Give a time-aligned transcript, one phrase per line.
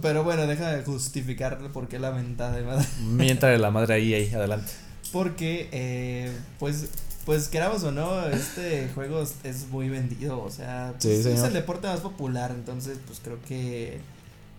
[0.00, 2.86] Pero bueno, deja de justificar por qué la mentada de madre.
[3.04, 4.70] Mientras la madre ahí, ahí, adelante.
[5.12, 6.88] Porque, eh, pues,
[7.24, 11.88] pues queramos o no, este juego es muy vendido, o sea, pues, es el deporte
[11.88, 14.00] más popular, entonces, pues creo que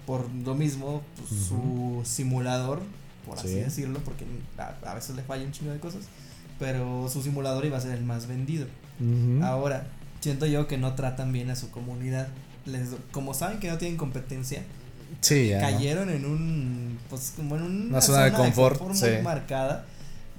[0.05, 2.82] por lo mismo, pues, su simulador,
[3.25, 4.25] por así decirlo, porque
[4.57, 6.04] a, veces le falla un chingo de cosas,
[6.59, 8.68] pero su simulador iba a ser el más vendido.
[9.41, 9.88] Ahora,
[10.20, 12.27] siento yo que no tratan bien a su comunidad.
[12.66, 14.63] Les, como saben que no tienen competencia,
[15.20, 19.86] sí, cayeron en un, pues como en una, zona, de confort, muy marcada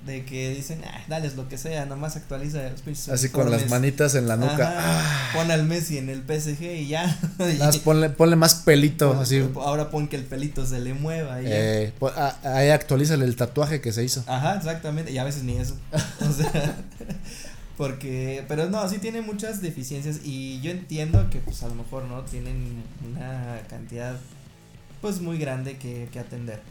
[0.07, 4.15] de que dicen, ah, dales lo que sea, nomás actualiza los Así con las manitas
[4.17, 4.75] en la nuca.
[4.77, 5.31] Ah.
[5.33, 7.19] Pon al Messi en el PSG y ya.
[7.85, 9.45] ponle, ponle, más pelito, así.
[9.55, 11.41] Ahora pon que el pelito se le mueva.
[11.41, 11.93] Y eh,
[12.43, 14.25] ahí actualízale el tatuaje que se hizo.
[14.27, 15.77] Ajá, exactamente, y a veces ni eso.
[16.21, 16.77] o sea,
[17.77, 22.05] porque, pero no, sí tiene muchas deficiencias y yo entiendo que pues a lo mejor,
[22.05, 22.23] ¿no?
[22.23, 24.17] Tienen una cantidad
[25.03, 26.63] pues muy grande que, que atender.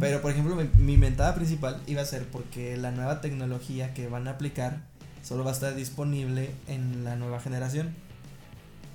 [0.00, 4.26] Pero, por ejemplo, mi, mentada principal iba a ser porque la nueva tecnología que van
[4.26, 4.80] a aplicar
[5.22, 7.94] solo va a estar disponible en la nueva generación.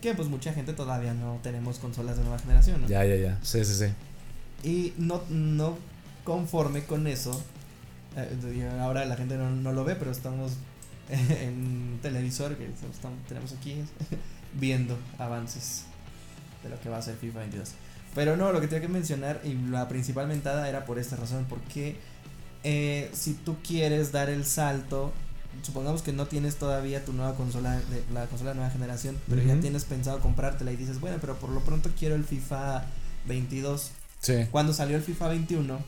[0.02, 2.88] Que pues mucha gente todavía no tenemos consolas de nueva generación, ¿no?
[2.88, 3.40] Ya, ya, ya.
[3.44, 4.68] Sí, sí, sí.
[4.68, 5.78] Y no, no
[6.24, 7.40] conforme con eso,
[8.18, 10.54] eh, ahora la gente no, no, lo ve, pero estamos
[11.10, 13.76] en televisor que estamos, tenemos aquí
[14.60, 15.86] viendo avances
[16.64, 17.74] de lo que va a ser FIFA 22.
[18.16, 21.46] Pero no, lo que tenía que mencionar y la principal mentada era por esta razón,
[21.50, 21.98] porque
[22.64, 25.12] eh, si tú quieres dar el salto,
[25.62, 29.42] supongamos que no tienes todavía tu nueva consola, de, la consola de nueva generación, pero
[29.42, 32.86] ya tienes pensado comprártela y dices, bueno, pero por lo pronto quiero el FIFA
[33.28, 33.92] 22.
[34.22, 34.34] Sí.
[34.52, 35.80] Cuando salió el FIFA 21,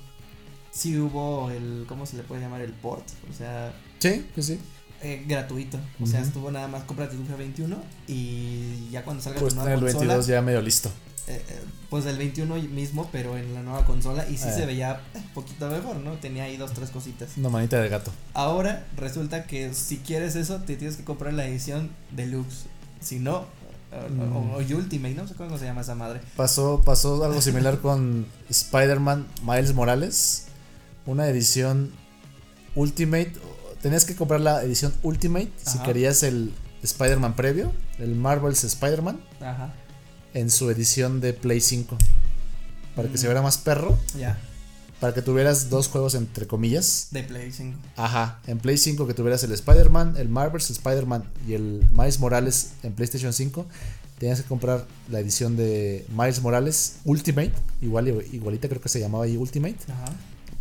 [0.72, 2.62] sí hubo el, ¿cómo se le puede llamar?
[2.62, 3.74] El port, o sea...
[4.00, 4.60] Sí, pues sí.
[5.02, 9.40] Eh, gratuito, o sea, estuvo nada más, cómprate tu FIFA 21 y ya cuando salga
[9.40, 10.90] pues tu nueva el 22 ya medio listo.
[11.28, 15.02] Eh, eh, pues del 21 mismo, pero en la nueva consola y sí se veía
[15.16, 16.14] un poquito mejor, ¿no?
[16.14, 17.32] Tenía ahí dos, tres cositas.
[17.38, 18.12] Una manita de gato.
[18.34, 22.66] Ahora resulta que si quieres eso, te tienes que comprar la edición deluxe.
[23.02, 23.46] Si no,
[23.92, 24.76] o, mm.
[24.76, 26.22] Ultimate, no sé cómo se llama esa madre.
[26.36, 30.46] Pasó, pasó algo similar con Spider-Man Miles Morales.
[31.08, 31.92] Una edición
[32.76, 33.34] Ultimate.
[33.82, 36.54] Tenías que comprar la edición Ultimate si querías el
[36.84, 39.20] Spider-Man previo, el Marvel's Spider-Man.
[39.42, 39.74] Ajá
[40.36, 41.98] en su edición de Play 5.
[42.96, 43.30] Para que se mm.
[43.30, 43.98] viera más perro.
[44.20, 44.38] Ya.
[45.00, 47.08] Para que tuvieras dos juegos entre comillas.
[47.12, 47.80] De Play 5.
[47.96, 48.40] Ajá.
[48.46, 52.94] En Play 5 que tuvieras el Spider-Man, el Marvel's Spider-Man y el Miles Morales en
[52.94, 53.66] PlayStation 5.
[54.20, 57.54] Tenías que comprar la edición de Miles Morales Ultimate.
[57.82, 59.78] Igual, igualita creo que se llamaba ahí Ultimate.
[59.88, 60.14] Ajá.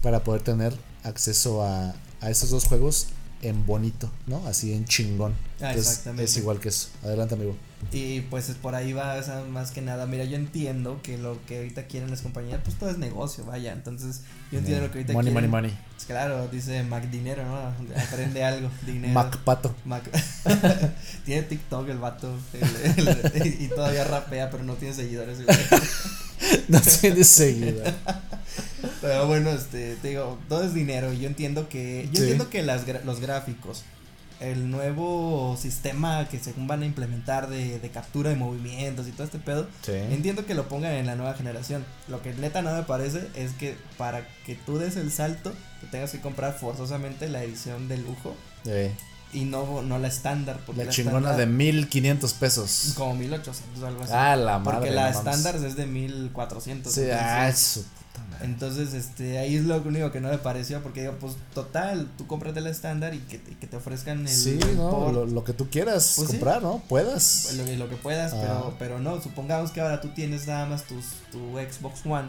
[0.03, 3.09] Para poder tener acceso a, a esos dos juegos
[3.49, 4.47] en bonito, ¿no?
[4.47, 5.35] Así en chingón.
[5.61, 6.25] Ah, exactamente.
[6.25, 6.89] Es igual que eso.
[7.03, 7.57] Adelante, amigo.
[7.93, 10.07] Y pues por ahí va, más que nada.
[10.07, 13.73] Mira, yo entiendo que lo que ahorita quieren las compañías, pues todo es negocio, vaya.
[13.73, 15.51] Entonces, yo entiendo lo que ahorita money, quieren.
[15.51, 17.57] Money, money, pues claro, dice Mac Dinero, ¿no?
[18.01, 19.13] Aprende algo, dinero.
[19.13, 19.75] Mac Pato.
[19.85, 20.03] Mac.
[21.25, 22.35] tiene TikTok el vato.
[23.45, 25.39] y todavía rapea, pero no tiene seguidores.
[26.69, 27.95] no tiene seguidores.
[29.05, 31.13] Pero bueno, este, te digo, todo es dinero.
[31.13, 33.83] Yo entiendo que, yo entiendo que las, los gráficos,
[34.41, 39.25] el nuevo sistema que según van a implementar de, de captura de movimientos y todo
[39.25, 41.85] este pedo, entiendo que lo pongan en la nueva generación.
[42.09, 45.87] Lo que neta no me parece es que para que tú des el salto, te
[45.89, 48.35] tengas que comprar forzosamente la edición de lujo.
[49.35, 50.61] Y no, no la estándar.
[50.75, 52.93] La, chingona de 1500 pesos.
[52.97, 54.13] Como 1800 o algo así.
[54.15, 54.79] Ah, la madre.
[54.79, 56.91] Porque la estándar es de 1400.
[56.91, 57.85] Sí, ah, eso
[58.43, 62.27] entonces, este, ahí es lo único que no me pareció, porque digo, pues total, tú
[62.27, 64.29] compras el estándar y que te, que te ofrezcan el.
[64.29, 66.83] Sí, no, lo, que tú quieras pues comprar, ¿no?
[66.89, 67.55] Puedas.
[67.55, 68.75] Lo, lo que puedas, pero, ah.
[68.79, 72.29] pero no, supongamos que ahora tú tienes nada más tus, tu Xbox One,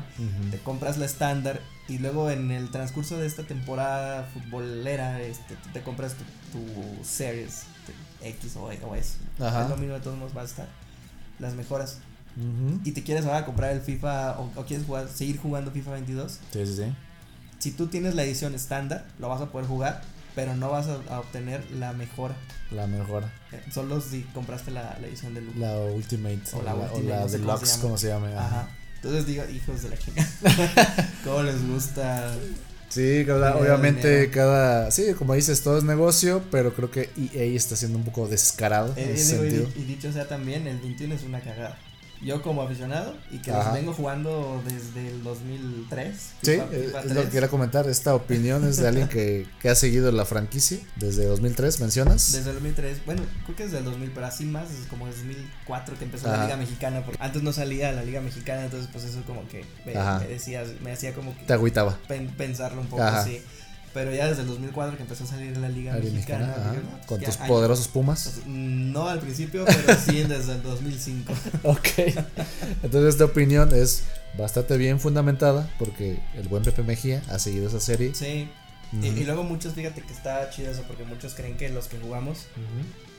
[0.52, 5.70] te compras la estándar y luego en el transcurso de esta temporada futbolera, este, tú
[5.74, 7.64] te compras tu, tu Series
[8.22, 9.18] X o, o S.
[9.40, 9.64] Ajá.
[9.64, 10.68] Es lo mismo de todos modos va a estar.
[11.40, 12.00] Las mejoras
[12.84, 16.66] y te quieres ahora comprar el FIFA o, quieres jugar, seguir jugando FIFA 22, sí,
[16.66, 16.96] sí, sí.
[17.60, 20.02] si tú tienes la edición estándar, lo vas a poder jugar,
[20.36, 22.36] pero no vas a, obtener la mejora.
[22.72, 23.32] La mejora.
[23.54, 26.42] Eh, solo si compraste la, la edición de La Ultimate.
[26.54, 28.28] O la, o Deluxe, como se llama.
[28.38, 28.68] Ajá.
[28.96, 31.12] Entonces digo, hijos de la chingada.
[31.24, 32.34] ¿Cómo les gusta?
[32.90, 37.98] Sí, obviamente cada, sí, como dices, todo es negocio, pero creo que EA está siendo
[37.98, 39.68] un poco descarado en eh, ese sentido.
[39.76, 41.78] Y, y, dicho sea también, el 21 es una cagada.
[42.22, 46.16] Yo como aficionado y que los vengo jugando desde el 2003.
[46.42, 47.26] Sí, FIFA- eh, FIFA es lo 3.
[47.26, 47.88] que quería comentar.
[47.90, 52.32] Esta opinión es de alguien que, que ha seguido la franquicia desde 2003, mencionas.
[52.32, 55.98] Desde el 2003, bueno, creo que desde el 2000, pero así más, es como 2004
[55.98, 56.38] que empezó Ajá.
[56.38, 59.66] la Liga Mexicana, porque antes no salía la Liga Mexicana, entonces pues eso como que
[59.86, 61.98] me, me decía, me hacía como que Te agüitaba.
[62.08, 63.22] pen- pensarlo un poco Ajá.
[63.22, 63.42] así.
[63.96, 67.22] Pero ya desde el 2004 que empezó a salir la Liga Mexicana, no, pues con
[67.22, 68.30] tus poderosos Pumas.
[68.34, 71.34] pues, no al principio, pero sí desde el 2005.
[71.64, 71.88] Ok.
[72.84, 74.04] Entonces esta opinión es
[74.38, 78.14] bastante bien fundamentada porque el buen Pepe Mejía ha seguido esa serie.
[78.14, 78.50] Sí.
[79.02, 81.98] Y, y luego muchos, fíjate que está chido eso, porque muchos creen que los que
[81.98, 82.48] jugamos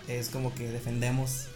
[0.08, 1.46] es como que defendemos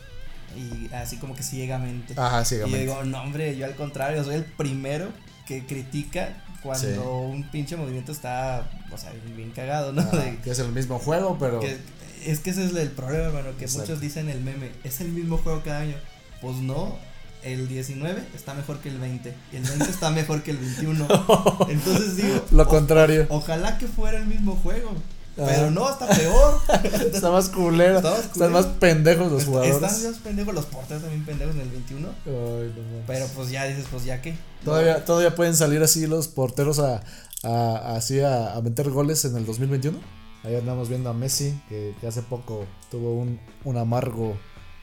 [0.57, 2.15] y así como que ciegamente.
[2.17, 2.81] Ajá, y yo ciegamente.
[2.81, 5.09] digo, no, hombre, yo al contrario, soy el primero
[5.47, 6.99] que critica cuando Sí.
[6.99, 10.03] un pinche movimiento está, o sea, bien cagado, ¿no?
[10.03, 11.79] De- que es el mismo juego, pero que-
[12.27, 13.83] es que ese es el problema, hermano, que Exacto.
[13.93, 15.97] muchos dicen el meme, es el mismo juego cada año.
[16.43, 16.97] Pues no,
[17.43, 21.07] el 19 está mejor que el 20 y el 20 está mejor que el 21.
[21.71, 23.27] Entonces digo, lo o- contrario.
[23.31, 24.93] ojalá que fuera el mismo juego.
[25.37, 26.61] Pero no, está peor.
[27.15, 27.97] Está más culero.
[27.99, 30.03] Está más Están más pendejos los Están jugadores.
[30.03, 32.09] los pendejos, los porteros también pendejos en el 21.
[32.09, 32.33] Ay,
[32.77, 33.05] no mames.
[33.07, 34.35] Pero pues ya dices, pues ya que.
[34.65, 37.03] Todavía, todavía pueden salir así los porteros a,
[37.43, 39.99] a, así a, a meter goles en el 2021.
[40.45, 44.37] Ahí andamos viendo a Messi, que, que hace poco tuvo un, un amargo,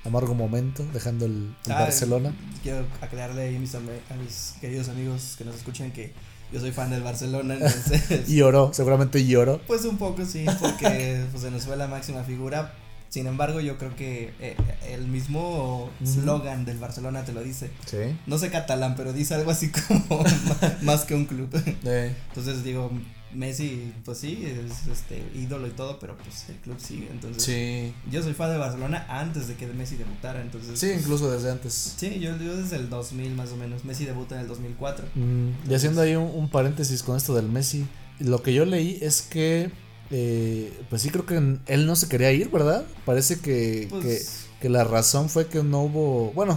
[0.06, 2.34] amargo momento dejando el, el Ah, Barcelona.
[2.64, 6.14] Quiero aclararle ahí mis, a mis queridos amigos que nos escuchan que
[6.52, 8.28] yo soy fan del Barcelona, entonces.
[8.30, 9.60] Y lloró, seguramente lloró.
[9.68, 12.74] Pues un poco sí, porque pues, se nos fue la máxima figura.
[13.10, 14.58] Sin embargo, yo creo que eh,
[14.90, 17.72] el mismo slogan del Barcelona te lo dice.
[17.86, 18.18] Sí.
[18.26, 20.24] No sé catalán, pero dice algo así como
[20.82, 21.50] más que un club.
[21.86, 22.92] Eh, Entonces digo,
[23.38, 27.08] Messi, pues sí, es este ídolo y todo, pero pues el club sigue.
[27.12, 27.94] Entonces, sí.
[28.12, 30.42] yo soy fan de Barcelona antes de que Messi debutara.
[30.42, 31.94] Entonces, Sí, pues, incluso desde antes.
[31.98, 33.86] Sí, yo, yo desde el 2000 más o menos.
[33.86, 35.06] Messi debuta en el 2004.
[35.16, 37.86] Mm, y haciendo ahí un, un paréntesis con esto del Messi,
[38.20, 39.72] lo que yo leí es que,
[40.10, 41.36] eh, pues sí creo que
[41.68, 42.86] él no se quería ir, ¿verdad?
[43.06, 46.54] Parece que, Pues, que, que la razón fue que no hubo, bueno,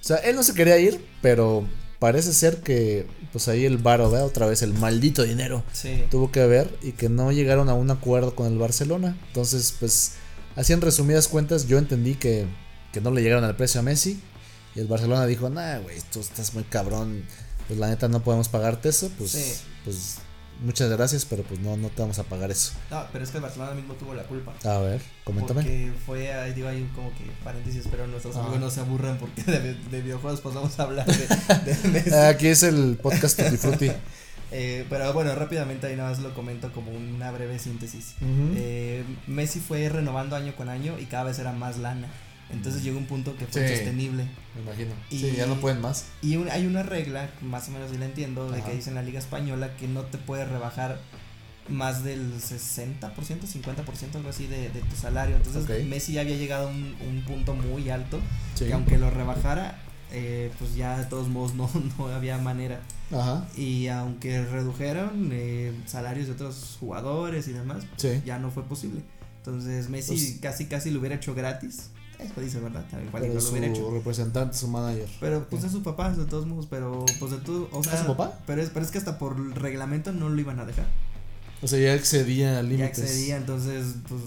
[0.00, 1.66] o sea, él no se quería ir, pero
[1.98, 4.26] parece ser que, pues ahí el varo, ¿verdad?
[4.26, 6.04] Otra vez el maldito dinero sí.
[6.10, 9.16] tuvo que ver y que no llegaron a un acuerdo con el Barcelona.
[9.28, 10.12] Entonces, pues,
[10.56, 12.46] así en resumidas cuentas, yo entendí que,
[12.92, 14.20] que no le llegaron al precio a Messi.
[14.74, 17.24] Y el Barcelona dijo, nah, güey, tú estás muy cabrón.
[17.66, 19.10] Pues la neta no podemos pagarte eso.
[19.18, 19.54] Pues, Sí.
[19.84, 20.18] pues
[20.60, 22.72] muchas gracias, pero pues no, no te vamos a pagar eso.
[22.90, 24.52] No, pero es que el Barcelona mismo tuvo la culpa.
[24.64, 25.62] A ver, coméntame.
[25.62, 28.40] Porque fue, ahí digo, ahí como que paréntesis, pero nuestros Ah.
[28.40, 32.14] amigos no se aburran porque de, de videojuegos pues vamos a hablar de, de Messi.
[32.14, 33.90] Aquí es el podcast Tutti Frutti.
[34.50, 38.14] Eh, pero bueno, rápidamente ahí nada más lo comento como una breve síntesis.
[38.22, 38.54] Ujú.
[38.56, 42.08] Eh, Messi fue renovando año con año y cada vez era más lana.
[42.50, 43.72] Entonces llegó un punto que fue Sí.
[43.72, 44.24] insostenible.
[44.56, 44.90] Me imagino.
[45.10, 46.06] y- Sí, ya no pueden más.
[46.22, 48.94] Y un- hay una regla, más o menos yo la entiendo, de que dice en
[48.96, 50.98] la Liga Española que no te puedes rebajar
[51.68, 55.36] más del 60%, 50%, algo así de, de tu salario.
[55.36, 55.86] Entonces.
[55.86, 58.18] Messi ya había llegado a un, un punto muy alto
[58.54, 58.64] Sí.
[58.66, 59.78] que aunque lo rebajara,
[60.10, 62.80] eh, pues ya de todos modos no, no había manera.
[63.12, 63.46] Ajá.
[63.56, 68.22] Y aunque redujeron eh, salarios de otros jugadores y demás, Sí.
[68.24, 69.02] ya no fue posible.
[69.38, 71.90] Entonces Messi Pues- casi casi lo hubiera hecho gratis.
[72.18, 73.76] Eso dice verdad, tal cual Pero no lo hubiera hecho.
[73.86, 75.08] su representante, su manager.
[75.20, 78.00] Pero pues es su papá, de todos modos, pero pues de todo, o sea, ¿Es
[78.00, 78.38] su papá?
[78.46, 80.86] Pero es, pero es que hasta por reglamento no lo iban a dejar.
[81.62, 82.98] O sea, ya excedía Ya límites.
[82.98, 84.20] excedía, entonces pues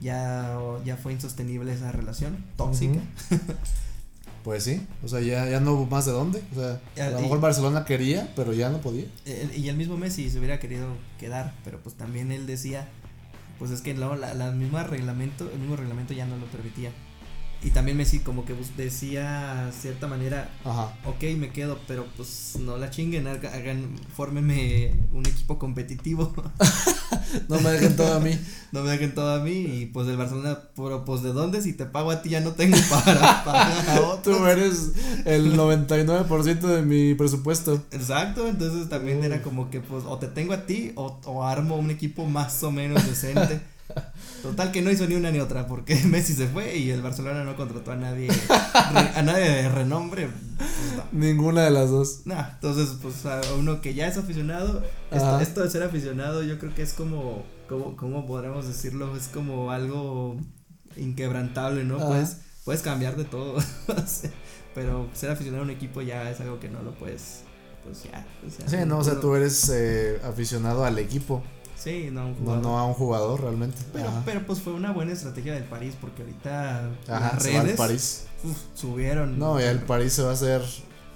[0.00, 3.00] ya, ya fue insostenible esa relación tóxica.
[4.44, 6.42] Pues sí, o sea, ya, ya no hubo más de dónde.
[6.50, 9.04] O sea, Ya, a lo y- mejor Barcelona quería, pero ya no podía.
[9.54, 10.88] Y el mismo Messi se hubiera querido
[11.20, 12.88] quedar, pero pues también él decía,
[13.62, 16.90] pues es que no, la, la misma reglamento, el mismo reglamento ya no lo permitía.
[17.64, 20.96] Y también Messi como que decía cierta manera, Ajá.
[21.04, 26.32] ok, me quedo, pero pues no la chinguen, haga- hagan, fórmenme un equipo competitivo,
[27.48, 28.36] No me dejen todo a mí.
[28.72, 31.72] no me dejen todo a mí y pues el Barcelona, pero pues de dónde si
[31.72, 34.36] te pago a ti ya no tengo para pagar a otros.
[34.38, 34.92] Tú eres
[35.24, 37.80] el 99% de mi presupuesto.
[37.92, 41.76] Exacto, entonces también era como que pues o te tengo a ti o, o armo
[41.76, 43.60] un equipo más o menos decente.
[44.42, 47.44] Total que no hizo ni una ni otra porque Messi se fue y el Barcelona
[47.44, 48.28] no contrató a nadie
[48.84, 50.28] a nadie de renombre.
[50.56, 51.04] Pues, no.
[51.12, 52.22] Ninguna de las dos.
[52.24, 56.74] Nah, entonces pues a uno que ya es aficionado, esto, de ser aficionado yo creo
[56.74, 60.36] que es como como cómo podríamos decirlo, es como algo
[60.96, 61.96] inquebrantable, ¿no?
[61.96, 62.08] Ajá.
[62.08, 63.58] Puedes puedes cambiar de todo.
[64.74, 67.42] pero ser aficionado a un equipo ya es algo que no lo puedes
[67.84, 71.42] pues ya, o sea, Sí, no, o sea, tú eres eh, aficionado al equipo.
[71.82, 72.62] Sí, no a un jugador.
[72.62, 73.78] no a un jugador realmente.
[73.92, 74.22] Pero, Ajá.
[74.24, 78.26] pero pues fue una buena estrategia del París porque ahorita Ajá, las redes París.
[78.44, 79.38] uf, subieron.
[79.38, 80.62] No, ya el París se va a hacer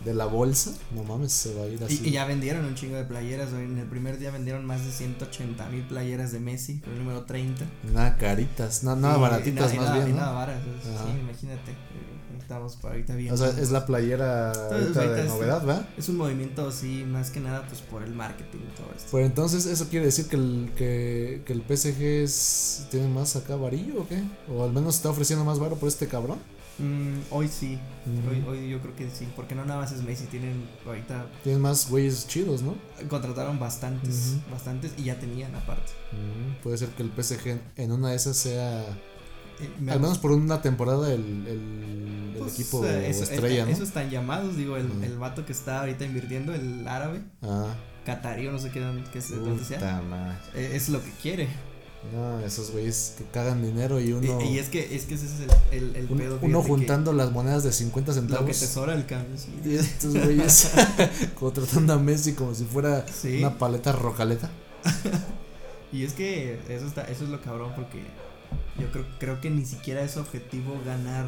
[0.04, 0.72] de la bolsa.
[0.94, 2.00] No mames, se va a ir así.
[2.04, 3.52] Y, y ya vendieron un chingo de playeras.
[3.52, 7.24] En el primer día vendieron más de 180 mil playeras de Messi, con el número
[7.24, 7.64] 30.
[7.92, 10.16] Nada caritas, na- nada baratitas y nada- y más nada- bien.
[10.16, 11.18] nada baratas, sí, Ajá.
[11.18, 11.72] imagínate.
[12.46, 13.34] Estamos ahorita bien.
[13.34, 15.88] O sea, es la playera ahorita de es- novedad, ¿verdad?
[15.98, 19.08] Es un movimiento así, más que nada, pues por el marketing y todo esto.
[19.10, 23.56] Pues entonces, ¿eso quiere decir que el, que, que el PSG es, tiene más acá
[23.56, 24.22] varillo o qué?
[24.48, 26.38] O al menos está ofreciendo más varo por este cabrón.
[26.78, 28.30] Mm, hoy sí, Ujú.
[28.30, 31.60] hoy, hoy yo creo que sí, porque no nada más es Messi, tienen ahorita Tienen
[31.62, 32.76] más güeyes chidos, ¿no?
[33.08, 35.90] contrataron bastantes, bastantes y ya tenían aparte.
[36.12, 38.84] Mm, puede ser que el PSG en una de esas sea,
[39.80, 43.62] me al gusta- menos por una temporada, el, el, el pues, equipo eh, eso- estrella,
[43.62, 43.70] eh, ¿no?
[43.72, 48.46] Esos están llamados, digo, el, el vato que está ahorita invirtiendo, el árabe, Ah, catarí
[48.46, 50.02] o no sé qué, qué es, dónde sea,
[50.54, 51.48] eh, es lo que quiere.
[52.14, 55.26] No, esos güeyes que cagan dinero y uno, Y, y es que es que ese
[55.26, 55.32] es
[55.72, 56.38] el, el, el un- pedo.
[56.40, 58.20] uno que juntando las monedas de 50 Lo que
[58.54, 58.92] centavos.
[58.92, 59.48] el cambio, sí.
[59.64, 60.70] Y estos güeyes
[61.40, 63.38] contratando a Messi como si fuera Sí.
[63.40, 64.50] una paleta rocaleta.
[65.92, 68.02] Y es que eso está, eso es lo cabrón porque
[68.78, 71.26] yo creo, creo que ni siquiera es objetivo ganar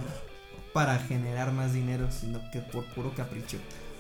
[0.73, 3.59] para generar más dinero, sino que por puro capricho.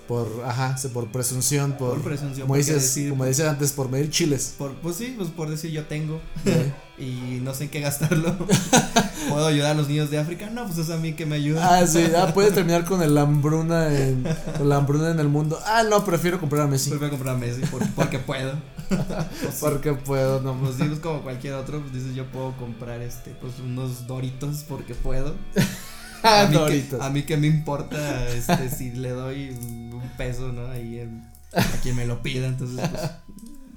[0.08, 4.08] Por, ajá, por presunción, por, Por presunción, como dices, decir- como decía antes, por medir
[4.10, 4.54] chiles.
[4.56, 6.72] Por, pues sí, pues por decir yo tengo ¿eh?
[6.98, 8.34] y no sé en qué gastarlo.
[9.28, 10.48] ¿Puedo ayudar a los niños de África?
[10.48, 11.78] No, pues es a mí que me ayuda.
[11.80, 14.24] ah, sí, ah, puede terminar con el hambruna en,
[14.56, 15.58] con la hambruna en el mundo.
[15.66, 16.88] Ah, no, prefiero comprar a Messi.
[16.88, 18.54] Prefiero comprar Messi por- porque puedo.
[18.88, 19.56] Pues.
[19.60, 23.32] Porque puedo, no Pues digo, es como cualquier otro, pues dices yo puedo comprar este,
[23.32, 25.34] pues unos doritos porque puedo.
[26.22, 26.56] A, mí.
[26.90, 30.66] Que, a mí que me importa este si le doy un peso, ¿no?
[30.68, 32.88] Ahí en- a quien me lo pida, entonces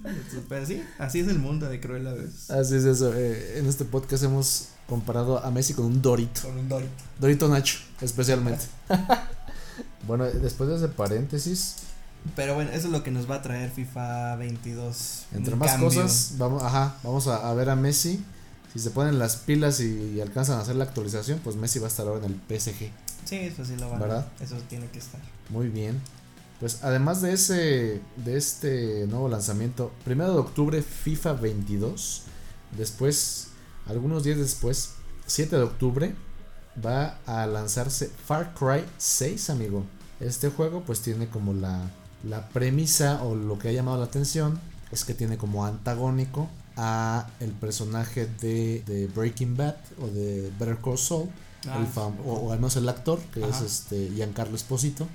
[0.02, 0.14] pues,
[0.50, 2.50] pero sí, así es el mundo de cruel a veces.
[2.52, 3.14] Así es eso.
[3.16, 6.42] eh, en este podcast hemos comparado a Messi con un Dorito.
[6.42, 6.92] Con un dorito.
[7.20, 8.66] Dorito Nacho, especialmente.
[10.08, 11.76] bueno, después de ese paréntesis,
[12.36, 15.26] Pero bueno, eso es lo que nos va a traer FIFA 22.
[15.34, 15.90] entre más cambio.
[15.90, 18.24] cosas, vamos, ajá, vamos a, a ver a Messi.
[18.74, 21.86] Si se ponen las pilas y, y alcanzan a hacer la actualización, pues Messi va
[21.86, 22.90] a estar ahora en el PSG.
[23.26, 23.98] Sí, eso sí lo van.
[24.02, 24.28] a- ¿Verdad?
[24.40, 25.20] Eso tiene que estar.
[25.50, 26.00] Muy bien.
[26.60, 32.22] Pues además de ese de este nuevo lanzamiento, primero de octubre FIFA 22,
[32.78, 33.48] después
[33.88, 34.92] algunos días después,
[35.26, 36.16] 7 de octubre
[36.86, 39.84] va a lanzarse Far Cry 6, amigo.
[40.20, 41.90] Este juego pues tiene como la
[42.24, 44.60] la premisa o lo que ha llamado la atención
[44.92, 46.48] es que tiene como antagónico
[46.78, 51.30] a el personaje de, de Breaking Bad o de Better Call Saul,
[51.66, 55.08] el fam- o, o al menos el actor que es este Giancarlo Esposito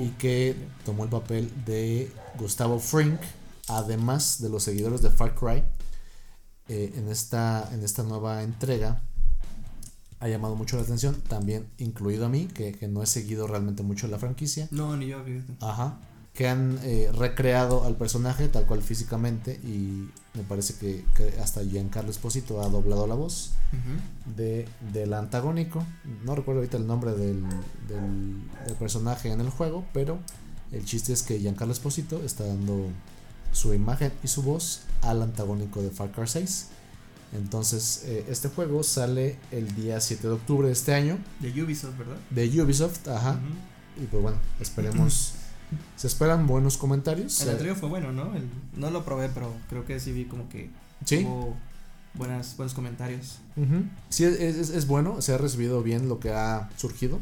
[0.00, 3.20] y Oh, que tomó el papel de Gustavo Frink,
[3.68, 5.62] además de los seguidores de Far Cry.
[6.68, 9.02] eh, en, esta, en esta nueva entrega
[10.20, 13.82] ha llamado mucho la atención, también incluido a mí, que, que no he seguido realmente
[13.82, 14.68] mucho la franquicia.
[14.70, 15.52] No, ni yo, fíjate.
[15.60, 15.98] Ajá.
[16.32, 21.62] Que han eh, recreado al personaje tal cual físicamente y me parece que, que hasta
[21.62, 23.52] Giancarlo Esposito ha doblado la voz
[24.36, 25.84] de, del antagónico.
[26.24, 27.42] No recuerdo ahorita el nombre del,
[27.88, 30.18] del, del personaje en el juego, pero
[30.72, 32.88] el chiste es que Giancarlo Esposito está dando
[33.52, 36.66] su imagen y su voz al antagónico de Far Cry 6.
[37.34, 41.96] Entonces, eh, este juego sale el día 7 de octubre de este año De Ubisoft,
[41.98, 42.16] ¿verdad?
[42.30, 43.08] de Ubisoft.
[43.08, 43.38] Ajá.
[43.96, 45.34] Y pues bueno, esperemos.
[45.96, 47.40] se esperan buenos comentarios.
[47.40, 48.34] El Eh, anterior fue bueno, ¿no?
[48.34, 50.70] El- no lo probé, pero creo que sí vi como que
[51.04, 51.24] sí.
[51.24, 51.56] hubo
[52.14, 53.38] buenas, buenos comentarios.
[54.10, 57.18] Sí, es, es- es bueno, se ha recibido bien lo que ha surgido.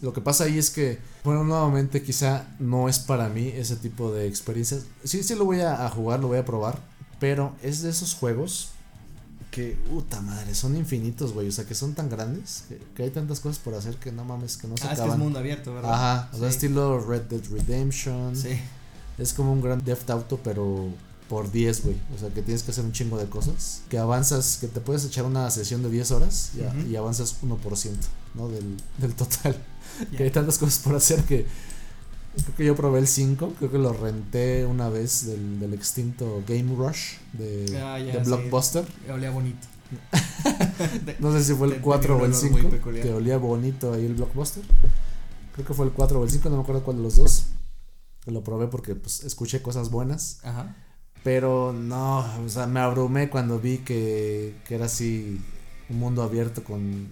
[0.00, 4.12] Lo que pasa ahí es que, bueno, nuevamente quizá no es para mí ese tipo
[4.12, 4.84] de experiencias.
[5.02, 6.78] Sí, sí lo voy a, a jugar, lo voy a probar,
[7.18, 8.70] pero es de esos juegos
[9.50, 11.48] que, puta madre, son infinitos, güey.
[11.48, 14.24] O sea, que son tan grandes, que, que hay tantas cosas por hacer que no
[14.24, 15.18] mames, que no se ah, es que es acaban.
[15.20, 15.94] mundo abierto, ¿verdad?
[15.94, 16.54] Ajá, o sea, Sí.
[16.54, 18.36] estilo Red Dead Redemption.
[18.36, 18.50] Sí.
[19.18, 20.88] Es como un gran Theft Auto, pero
[21.28, 21.96] por 10, güey.
[22.14, 23.80] O sea, que tienes que hacer un chingo de cosas.
[23.88, 26.80] Que avanzas, que te puedes echar una sesión de 10 horas y, a- Ujú.
[26.90, 27.96] y avanzas 1%,
[28.34, 28.48] ¿no?
[28.48, 29.56] Del, del total.
[30.16, 31.46] Que hay tantas cosas por hacer que.
[32.44, 36.42] Creo que yo probé el 5, creo que lo renté una vez del, del extinto
[36.46, 38.30] Game Rush de, Ah, ya, de sí.
[38.30, 38.84] Blockbuster.
[39.12, 39.66] Olía bonito.
[41.18, 43.06] No sé si fue el 4 tenía o el olor muy 5, peculiar.
[43.06, 44.62] que olía bonito ahí el Blockbuster.
[45.54, 47.46] Creo que fue el 4 o el 5, no me acuerdo cuál de los dos.
[48.26, 50.38] Lo probé porque pues escuché cosas buenas.
[50.44, 50.76] Ajá.
[51.24, 55.40] Pero no, o sea, me abrumé cuando vi que, que era así
[55.88, 57.08] un mundo abierto con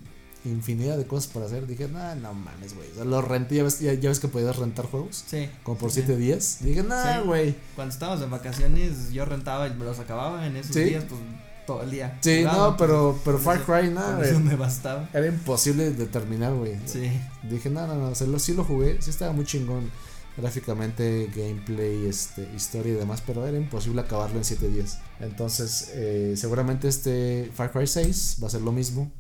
[0.49, 1.67] infinidad de cosas para hacer.
[1.67, 2.91] Dije, no, no mames, güey.
[2.93, 5.25] O sea, lo renté, ya ves, ya, ya ves que podías rentar juegos.
[5.27, 5.49] Sí.
[5.63, 6.01] Como por sí.
[6.07, 6.59] 7 días.
[6.61, 7.21] Dije, no, Sí.
[7.27, 7.55] güey.
[7.75, 10.85] Cuando estábamos en vacaciones, yo rentaba y me los acababa en esos Sí.
[10.85, 11.21] días, pues
[11.67, 12.17] todo el día.
[12.21, 15.09] Sí, Jugaba, no, pero, pero con Far Cry, no, eso me bastaba.
[15.13, 16.77] Era imposible de terminar, güey.
[16.87, 17.11] Sí.
[17.43, 19.91] Dije, no, no, no, o sea, lo, sí lo jugué, sí estaba muy chingón
[20.37, 24.99] gráficamente, gameplay, este, historia y demás, pero era imposible acabarlo en 7 días.
[25.19, 29.11] Entonces, eh, seguramente este Far Cry 6 va a ser lo mismo.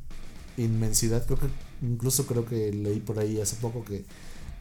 [0.57, 1.47] Inmensidad, creo que
[1.83, 4.05] incluso creo que leí por ahí hace poco que,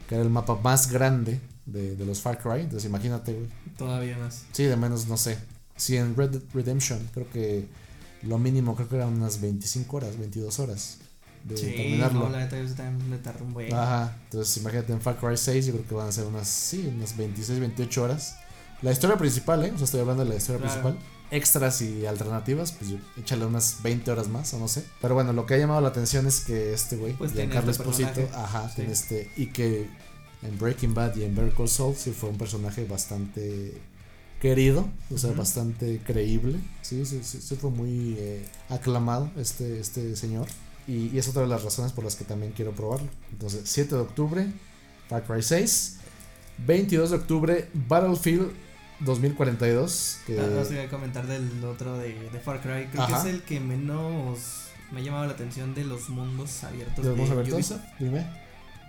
[0.08, 2.60] que era el mapa más grande de, de los Far Cry.
[2.62, 3.46] Entonces, imagínate, güey.
[3.76, 4.44] Todavía más.
[4.52, 5.38] Sí, de menos, no sé.
[5.76, 7.66] Si en Red Dead Redemption, creo que
[8.22, 10.98] lo mínimo, creo que eran unas 25 horas, 22 horas
[11.44, 12.20] de Sí, terminarlo.
[12.24, 13.72] no, la neta yo sí también me tardé un buen.
[13.72, 16.90] Ajá, entonces imagínate en Far Cry 6, yo creo que van a ser unas, sí,
[16.94, 18.36] unas 26, 28 horas.
[18.82, 19.72] La historia principal, ¿eh?
[19.72, 20.82] O sea, estoy hablando de la historia Claro.
[20.82, 21.15] principal.
[21.30, 24.84] Extras y alternativas, pues échale unas 20 horas más, o no sé.
[25.02, 27.82] Pero bueno, lo que ha llamado la atención es que este güey, Pues Giancarlo este
[27.82, 28.76] Esposito, ajá, Sí.
[28.76, 29.88] tiene este, y que
[30.42, 33.72] en Breaking Bad y en Better Call Saul sí fue un personaje bastante
[34.40, 40.14] querido, o sea, bastante creíble, sí, sí, sí, sí fue muy eh, aclamado este, este
[40.14, 40.46] señor.
[40.86, 43.08] Y, y es otra de las razones por las que también quiero probarlo.
[43.32, 44.46] Entonces, 7 de octubre,
[45.08, 45.96] Far Cry 6.
[46.64, 48.50] 22 de octubre, Battlefield
[49.00, 50.18] 2042.
[50.26, 52.86] Que, Ah, os iba a comentar del otro de, de Far Cry.
[52.90, 53.22] Creo Ajá.
[53.22, 54.38] que es el que menos
[54.92, 57.54] me ha llamado la atención de los mundos abiertos ¿de de, los abiertos?
[57.54, 57.82] Ubisoft.
[57.98, 58.26] Dime.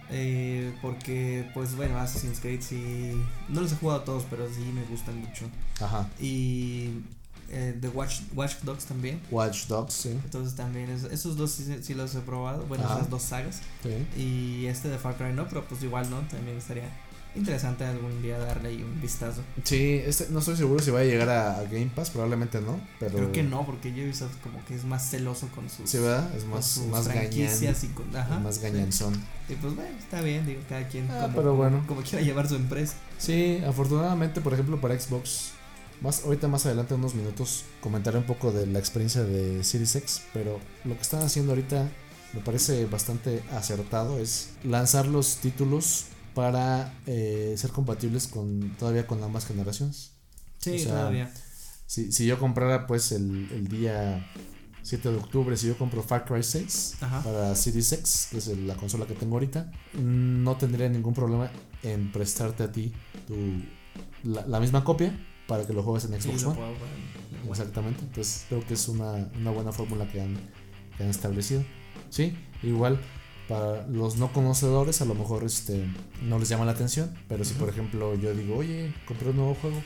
[0.09, 3.11] Eh, porque, pues bueno, Assassin's Creed sí.
[3.49, 5.45] No los he jugado todos, pero sí me gustan mucho.
[5.81, 6.07] Ajá.
[6.19, 6.91] Y
[7.49, 9.19] eh, The Watch, Watch Dogs también.
[9.31, 10.09] Watch Dogs, sí.
[10.23, 12.63] Entonces también es- esos dos sí, sí los he probado.
[12.67, 12.95] Bueno, Ajá.
[12.99, 13.59] esas dos sagas.
[13.83, 14.07] sí.
[14.21, 16.19] Y este de Far Cry no, pero pues igual no.
[16.29, 16.89] También estaría
[17.35, 19.41] interesante algún día darle ahí un vistazo.
[19.63, 22.79] Sí, este, no estoy seguro si va a llegar a, a Game Pass, probablemente no.
[22.99, 26.33] Pero Creo que no, porque Ubisoft como que es más celoso con sus, Sí, ¿verdad?
[26.35, 27.23] Es con más, sus más gañán.
[27.23, 28.61] franquicias y con, ajá, Más sí.
[28.61, 29.13] gañanzón.
[29.49, 31.83] Y pues bueno, está bien, digo, cada quien Ah, como, pero bueno.
[31.87, 32.95] como quiera llevar su empresa.
[33.17, 35.51] Sí, afortunadamente, por ejemplo, para Xbox,
[36.01, 40.21] más ahorita más adelante, unos minutos, comentaré un poco de la experiencia de Series X,
[40.33, 41.87] pero lo que están haciendo ahorita
[42.33, 46.05] me parece bastante acertado es lanzar los títulos
[46.37, 50.11] para eh, ser compatibles con todavía con ambas generaciones.
[50.59, 51.33] Sí, O sea, todavía.
[51.87, 54.23] Si, si yo comprara pues el, el día
[54.83, 57.23] 7 de octubre, si yo compro Far Cry 6 Ajá.
[57.23, 61.49] para Series X, que es el- la consola que tengo ahorita, no tendría ningún problema
[61.81, 62.93] en prestarte a ti
[63.25, 63.35] tu,
[64.23, 65.17] la, la misma copia
[65.47, 66.57] para que lo juegues en Sí, Xbox lo One.
[66.59, 67.49] puedo bueno.
[67.51, 70.37] Exactamente, entonces creo que es una, una buena fórmula que han,
[70.97, 71.63] que han establecido.
[72.11, 72.99] Sí, igual
[73.47, 75.85] para los no conocedores a lo mejor este
[76.23, 79.55] no les llama la atención, pero si por ejemplo yo digo, oye, compré un nuevo
[79.55, 79.81] juego,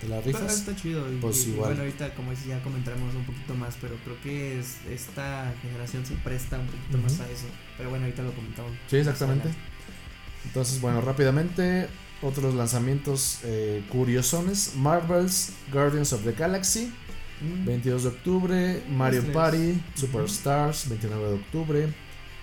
[0.00, 0.58] ¿te la Pero rifas?
[0.58, 1.04] está chido.
[1.20, 1.70] Pues y igual.
[1.70, 3.76] bueno, ahorita, como dices, ya comentaremos un poquito más.
[3.80, 7.46] Pero creo que es, esta generación se presta un poquito más a eso.
[7.76, 8.72] Pero bueno, ahorita lo comentamos.
[8.88, 9.48] Sí, exactamente.
[10.44, 11.88] Entonces, bueno, rápidamente,
[12.22, 14.74] otros lanzamientos eh, curiosones.
[14.76, 16.92] Marvel's Guardians of the Galaxy,
[17.42, 18.82] Mm, 22 de octubre.
[18.90, 21.88] Mario Party, Superstars, 29 de octubre.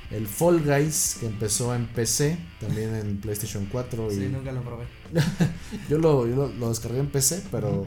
[0.10, 4.12] El Fall Guys, que empezó en PC, también en PlayStation 4.
[4.12, 4.86] Y Sí, nunca lo probé.
[5.90, 7.86] yo lo, yo lo, lo descargué en PC, pero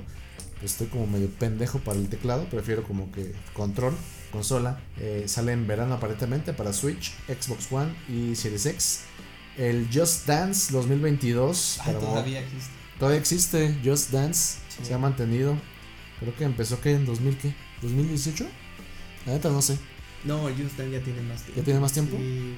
[0.58, 2.44] pues, estoy como medio pendejo para el teclado.
[2.50, 3.94] Prefiero como que control,
[4.32, 4.80] consola.
[4.98, 9.00] Eh, sale en verano aparentemente para Switch, Xbox One y Series X.
[9.56, 11.78] El Just Dance 2022.
[11.80, 12.70] Ah, para- todavía existe.
[12.98, 14.58] todavía existe Just Dance.
[14.68, 14.84] Sí.
[14.84, 15.56] Se ha mantenido.
[16.20, 17.54] Creo que empezó que en 2000 qué?
[17.82, 18.46] ¿2018?
[19.24, 19.78] La neta no sé.
[20.24, 21.60] No, Just Dance ya tiene más tiempo.
[21.60, 22.16] ¿Ya tiene más tiempo?
[22.16, 22.54] Sí,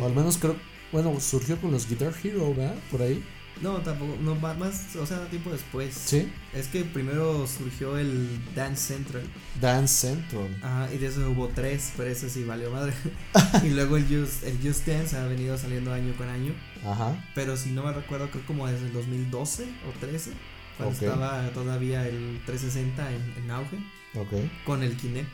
[0.00, 0.56] O al menos creo.
[0.90, 2.74] Bueno, surgió con los Guitar Hero, ¿verdad?
[2.90, 3.22] Por ahí.
[3.60, 4.16] No, tampoco.
[4.20, 5.94] No, más, o sea, tiempo después.
[5.94, 6.30] Sí.
[6.54, 9.22] Es que primero surgió el Dance Central.
[9.60, 10.56] Dance Central.
[10.62, 12.92] Ajá, y de eso hubo tres, pero ese sí valió madre.
[13.64, 16.52] y luego el Just, el Just Dance ha venido saliendo año con año.
[16.84, 17.24] Ajá.
[17.34, 20.32] Pero si no me recuerdo, creo como desde el 2012 o 13.
[20.76, 23.76] Cuando estaba todavía el 360 en, en auge.
[24.14, 24.32] Ok.
[24.64, 25.28] Con el Kinect.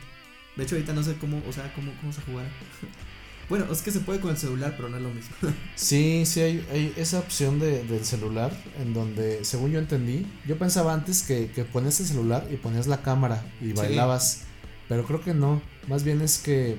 [0.55, 2.49] De hecho, ahorita no sé cómo, o sea, cómo, cómo se jugará.
[3.49, 5.35] bueno, es que se puede con el celular, pero no es lo mismo.
[5.75, 10.57] Sí, sí, hay, hay esa opción de, del celular en donde, según yo entendí, yo
[10.57, 14.43] pensaba antes que, que ponías el celular y ponías la cámara y bailabas,
[14.87, 16.77] pero creo que no, más bien es que,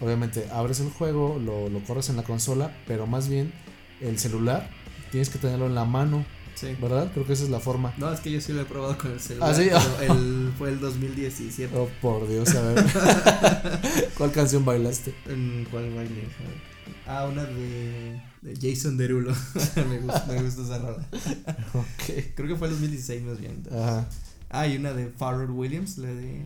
[0.00, 3.52] obviamente, abres el juego, lo, lo corres en la consola, pero más bien
[4.00, 4.70] el celular
[5.10, 6.24] tienes que tenerlo en la mano,
[6.60, 6.76] sí.
[6.80, 7.10] ¿verdad?
[7.12, 7.94] Creo que esa es la forma.
[7.98, 9.50] No, es que yo sí lo he probado con el celular.
[9.50, 9.68] ¿Ah, sí?
[9.98, 11.76] pero el, fue el 2017.
[11.76, 12.84] Oh, por Dios, a ver.
[14.16, 15.14] ¿Cuál canción bailaste?
[15.26, 16.08] ¿En cuál ver.
[17.06, 19.34] Ah, una de, de Jason Derulo.
[19.88, 21.06] me, gusta, me gusta esa rola.
[21.74, 22.34] Ok.
[22.34, 23.62] Creo que fue el 2016 más bien.
[23.70, 24.08] Ajá.
[24.50, 26.42] Ah, y una de Pharrell Williams, la de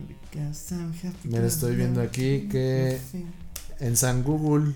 [1.23, 2.99] Mira, estoy viendo aquí que
[3.79, 4.73] En San Google,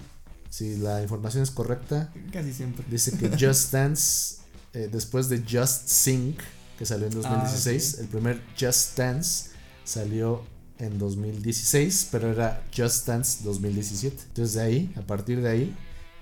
[0.50, 2.86] si la información es correcta, Casi siempre.
[2.90, 4.38] dice que Just Dance,
[4.78, 6.36] eh, después de Just Sing,
[6.78, 8.00] que salió en 2016, ok.
[8.02, 9.50] el primer Just Dance
[9.84, 10.44] salió
[10.78, 14.16] en 2016, pero era Just Dance 2017.
[14.28, 15.76] Entonces de ahí, a partir de ahí,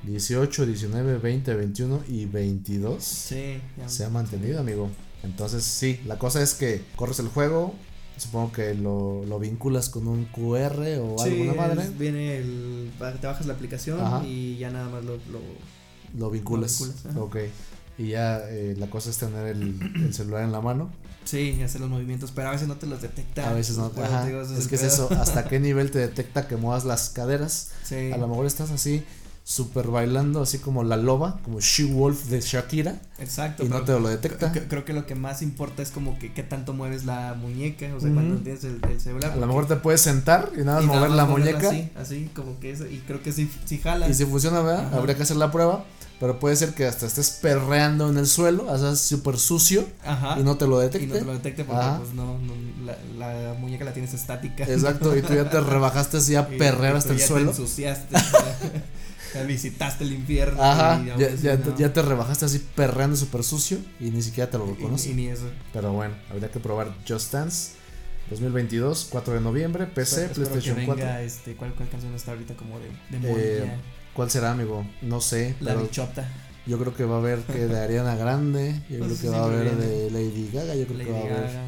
[0.04, 4.90] 18, 19, 20, 21 y 22 Sí, se ha mantenido, amigo.
[5.24, 7.74] Entonces, sí, la cosa es que corres el juego,
[8.16, 12.92] supongo que lo, lo vinculas con un QR o Sí, alguna madre, viene el.
[13.20, 14.24] Te bajas la aplicación Ajá.
[14.26, 15.18] y ya nada más lo.
[15.18, 15.42] lo
[16.18, 16.80] lo vinculas.
[16.80, 17.38] Lo vinculas, ok.
[17.98, 20.92] Y ya eh, la cosa es tener el, el celular en la mano.
[21.24, 23.50] sí, y hacer los movimientos, pero a veces no te los detecta.
[23.50, 23.92] A veces no.
[24.04, 27.10] Ajá, digo, es el que es eso, hasta qué nivel te detecta que muevas las
[27.10, 27.70] caderas.
[27.84, 28.12] Sí.
[28.12, 29.04] A lo mejor estás así,
[29.48, 33.64] super bailando, así como la loba, como She Wolf de Shakira, Exacto.
[33.64, 34.52] y no te lo detecta.
[34.52, 37.86] cre- Creo que lo que más importa es como que qué tanto mueves la muñeca,
[37.96, 38.16] o sea, Ujú.
[38.16, 39.32] cuando tienes el, el celular.
[39.34, 41.70] A lo mejor te puedes sentar y nada más y nada mover más la muñeca.
[41.70, 44.10] Así, así, como que eso, y creo que sí, sí jala.
[44.10, 44.88] Y si funciona, ¿verdad?
[44.88, 44.98] Ajá.
[44.98, 45.86] Habría que hacer la prueba.
[46.18, 50.40] Pero puede ser que hasta estés perreando en el suelo, o sea, súper sucio Ajá.
[50.40, 51.08] y no te lo Y detecte.
[51.08, 51.98] no te lo detecte porque Ajá.
[51.98, 52.54] pues no, no
[53.18, 54.64] la, la muñeca la tienes estática.
[54.64, 57.52] Exacto, y tú ya te rebajaste así a Y- perrear y hasta el ya suelo.
[57.52, 58.16] Te ensuciaste,
[59.42, 60.62] ya, visitaste el infierno.
[60.62, 61.74] Ajá, y ya, ya, no.
[61.74, 65.10] te, ya te rebajaste así perreando súper sucio y ni siquiera te lo Y- reconoce.
[65.10, 65.50] Y, ni eso.
[65.74, 67.72] Pero bueno, habría que probar Just Dance
[68.30, 71.06] 2022, 4 de noviembre, PC, Espero- PlayStation que 4.
[71.06, 73.72] venga, este, ¿cuál, ¿Cuál canción está ahorita como de, de Eh?
[74.14, 74.86] ¿Cuál será, amigo?
[75.02, 76.28] No sé, La bichota.
[76.66, 79.40] yo creo que va a haber que de Ariana Grande, yo creo Pues que va
[79.40, 81.64] a haber de Lady Gaga, yo creo Lady que va a haber Gaga.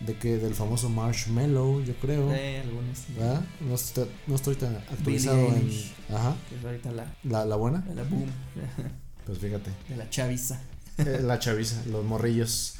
[0.00, 2.32] De que del famoso Marshmallow, yo creo.
[2.32, 2.98] Eh, algunos.
[3.16, 3.42] ¿verdad?
[3.60, 5.70] No, estoy, no estoy tan actualizado en.
[6.14, 7.84] Ajá, Que es ahorita la, la, la buena.
[7.94, 8.26] la boom
[9.26, 10.60] Pues fíjate, de la chaviza.
[10.98, 12.74] eh, la chaviza, los morrillos.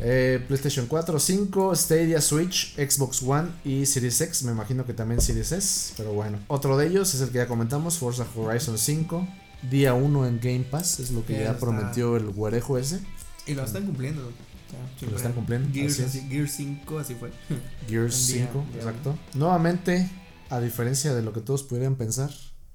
[0.00, 4.42] Eh, PlayStation 4, 5, Stadia, Switch, Xbox One y Series X.
[4.42, 6.38] Me imagino que también Series S, pero bueno.
[6.48, 9.28] Otro de ellos es el que ya comentamos: Forza Horizon 5.
[9.70, 13.00] Día 1 en Game Pass, es lo que Ya prometió el güerejo ese.
[13.46, 14.30] Y lo están cumpliendo.
[14.68, 15.16] O sea, siempre.
[15.16, 17.30] están cumpliendo, Gears, así así, Gears 5, así fue.
[17.88, 19.18] Gears Un día, 5, día exacto.
[19.34, 20.08] Nuevamente,
[20.50, 22.30] a diferencia de lo que todos pudieran pensar,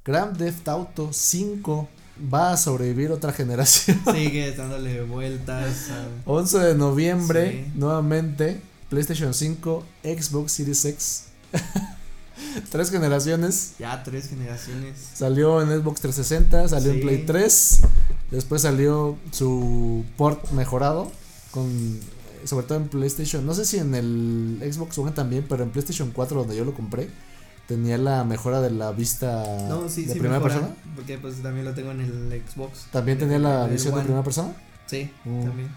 [0.06, 1.90] Grand Theft Auto 5
[2.34, 4.00] va a sobrevivir otra generación.
[4.14, 5.90] Sigue dándole vueltas.
[5.92, 7.72] a- 11 de noviembre, Sí.
[7.76, 11.24] nuevamente, PlayStation 5, Xbox Series X.
[12.70, 13.74] Tres generaciones.
[13.80, 14.96] ya tres generaciones.
[15.14, 17.02] Salió en Xbox 360, salió en.
[17.02, 17.82] Play 3.
[18.32, 21.12] Después salió su port mejorado.
[21.52, 22.00] Con,
[22.46, 23.46] sobre todo en PlayStation.
[23.46, 26.74] No sé si en el Xbox One también, pero en PlayStation 4, donde yo lo
[26.74, 27.10] compré,
[27.68, 30.20] tenía la mejora de la vista No, sí, de sí.
[30.20, 30.76] primera mejora, persona.
[30.96, 32.86] Porque pues también lo tengo en el Xbox.
[32.92, 34.54] También En tenía el- la visión de primera persona.
[34.88, 35.44] Sí, Mm.
[35.46, 35.70] también.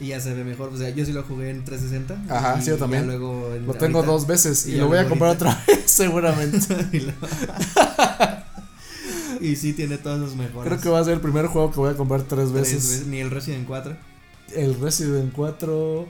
[0.00, 0.72] Y ya se ve mejor.
[0.72, 2.16] O sea, yo sí lo jugué en 360.
[2.32, 3.06] Ajá, sí, yo también.
[3.06, 5.50] luego Lo tengo ahorita- dos veces y, lo voy a comprar ahorita.
[5.50, 6.58] otra vez, seguramente.
[6.92, 7.12] y, lo-
[9.40, 10.66] y sí tiene todas sus mejoras.
[10.68, 12.74] Creo que va a ser el primer juego que voy a comprar tres Tres veces.
[12.90, 13.96] veces, Ni el Resident 4.
[14.54, 16.06] El Resident 4.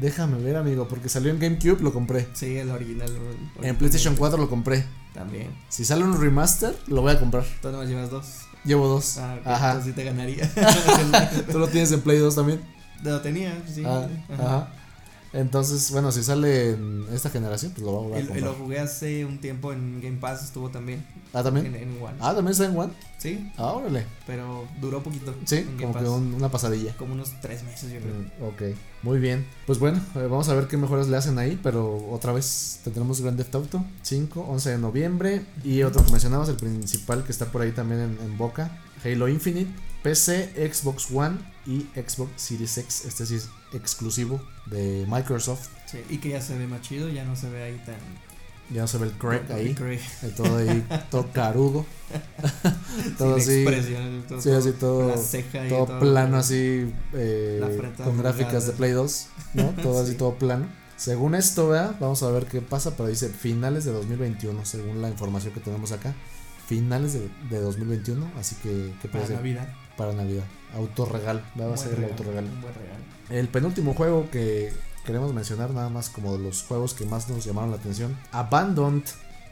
[0.00, 2.28] Déjame ver, amigo, porque salió en GameCube, lo compré.
[2.32, 3.10] Sí, el original.
[3.60, 3.76] el En.
[3.76, 4.84] PlayStation 4 lo compré.
[5.14, 5.48] También.
[5.68, 7.44] Si sale un remaster, lo voy a comprar.
[7.60, 8.26] Tú nomás llevas dos.
[8.64, 9.18] Llevo dos.
[9.18, 9.68] Ah, Ajá.
[9.72, 10.48] entonces sí te ganaría.
[11.50, 12.60] ¿Tú lo tienes en Play 2 también?
[13.02, 13.82] lo tenía, sí.
[13.84, 14.44] Ah, ajá.
[14.44, 14.68] ajá.
[15.32, 18.42] Entonces, bueno, si sale en esta generación, pues lo voy a comprar.
[18.42, 21.06] lo jugué hace un tiempo en Game Pass, estuvo también.
[21.32, 21.66] Ah, también.
[21.66, 22.16] En, en One.
[22.18, 22.92] Ah, también está en One.
[23.18, 24.06] Sí, Ah, órale.
[24.26, 25.32] pero duró poquito.
[25.44, 26.96] Sí, como que un- una pasadilla.
[26.96, 28.12] Como unos tres meses, yo creo.
[28.14, 29.46] Mm, Ok, muy bien.
[29.66, 33.20] Pues bueno, eh, vamos a ver qué mejoras le hacen ahí, pero otra vez tendremos
[33.20, 37.46] Grand Theft Auto 5, 11 de noviembre y otro que mencionabas, el principal que está
[37.52, 39.70] por ahí también en, en boca, Halo Infinite,
[40.02, 43.04] PC, Xbox One y Xbox Series X.
[43.06, 45.68] Este sí es exclusivo de Microsoft.
[45.86, 47.96] Sí, y que ya se ve más chido, ya no se ve ahí tan.
[48.72, 49.74] Ya no se ve el crack ahí,
[50.36, 51.84] todo ahí, todo carudo,
[53.18, 53.64] todo así,
[54.28, 55.12] todo, sí, así todo,
[55.68, 58.72] todo plano así eh, con gráficas de.
[58.74, 59.64] Play 2, ¿no?
[59.82, 60.18] Todo así Sí.
[60.18, 60.66] todo plano.
[60.96, 61.96] Según esto, ¿verdad?
[61.98, 65.90] vamos a ver qué pasa, pero dice finales de 2021, según la información que tenemos
[65.92, 66.14] acá.
[66.68, 69.36] Finales de, de 2021, así que ¿qué puede para?
[69.36, 69.74] Navidad.
[69.96, 70.44] Para Navidad.
[70.76, 72.44] Autorregal, va a ser el autorregal.
[72.44, 73.19] Un buen regalo.
[73.30, 74.72] El penúltimo juego que
[75.04, 79.04] queremos mencionar, nada más como de los juegos que más nos llamaron la atención, Abandoned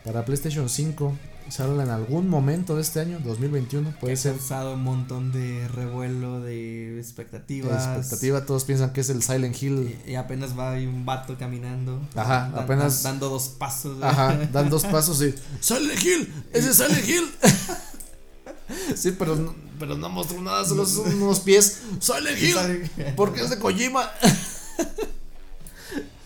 [0.05, 1.17] para PlayStation 5.
[1.49, 4.33] Sale en algún momento de este año, 2021, puede que ha ser.
[4.33, 7.87] causado un montón de revuelo, de expectativas.
[7.97, 9.97] Expectativa, todos piensan que es el Silent Hill.
[10.07, 12.03] Y, y apenas va ahí un vato caminando.
[12.15, 13.97] Ajá, dan- apenas- dan- dando dos pasos.
[14.03, 15.35] Ajá, dan dos pasos y.
[15.61, 16.35] ¡Silent Hill!
[16.53, 17.25] ¡Ese es Silent Hill!
[18.95, 21.79] sí, pero no, pero no mostró nada, solo son unos pies.
[22.01, 22.91] ¡Silent Hill!
[23.17, 24.11] Porque es de Kojima.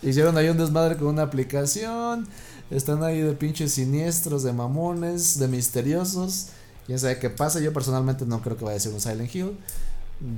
[0.01, 2.27] Hicieron ahí un desmadre con una aplicación.
[2.69, 6.47] Están ahí de pinches siniestros, de mamones, de misteriosos.
[6.85, 7.59] Quién sabe qué pasa.
[7.59, 9.57] Yo personalmente no creo que vaya a ser un Silent Hill.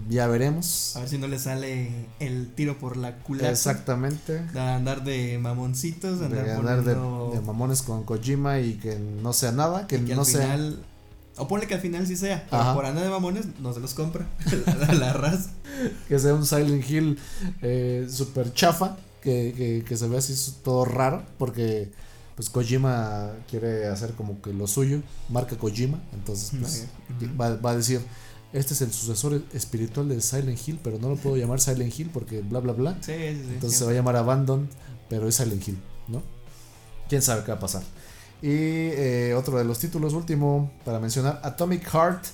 [0.10, 0.96] Ya veremos.
[0.96, 3.52] A ver si no le sale el tiro por la culata.
[3.52, 4.42] Exactamente.
[4.42, 9.34] De andar de mamoncitos, de andar, de, andar de, mamones con Kojima y que no
[9.34, 10.42] sea nada, que, y que no al sea.
[10.42, 10.80] final.
[11.38, 12.48] O ponle que al final sí sea.
[12.50, 14.26] Pero por andar de mamones no se los compra.
[14.80, 15.50] la, la raza.
[16.08, 17.20] que sea un Silent Hill
[17.62, 21.92] eh, super chafa, que, que, que se ve así todo raro, porque
[22.36, 26.86] pues Kojima quiere hacer como que lo suyo, marca Kojima, entonces pues,
[27.40, 28.02] va, va a decir,
[28.52, 32.10] este es el sucesor espiritual de Silent Hill, pero no lo puedo llamar Silent Hill
[32.14, 33.54] porque bla bla bla, Sí, sí, sí.
[33.54, 34.70] entonces se va a llamar Abandon,
[35.10, 35.78] pero es Silent Hill,
[36.10, 36.22] ¿no?
[37.08, 37.84] ¿Quién sabe qué va a pasar?
[38.46, 42.26] Y eh, otro de los títulos último para mencionar, Atomic Heart,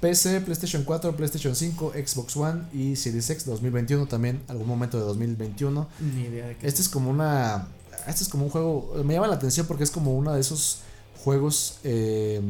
[0.00, 5.04] PC, PlayStation 4, PlayStation 5, Xbox One y Series X 2021 también, algún momento de
[5.04, 5.86] 2021.
[6.00, 6.66] Ni idea de qué.
[6.66, 7.68] Este es como una,
[8.08, 10.80] este es como un juego, me llama la atención porque es como uno de esos
[11.22, 12.40] juegos eh,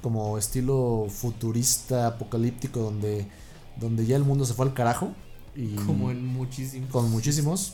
[0.00, 3.26] como estilo futurista, apocalíptico, donde,
[3.80, 5.10] donde ya el mundo se fue al carajo.
[5.56, 6.90] Y Como en muchísimos.
[6.90, 7.72] con muchísimos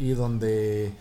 [0.00, 0.92] y donde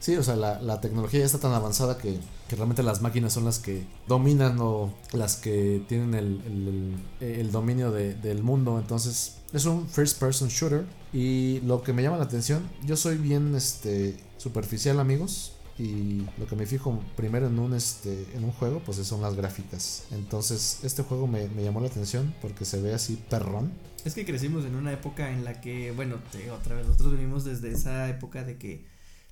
[0.00, 3.32] sí, o sea, la, la tecnología ya está tan avanzada que, que realmente las máquinas
[3.32, 8.42] son las que dominan o las que tienen el, el- el- el dominio de- del
[8.42, 8.78] mundo.
[8.78, 13.16] Entonces, es un first person shooter y lo que me llama la atención, yo soy
[13.16, 15.52] bien este superficial, amigos.
[15.80, 19.36] Y lo que me fijo primero en un este en un juego, pues son las
[19.36, 20.06] gráficas.
[20.10, 23.70] Entonces, este juego me, me llamó la atención porque se ve así perrón.
[24.04, 27.44] Es que crecimos en una época en la que, bueno, te otra vez, nosotros venimos
[27.44, 28.86] desde esa época de que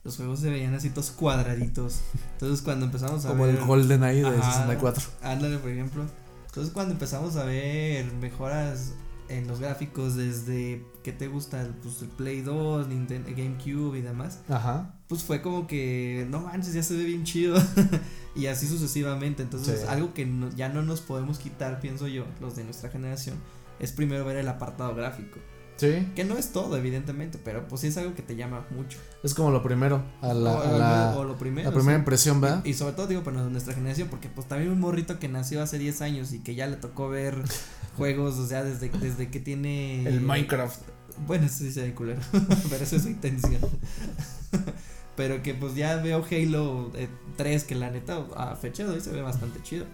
[0.07, 2.01] los juegos se veían así todos cuadraditos.
[2.35, 3.57] Entonces cuando empezamos a Como ver...
[3.57, 4.53] el Golden Eye de Ajá.
[4.53, 5.03] 64.
[5.23, 6.05] Ándale, por ejemplo.
[6.47, 8.95] Entonces cuando empezamos a ver mejoras
[9.29, 14.01] en los gráficos desde que te gusta el, pues, el Play 2, Nintendo, GameCube y
[14.01, 14.95] demás, Ajá.
[15.09, 17.61] pues fue como que no manches, ya se ve bien chido
[18.37, 19.43] y así sucesivamente.
[19.43, 19.87] Entonces, Sí.
[19.89, 23.37] algo que no- ya no nos podemos quitar, pienso yo, los de nuestra generación,
[23.81, 25.41] es primero ver el apartado gráfico,
[25.77, 28.99] Sí, que no es todo evidentemente, pero pues sí es algo que te llama mucho.
[29.23, 31.69] es como lo primero, a la, o, a o- la, o lo primero.
[31.69, 32.01] la primera sí.
[32.01, 32.65] impresión, ¿verdad?
[32.65, 35.79] Y sobre todo digo para nuestra generación, porque pues también un morrito que nació hace
[35.79, 37.37] 10 años y que ya le tocó ver
[37.97, 40.07] juegos, o sea, desde, desde que tiene...
[40.07, 40.81] El Minecraft.
[41.27, 42.21] Bueno, eso sí se ve culero,
[42.71, 43.61] pero eso es su intención.
[45.17, 49.01] pero que pues ya veo Halo eh, 3, que la neta a fecha de hoy
[49.01, 49.87] se ve bastante chido.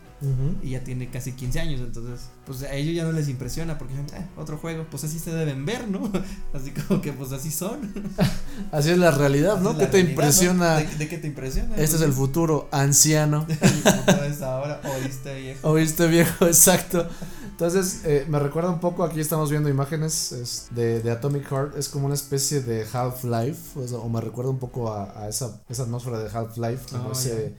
[0.63, 3.95] Y ya tiene casi 15 años, entonces pues a ellos ya no les impresiona porque
[3.95, 6.11] dicen, "Eh, otro juego, pues así se deben ver, ¿no?
[6.55, 7.93] Así como que pues así son.
[8.73, 9.77] Así es la realidad, ¿no?
[9.77, 10.81] ¿Qué te realidad, impresiona?
[10.81, 10.91] ¿no?
[10.91, 11.77] ¿De, de qué te impresiona?
[11.77, 13.47] Este es el futuro, anciano.
[14.43, 15.71] ahora, oíste viejo.
[15.71, 16.47] ¿Oíste viejo?
[16.47, 17.09] Exacto.
[17.51, 21.77] Entonces, eh, me recuerda un poco, aquí estamos viendo imágenes es, de, de Atomic Heart,
[21.77, 25.29] es como una especie de Half-Life, o, sea, o me recuerda un poco a, a
[25.29, 27.55] esa, esa atmósfera de Half-Life, como Oh, ese,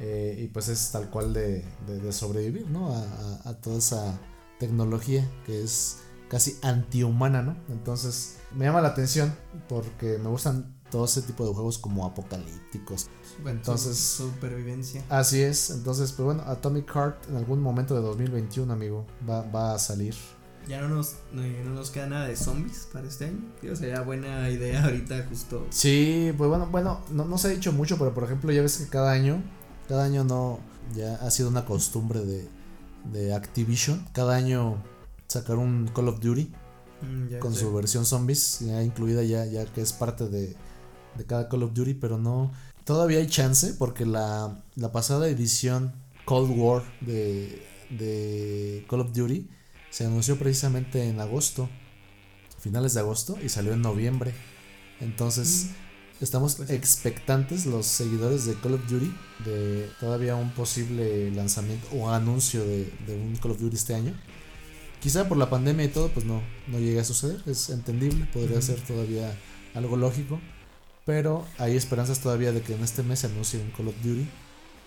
[0.00, 2.94] eh, y pues es tal cual de, de- de sobrevivir, ¿no?
[2.94, 4.18] A, a- a toda esa
[4.58, 7.56] tecnología que es casi antihumana, ¿no?
[7.68, 9.34] Entonces, me llama la atención
[9.68, 13.08] porque me gustan todo ese tipo de juegos como apocalípticos.
[13.42, 15.04] Bueno, Entonces- su- supervivencia.
[15.08, 19.74] Así es, entonces, pues bueno, Atomic Heart en algún momento de 2021, amigo, va, va
[19.74, 20.14] a salir.
[20.68, 23.38] Ya no nos, no, no nos queda nada de zombies para este año.
[23.62, 25.66] Digo, sería buena idea ahorita justo.
[25.70, 28.76] Sí, pues bueno, bueno, no, no se ha dicho mucho, pero por ejemplo, ya ves
[28.76, 29.42] que cada año,
[29.88, 30.60] cada año no,
[30.94, 32.48] ya ha sido una costumbre de,
[33.12, 34.82] de Activision, cada año
[35.28, 36.52] sacar un Call of Duty
[37.00, 37.60] Mm, con sé.
[37.60, 40.56] su versión zombies, ya incluida ya, ya que es parte de,
[41.16, 42.50] de cada Call of Duty, pero no,
[42.84, 45.92] todavía hay chance porque la, la pasada edición
[46.24, 49.48] Cold War de, de Call of Duty
[49.90, 51.68] se anunció precisamente en agosto,
[52.58, 54.34] finales de agosto, y salió en noviembre.
[55.00, 55.68] Entonces,
[56.20, 62.10] estamos Pues expectantes los seguidores de Call of Duty de todavía un posible lanzamiento o
[62.10, 64.14] anuncio de, de un Call of Duty este año.
[65.00, 68.60] Quizá por la pandemia y todo, pues no, no llegue a suceder, es entendible, podría
[68.60, 69.32] ser todavía
[69.74, 70.40] algo lógico,
[71.06, 74.28] pero hay esperanzas todavía de que en este mes se anuncie un Call of Duty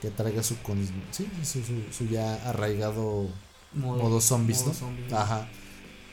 [0.01, 3.29] que traiga su, con, sí, su, su, su ya arraigado
[3.73, 4.73] modo zombies, modo ¿no?
[4.73, 5.13] zombie.
[5.13, 5.47] Ajá.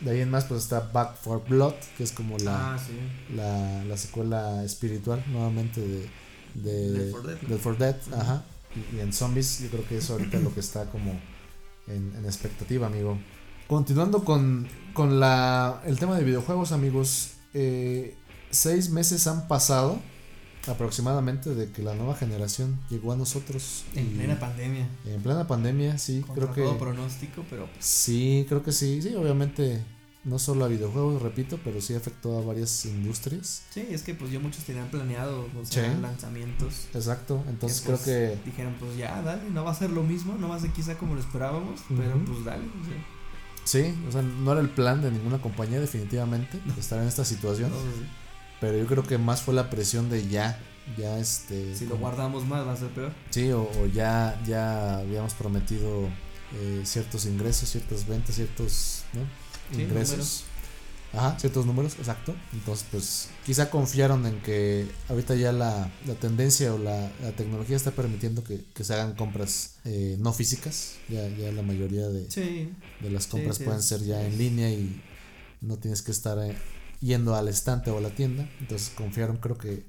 [0.01, 2.93] De ahí en más pues está Back for Blood, que es como la, Ah, sí.
[3.35, 6.09] la, la secuela espiritual nuevamente de,
[6.55, 7.43] de 4 Dead.
[7.49, 8.45] Left 4 Dead, ajá.
[8.93, 11.19] Y, y en zombies yo creo que es ahorita lo que está como
[11.89, 13.19] en, en expectativa, amigo.
[13.67, 17.31] Continuando con, con la, el tema de videojuegos, amigos.
[17.55, 18.17] eh,
[18.51, 19.99] seis meses han pasado
[20.69, 23.85] aproximadamente de que la nueva generación llegó a nosotros.
[23.95, 24.87] En plena pandemia.
[25.07, 26.63] en plena pandemia, sí, Contra creo que...
[26.63, 29.01] todo pronóstico, pero pues, Sí, creo que sí.
[29.03, 29.83] Sí, obviamente
[30.25, 33.63] no solo a videojuegos, repito, pero sí afectó a varias industrias.
[33.71, 36.01] Sí, es que pues ya muchos tenían planeado, o sea, Sí.
[36.03, 36.89] lanzamientos.
[36.93, 40.35] Exacto, entonces creo pues, que Dijeron, pues ya, dale, no va a ser lo mismo,
[40.39, 42.65] no va a ser quizá como lo esperábamos, pero pues dale.
[42.65, 43.05] o sea,
[43.65, 47.71] sí, o sea, no era el plan de ninguna compañía definitivamente estar en esta situación,
[47.71, 47.77] no,
[48.61, 50.59] pero yo creo que más fue la presión de ya,
[50.97, 51.75] ya este...
[51.77, 53.13] si lo guardamos más va a ser peor.
[53.31, 56.09] Sí, o, o ya, ya habíamos prometido
[56.55, 59.21] eh, ciertos ingresos, ciertas ventas, ciertos ¿no?
[59.75, 60.11] Sí, ingresos.
[60.11, 60.45] números.
[61.15, 62.35] Ajá, ciertos números, exacto.
[62.53, 67.77] Entonces, pues quizá confiaron en que ahorita ya la, la tendencia o la, la tecnología
[67.77, 70.97] está permitiendo que, que se hagan compras eh, no físicas.
[71.09, 74.69] Ya, ya la mayoría de, Sí, de las compras sí, pueden ser ya en línea
[74.71, 75.01] y
[75.63, 76.55] no tienes que estar eh,
[77.01, 78.49] yendo al estante o a la tienda.
[78.61, 79.87] Entonces confiaron creo que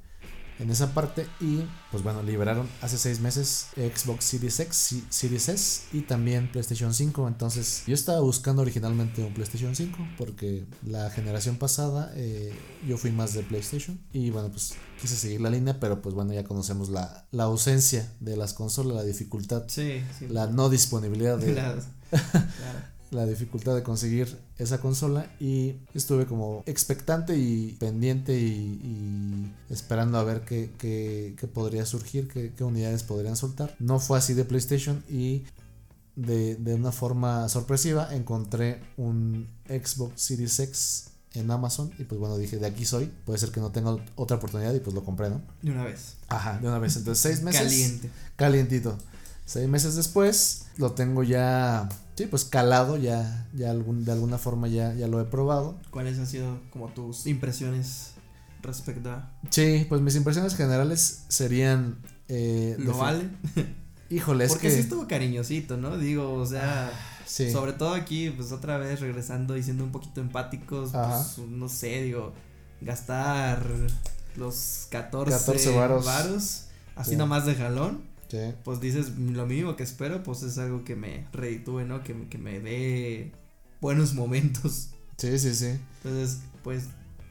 [0.60, 5.82] en esa parte y pues bueno, liberaron hace seis meses Xbox Series X, Series S
[5.94, 7.30] y también PlayStation 5.
[7.30, 12.54] Entonces yo estaba buscando originalmente un PlayStation 5 porque la generación pasada eh,
[12.86, 16.34] yo fui más de PlayStation y bueno pues quise seguir la línea pero pues bueno
[16.34, 20.28] ya conocemos la, la ausencia de las consolas, la dificultad, sí, sí.
[20.28, 22.99] la no disponibilidad de, Las- claro.
[23.12, 28.44] La dificultad de conseguir esa consola y estuve como expectante y pendiente y,
[28.84, 33.76] y esperando a ver qué, qué- qué podría surgir, qué, qué unidades podrían soltar.
[33.80, 35.44] No fue así de PlayStation y
[36.16, 42.38] de, de una forma sorpresiva encontré un Xbox Series X en Amazon y pues bueno
[42.38, 45.30] dije de aquí soy, puede ser que no tenga otra oportunidad y pues lo compré,
[45.30, 45.42] ¿no?
[45.62, 46.16] De una vez.
[46.28, 48.10] Ajá, de una vez, entonces seis meses Caliente.
[48.36, 48.98] calientito.
[49.50, 54.68] Seis meses después lo tengo ya, sí, pues calado, ya, ya algún, de alguna forma
[54.68, 55.80] ya, ya lo he probado.
[55.90, 58.12] ¿Cuáles han sido como tus impresiones
[58.62, 61.98] respecto a Sí, pues mis impresiones generales serían...
[62.28, 63.28] Eh, lo vale?
[64.12, 64.74] Híjole, es Porque que...
[64.76, 65.98] sí estuvo cariñosito, ¿no?
[65.98, 66.92] Digo, o sea,
[67.26, 71.26] sí, sobre todo aquí, pues otra vez regresando y siendo un poquito empáticos, Ajá.
[71.36, 72.34] pues no sé, digo,
[72.82, 73.66] gastar
[74.36, 76.06] los 14, 14 varos.
[76.06, 77.16] varos, así Sí.
[77.18, 81.28] nomás de jalón, sí, pues dices, lo mínimo que espero, pues es algo que me
[81.34, 82.04] reditúe, ¿no?
[82.04, 83.32] Que, me- que me dé
[83.82, 84.90] buenos momentos.
[85.18, 85.78] sí, sí, sí.
[86.04, 86.86] Entonces, pues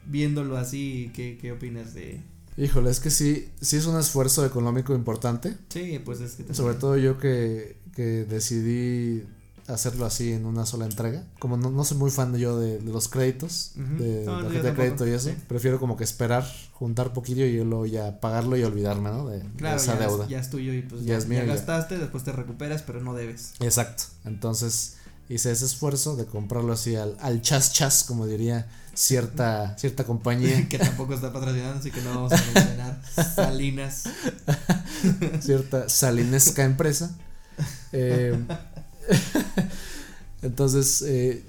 [0.05, 2.21] viéndolo así, ¿qué, qué opinas de...?
[2.57, 5.55] Híjole, es que sí, sí es un esfuerzo económico importante.
[5.69, 6.43] Sí, pues es que...
[6.43, 9.23] también- Sobre todo yo que, que decidí
[9.69, 11.23] hacerlo así en una sola entrega.
[11.39, 14.67] Como no, no soy muy fan yo de, de los créditos, de No, yo tarjeta
[14.69, 15.35] de crédito y eso, sí.
[15.47, 19.27] prefiero como que esperar, juntar poquillo y luego ya pagarlo y olvidarme, ¿no?
[19.29, 19.39] De,
[19.75, 20.23] esa ya, deuda.
[20.25, 21.53] Es, ya es tuyo y pues Ya ya, es mío, ya ya.
[21.53, 23.53] gastaste, después te recuperas, pero no debes.
[23.59, 24.03] Exacto.
[24.25, 24.95] Entonces
[25.29, 30.67] hice ese esfuerzo de comprarlo así al, al chas chas, como diría cierta, cierta compañía,
[30.69, 33.01] que tampoco está patrocinando, así que no vamos a mencionar
[33.35, 34.03] Salinas.
[35.41, 37.11] cierta salinesca empresa.
[37.91, 38.37] Eh,
[40.41, 41.43] entonces, eh,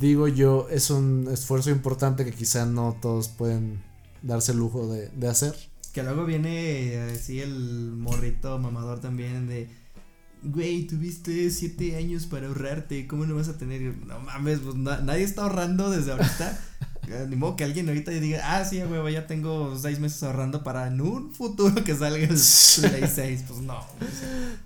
[0.00, 3.82] digo yo, es un esfuerzo importante que quizá no todos pueden
[4.22, 5.54] darse el lujo de, de hacer.
[5.92, 9.68] Que luego viene así el morrito mamador también de.
[10.42, 13.94] Güey, tuviste siete años para ahorrarte, ¿cómo no vas a tener?
[14.06, 16.58] No mames, pues na- nadie está ahorrando desde ahorita.
[17.08, 20.62] Eh, Ni modo que alguien ahorita diga, ah, sí, güey, ya tengo seis meses ahorrando
[20.62, 23.44] para en un futuro que salga el Play 6.
[23.48, 23.80] Pues no.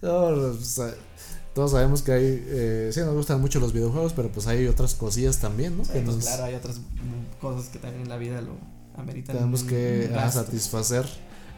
[0.02, 0.94] No, o sea,
[1.54, 4.94] todos sabemos que hay, eh, sí nos gustan mucho los videojuegos, pero pues hay otras
[4.94, 5.84] cosillas también, ¿no?
[5.84, 6.80] Sí, que pues nos claro, hay otras
[7.40, 8.52] cosas que también en la vida lo
[8.96, 9.36] ameritan.
[9.36, 11.06] tenemos que satisfacer,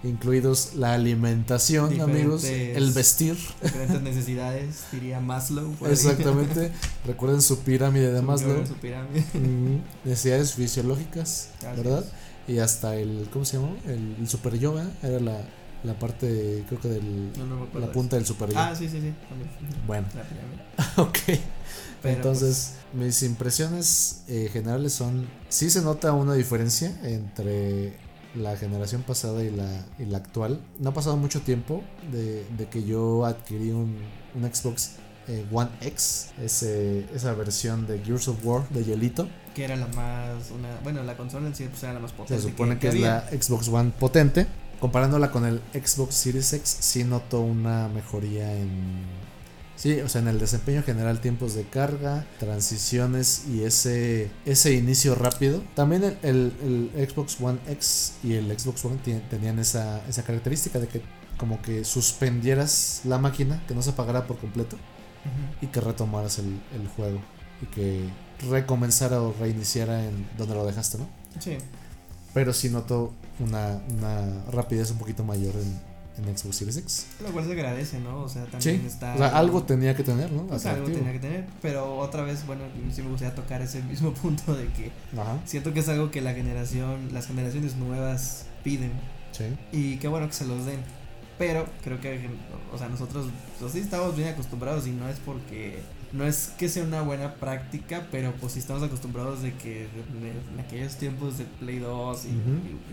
[0.04, 3.36] incluidos la alimentación, Diferentes- amigos, el vestir.
[3.62, 5.74] Diferentes necesidades, diría Maslow.
[5.88, 6.70] Exactamente.
[7.06, 8.66] Recuerden su pirámide de Su- Maslow.
[8.66, 9.24] su pirámide.
[9.34, 12.04] Mm, necesidades fisiológicas, ¿verdad?
[12.48, 13.74] Y hasta el, ¿cómo se llama?
[13.86, 15.40] El, el super yoga era la,
[15.86, 18.50] la parte, creo que del, No, no me acuerdo la punta del super.
[18.54, 19.14] Ah, sí, sí, sí.
[19.28, 19.50] también.
[19.86, 20.06] Bueno,
[20.96, 21.18] ok.
[22.02, 27.94] Pero, Entonces, mis impresiones eh, generales son, sí se nota una diferencia entre
[28.34, 30.60] la generación pasada y la, y la actual.
[30.78, 33.96] No ha pasado mucho tiempo de, de que yo adquirí un,
[34.34, 34.96] un Xbox
[35.28, 39.24] eh, One X, ese, esa versión de Gears of War de hielito.
[39.24, 40.50] pues, que era la más.
[40.50, 42.42] Una, bueno, la consola en sí pues, era la más potente.
[42.42, 43.24] Se supone que, es había.
[43.30, 44.46] la Xbox One potente.
[44.80, 49.26] Comparándola con el Xbox Series X, sí noto una mejoría en.
[49.76, 55.14] Sí, o sea, en el desempeño general, tiempos de carga, transiciones y ese, ese inicio
[55.14, 55.62] rápido.
[55.74, 58.98] También el, el- el Xbox One X y el Xbox One
[59.30, 61.02] tenían esa, esa característica de que
[61.36, 64.76] como que suspendieras la máquina, que no se apagara por completo
[65.60, 67.20] y que retomaras el, el juego
[67.60, 68.08] y que
[68.50, 71.06] recomenzara o reiniciara en donde lo dejaste, ¿no?
[71.38, 71.58] Sí.
[72.32, 75.54] Pero sí noto una, una rapidez un poquito mayor
[76.18, 77.06] en Xbox Series X.
[77.22, 78.22] Lo cual se agradece, ¿no?
[78.22, 79.14] O sea, también Sí, está.
[79.14, 80.46] o sea, algo tenía que tener, ¿no?
[80.46, 80.98] pues, algo Atractivo.
[80.98, 81.46] tenía que tener.
[81.60, 82.64] Pero otra vez, bueno,
[82.94, 86.20] sí me gustaría tocar ese mismo punto de que Ajá, siento que es algo que
[86.22, 88.92] la generación, las generaciones nuevas piden.
[89.32, 89.44] sí.
[89.72, 90.80] Y qué bueno que se los den.
[91.38, 92.30] Pero creo que,
[92.72, 93.26] o sea, nosotros
[93.60, 95.80] pues, sí estamos bien acostumbrados y no es porque,
[96.16, 100.60] no es que sea una buena práctica, pero pues sí estamos acostumbrados de que en,
[100.60, 102.36] aquellos tiempos de Play 2 y, Ujú.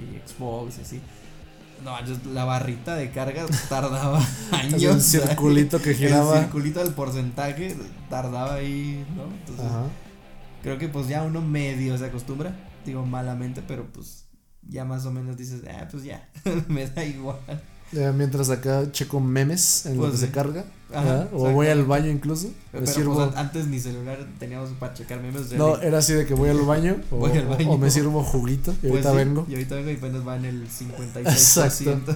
[0.01, 1.01] y- y Xbox y así.
[1.83, 4.19] No, yo- la barrita de carga tardaba
[4.51, 4.83] años.
[4.83, 6.37] un circulito que giraba.
[6.37, 7.75] El circulito del porcentaje
[8.09, 9.23] tardaba ahí, ¿no?
[9.23, 9.83] Entonces, Ajá.
[10.61, 12.55] creo que pues ya uno medio se acostumbra,
[12.85, 14.25] digo malamente, pero pues
[14.69, 16.29] ya más o menos dices, ah, pues ya,
[16.69, 17.37] me da igual.
[17.95, 20.25] Eh, mientras acá checo memes en lo Pues que sí.
[20.25, 20.65] se carga.
[20.95, 22.51] Ajá, o voy al baño incluso.
[22.71, 25.49] Pero me sirvo- an- antes ni celular teníamos para checar memes.
[25.49, 26.97] de no, era así de que voy al baño.
[27.11, 27.71] O, Voy al baño.
[27.71, 29.45] o me sirvo juguito y Pues ahorita sí, vengo.
[29.49, 31.27] Y ahorita vengo y apenas va en el 56%.
[31.31, 32.15] Exacto.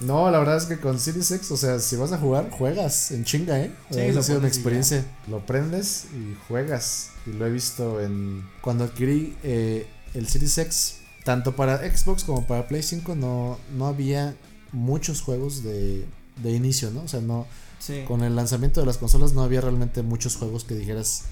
[0.00, 3.12] No, la verdad es que con Series X, o sea, si vas a jugar, juegas
[3.12, 3.70] en chinga, ¿eh?
[3.90, 5.04] Sí, Esa lo ha sido y experiencia.
[5.30, 7.10] Lo prendes y juegas.
[7.26, 8.44] Y lo he visto en.
[8.60, 13.86] Cuando adquirí eh, el Series X, tanto para Xbox como para Play 5, no, no
[13.86, 14.34] había
[14.76, 16.04] muchos juegos de,
[16.42, 17.02] de inicio, ¿no?
[17.02, 17.46] O sea, no.
[17.78, 18.04] Sí.
[18.06, 21.24] Con el lanzamiento de las consolas no había realmente muchos juegos que dijeras.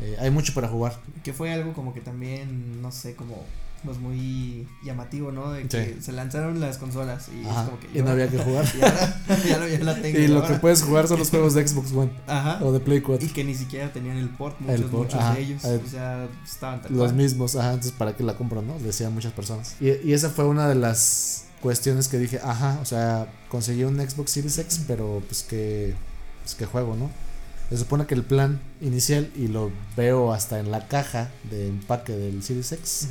[0.00, 0.98] eh, hay mucho para jugar.
[1.24, 3.44] Que fue algo como que también, no sé, como
[3.84, 5.52] pues muy llamativo, ¿no?
[5.52, 6.02] De que Sí.
[6.02, 8.64] se lanzaron las consolas y Ajá, es como que y no había que jugar.
[8.76, 9.14] Y ahora
[9.48, 10.18] ya, lo- ya la tengo.
[10.18, 12.62] Y lo que puedes jugar son los juegos de Xbox One Ajá.
[12.62, 13.26] o de Play 4.
[13.26, 15.64] Y que ni siquiera tenían el port, muchos, El port, muchos ajá, de ellos.
[15.64, 17.14] o sea, estaban tal Los cual.
[17.14, 18.78] mismos, ajá, entonces para qué la compro, ¿no?
[18.80, 19.74] Decían muchas personas.
[19.80, 23.96] Y, y esa fue una de las cuestiones que dije, ajá, o sea, conseguí un
[23.96, 25.94] Xbox Series X, pero pues que,
[26.42, 27.10] pues que juego, ¿no?
[27.68, 32.12] Se supone que el plan inicial, y lo veo hasta en la caja de empaque
[32.12, 33.08] del Series X,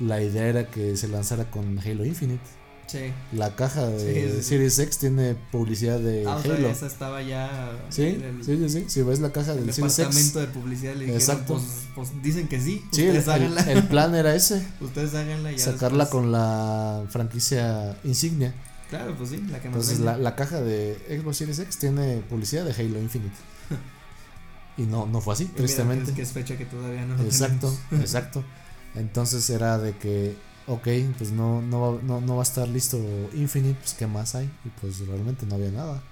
[0.00, 2.57] la idea era que se lanzara con Halo Infinite.
[2.88, 3.12] Sí.
[3.32, 4.42] La caja de Sí.
[4.42, 6.68] Series X tiene publicidad de Ah, o sea, Halo.
[6.70, 8.84] esa estaba ya Sí, en el, sí, sí, sí.
[8.88, 9.96] Si ves la caja el del Series X.
[9.98, 11.54] departamento de publicidad le dijeron, Exacto.
[11.54, 11.64] pues,
[11.94, 14.66] pues dicen que sí, Sí, el, ustedes el- el plan era ese.
[14.80, 18.54] ustedes háganla ya sacarla después- con la franquicia insignia.
[18.88, 22.64] Claro, pues sí, la que Entonces la, la caja de Xbox Series X tiene publicidad
[22.64, 23.36] de Halo Infinite.
[24.78, 26.04] y no, no fue así, Y mira tristemente.
[26.06, 28.00] Que es, que es fecha que todavía no lo Exacto, tenemos.
[28.06, 28.44] exacto.
[28.94, 30.36] Entonces era de que,
[30.68, 30.88] ok,
[31.18, 32.98] pues no, no, va- no, no va a estar listo
[33.34, 34.46] Infinite, pues qué más hay.
[34.64, 36.02] Y pues realmente no había nada.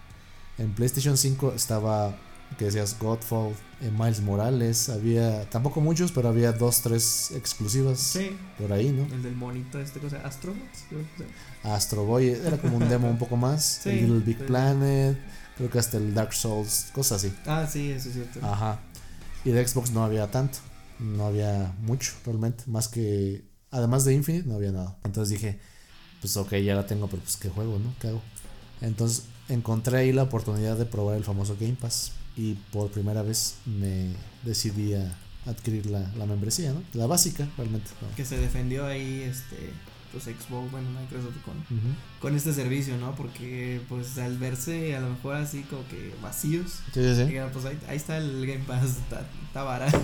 [0.58, 2.16] En PlayStation 5 estaba,
[2.58, 3.52] que decías, Godfall,
[3.82, 9.04] eh, Miles Morales, había, tampoco muchos, pero había dos, tres exclusivas Sí, por ahí, ¿no?
[9.14, 13.80] el del monito, este cosa, se- Astro Boy era como un demo un poco más.
[13.82, 14.44] Sí, el Little Big sí.
[14.44, 15.18] Planet,
[15.56, 17.34] creo que hasta el Dark Souls, cosas así.
[17.46, 18.40] Ah, sí, eso es cierto.
[18.46, 18.80] Ajá.
[19.44, 20.58] Y de Xbox no había tanto.
[20.98, 22.64] No había mucho realmente.
[22.66, 23.44] Más que.
[23.76, 24.96] Además de Infinite, no había nada.
[25.04, 25.58] Entonces dije,
[26.20, 27.92] pues ok, ya la tengo, pero pues qué juego, ¿no?
[28.00, 28.22] ¿Qué hago?
[28.80, 32.12] Entonces encontré ahí la oportunidad de probar el famoso Game Pass.
[32.36, 34.12] Y por primera vez me
[34.44, 35.14] decidí a
[35.46, 36.82] adquirir la, la membresía, ¿no?
[36.92, 37.90] La básica, realmente.
[38.02, 38.14] ¿no?
[38.16, 39.70] Que se defendió ahí, este,
[40.12, 41.94] pues Xbox, bueno, Microsoft con, Ujú.
[42.20, 43.14] con este servicio, ¿no?
[43.14, 47.24] Porque, pues, al verse a lo mejor así como que vacíos, Sí, sí, sí.
[47.24, 50.00] digan, pues ahí, ahí está el Game Pass, está, está barato.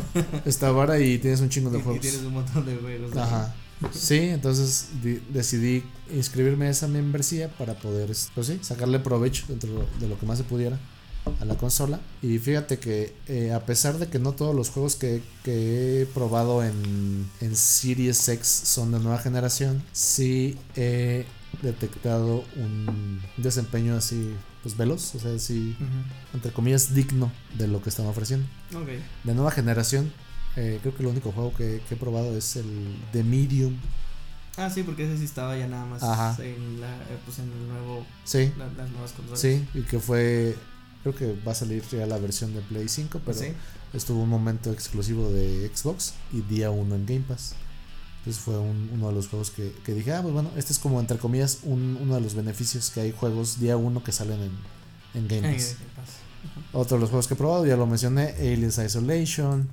[0.46, 2.00] Está vara y tienes un chingo y, de y juegos.
[2.00, 3.14] tienes un montón de juegos.
[3.16, 3.54] Ajá.
[3.92, 4.88] Sí, entonces
[5.32, 10.26] decidí inscribirme a esa membresía para poder, pues sí, sacarle provecho dentro de lo que
[10.26, 10.78] más se pudiera
[11.40, 12.00] a la consola.
[12.20, 16.06] Y fíjate que eh, a pesar de que no todos los juegos que, que he
[16.06, 21.24] probado en, en Series X son de nueva generación, sí he
[21.62, 26.36] detectado un desempeño así, pues veloz, o sea, así, Ujú.
[26.36, 28.88] entre comillas, digno de lo que están ofreciendo Ok.
[29.24, 30.12] de nueva generación,
[30.56, 33.76] eh, creo que el único juego que, que he probado es el The Medium.
[34.56, 36.36] Ah, sí, porque ese sí estaba ya nada más Ajá.
[36.42, 39.40] en la, eh, pues en el nuevo, Sí, la- las nuevas consolas.
[39.40, 40.54] sí, y que fue,
[41.02, 43.46] creo que va a salir ya la versión de Play 5, pero Sí.
[43.94, 47.54] estuvo un momento exclusivo de Xbox y día uno en Game Pass.
[48.18, 50.78] Entonces fue un- uno de los juegos que, que dije, ah, pues bueno, este es
[50.78, 54.38] como entre comillas un- uno de los beneficios que hay juegos día uno que salen
[54.42, 54.52] en,
[55.14, 55.76] en Game Ay, Pass.
[55.78, 56.08] Game Pass.
[56.74, 59.68] Otro de los juegos que he probado, ya lo mencioné, Aliens Isolation.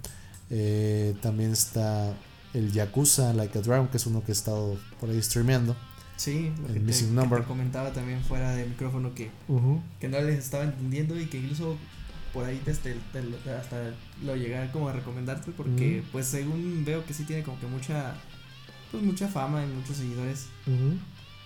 [0.49, 2.13] Eh, también está
[2.53, 5.75] el Yakuza Like a Dragon, que es uno que he estado por ahí streameando.
[6.15, 7.39] Sí, lo El que te, Missing que Number.
[7.41, 9.29] te comentaba también fuera de micrófono que,
[9.99, 11.77] que no les estaba entendiendo y que incluso
[12.33, 13.93] por ahí te, te- te- hasta
[14.23, 18.15] lo llegar como a recomendarte porque pues según veo que sí tiene como que mucha
[18.91, 20.47] pues mucha fama y muchos seguidores.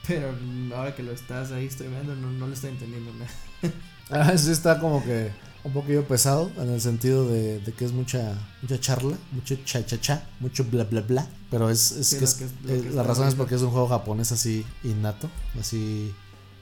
[0.07, 0.33] Pero
[0.75, 3.31] ahora que lo estás ahí streameando no, no le estoy entendiendo nada
[4.09, 5.29] Ah, sí está como que
[5.63, 9.85] un poquillo pesado en el sentido de, de que es mucha mucha charla, mucho cha
[9.85, 11.27] cha cha, mucho bla bla bla.
[11.49, 13.87] Pero es, es Sí, que es- que eh, la razón es porque es un juego
[13.87, 16.13] japonés así innato, así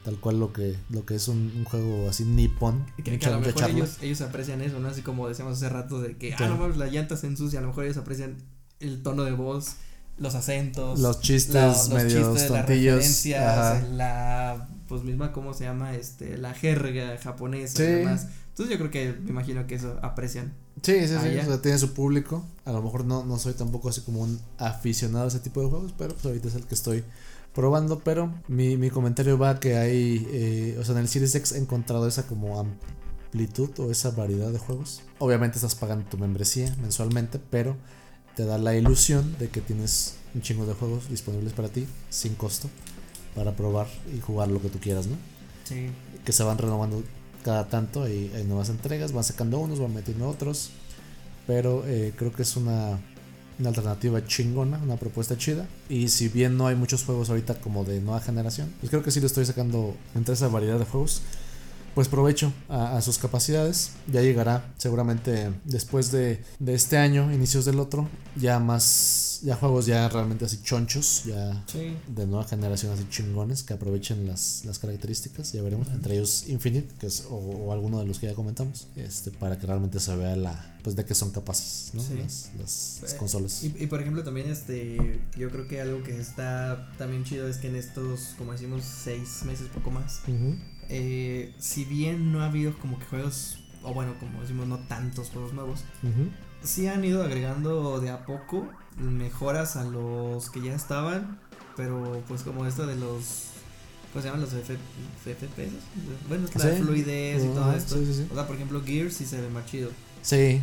[0.03, 2.85] tal cual lo que, lo que es un, un juego así nipón.
[3.03, 4.87] Que, que a lo mejor ellos, ellos aprecian eso, ¿no?
[4.89, 7.61] Así como decíamos hace rato de que, ah, no mames, la llanta se ensucia, a
[7.61, 8.37] lo mejor ellos aprecian
[8.79, 9.73] el tono de voz,
[10.21, 12.95] los acentos, los chistes lo- medios chistes, las tontillos.
[12.95, 13.81] referencias, Ajá.
[13.91, 17.83] la pues misma cómo se llama este la jerga japonesa Sí.
[17.83, 18.27] y demás.
[18.49, 20.53] Entonces yo creo que me imagino que eso aprecian.
[20.83, 22.45] Sí, sí, sí, o sea, tiene su público.
[22.65, 25.69] A lo mejor no, no soy tampoco así como un aficionado a ese tipo de
[25.69, 27.03] juegos, pero pues ahorita es el que estoy
[27.53, 27.99] probando.
[27.99, 31.57] Pero mi, mi comentario va que hay, eh, o sea, en el Series X he
[31.57, 35.01] encontrado esa como amplitud o esa variedad de juegos.
[35.19, 37.77] Obviamente estás pagando tu membresía mensualmente, pero
[38.41, 42.33] te da la ilusión de que tienes un chingo de juegos disponibles para ti sin
[42.33, 42.69] costo
[43.35, 43.85] para probar
[44.17, 45.15] y jugar lo que tú quieras, ¿no?
[45.63, 45.91] Sí.
[46.25, 47.03] que se van renovando
[47.43, 50.71] cada tanto hay, hay nuevas entregas, van sacando unos, van metiendo otros,
[51.45, 52.99] pero eh, creo que es una,
[53.59, 57.83] una alternativa chingona, una propuesta chida, y si bien no hay muchos juegos ahorita como
[57.83, 61.21] de nueva generación, pues creo que sí le estoy sacando entre esa variedad de juegos,
[61.95, 67.65] pues provecho a, a sus capacidades, ya llegará seguramente después de, de este año, inicios
[67.65, 71.97] del otro, ya más, ya juegos ya realmente así chonchos, ya Sí.
[72.07, 76.93] de nueva generación así chingones que aprovechen las, las características, ya veremos, entre ellos Infinite,
[76.99, 80.15] que es, o, o alguno de los que ya comentamos, este, para que realmente se
[80.15, 82.01] vea la, pues de qué son capaces, ¿no?
[82.01, 82.15] Sí.
[82.21, 83.63] Las, las- las consolas.
[83.63, 87.57] Y, y por ejemplo también este yo creo que algo que está también chido es
[87.57, 90.21] que en estos como decimos seis meses poco más.
[90.93, 95.29] Eh, si bien no ha habido como que juegos o bueno como decimos no tantos
[95.29, 96.29] juegos nuevos Ujú.
[96.63, 98.67] sí han ido agregando de a poco
[98.97, 101.39] mejoras a los que ya estaban
[101.77, 103.47] pero pues como esto de los
[104.11, 105.71] ¿cómo se llaman los FPS?
[106.27, 106.81] bueno la Sí.
[106.81, 108.27] fluidez y todo esto sí, sí, sí.
[108.29, 109.89] o sea por ejemplo Gears sí se ve más chido
[110.21, 110.61] Sí,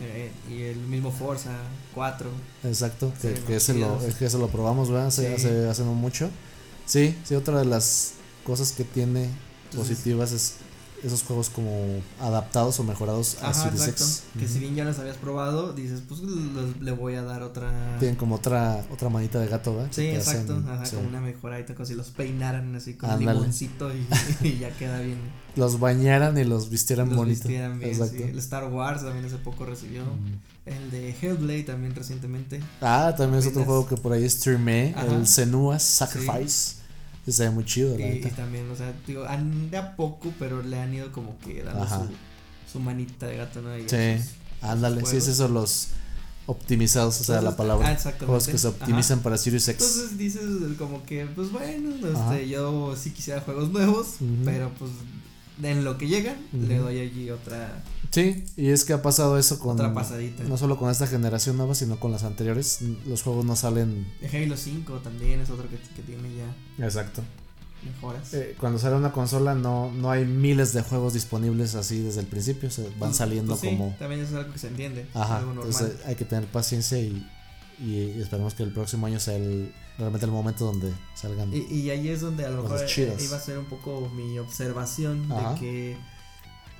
[0.00, 1.52] eh, y el mismo Forza
[1.94, 2.28] 4
[2.64, 5.06] exacto, que, que ese lo, que ese lo probamos, ¿verdad?
[5.06, 6.28] Hace, hace, hace no mucho.
[6.86, 8.14] Sí, sí, otra de las
[8.44, 9.28] cosas que tiene
[9.70, 10.54] Entonces- positivas es
[11.04, 13.86] esos juegos como adaptados o mejorados a Ajá, Series.
[13.88, 14.22] X.
[14.40, 16.22] Que si bien ya los habías probado, dices, pues
[16.80, 17.96] le voy a dar otra.
[18.00, 19.88] Tienen como otra, otra manita de gato, ¿verdad?
[19.92, 20.54] Sí, Que exacto.
[20.56, 20.96] hacen- Ajá, sí.
[20.96, 23.38] como una mejorita, como si los peinaran así con Ándale.
[23.38, 24.06] limoncito y,
[24.48, 25.18] y ya queda bien.
[25.54, 27.40] Los bañaran y los vistieran los bonito.
[27.40, 27.90] vistieran bien.
[27.90, 28.16] Exacto.
[28.16, 28.22] sí.
[28.24, 30.02] El Star Wars también hace poco recibió.
[30.02, 30.40] Mm.
[30.68, 32.60] El de Hellblade también recientemente.
[32.80, 35.06] Ah, también es otro juego que por ahí streamé, Ajá.
[35.14, 36.75] el Senua's Sacrifice.
[37.32, 38.36] Se ve muy chido, Y, la y neta.
[38.36, 39.24] también, o sea, digo,
[39.70, 42.08] de a poco, pero le han ido como que dando su,
[42.72, 43.76] su manita de gato, ¿no?
[43.76, 44.22] Y Sí.
[44.62, 45.88] Ándale, sí es eso, los
[46.46, 47.88] optimizados, o sea, la palabra.
[47.88, 48.26] ah, exactamente.
[48.26, 48.76] juegos que se Ajá.
[48.76, 49.84] optimizan para Series X.
[49.84, 50.42] Entonces dices
[50.78, 52.32] como que, pues bueno, Ajá.
[52.36, 54.14] este, yo sí quisiera juegos nuevos,
[54.44, 54.90] pero pues
[55.62, 56.66] en lo que llegan, Ujú.
[56.66, 59.72] le doy allí otra, Sí, y es que ha pasado eso con.
[59.72, 60.44] otra pasadita.
[60.44, 62.80] No solo con esta generación nueva, sino con las anteriores.
[63.06, 64.06] Los juegos no salen.
[64.32, 67.22] Halo 5 también es otro que, que tiene ya Exacto.
[67.84, 68.32] mejoras.
[68.32, 72.26] Eh, cuando sale una consola, no, no hay miles de juegos disponibles así desde el
[72.26, 72.70] principio.
[72.70, 73.94] Se van Pues- saliendo pues sí, como.
[73.98, 75.06] También es algo que se entiende.
[75.12, 75.72] Ajá, algo normal.
[75.72, 77.28] entonces hay que tener paciencia y,
[77.78, 81.52] y esperemos que el próximo año sea el, realmente el momento donde salgan.
[81.52, 85.30] Y, y ahí es donde a lo mejor iba a ser un poco mi observación
[85.30, 85.54] Ajá.
[85.54, 85.96] de que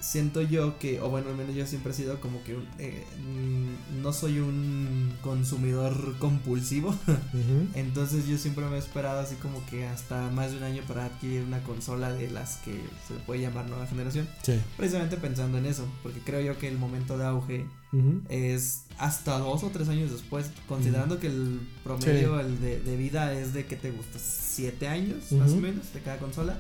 [0.01, 3.05] siento yo que, o bueno, al menos yo siempre he sido como que un, eh,
[3.21, 6.95] mm, no soy un consumidor compulsivo.
[7.75, 11.07] Entonces yo siempre me he esperado así como que hasta más de un año para
[11.07, 12.73] adquirir una consola de las que
[13.07, 14.29] se le puede llamar nueva generación.
[14.43, 14.61] Sí.
[14.77, 17.67] Precisamente pensando en eso, porque creo yo que el momento de auge
[18.29, 23.33] es hasta dos o tres años después, considerando que el promedio el de, de vida
[23.33, 26.59] es de que te gusta siete años más o menos de cada consola.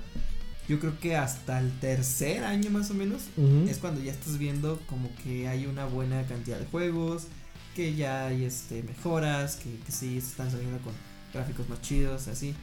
[0.69, 3.23] Yo creo que hasta el tercer año más o menos
[3.69, 7.29] es cuando ya estás viendo como que hay una buena cantidad de juegos,
[7.77, 10.93] que ya hay este mejoras, que, que sí se están saliendo con
[11.33, 12.55] gráficos más chidos, así.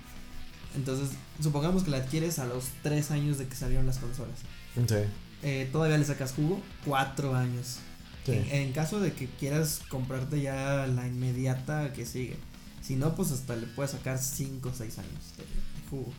[0.76, 4.40] Entonces, supongamos que la adquieres a los tres años de que salieron las consolas.
[4.76, 4.96] Sí.
[5.44, 7.78] Eh, todavía le sacas jugo, cuatro años.
[8.26, 8.32] Sí.
[8.32, 12.38] En, en caso de que quieras comprarte ya la inmediata que sigue.
[12.82, 16.12] Si no, pues hasta le puedes sacar 5 o 6 años de, de jugo.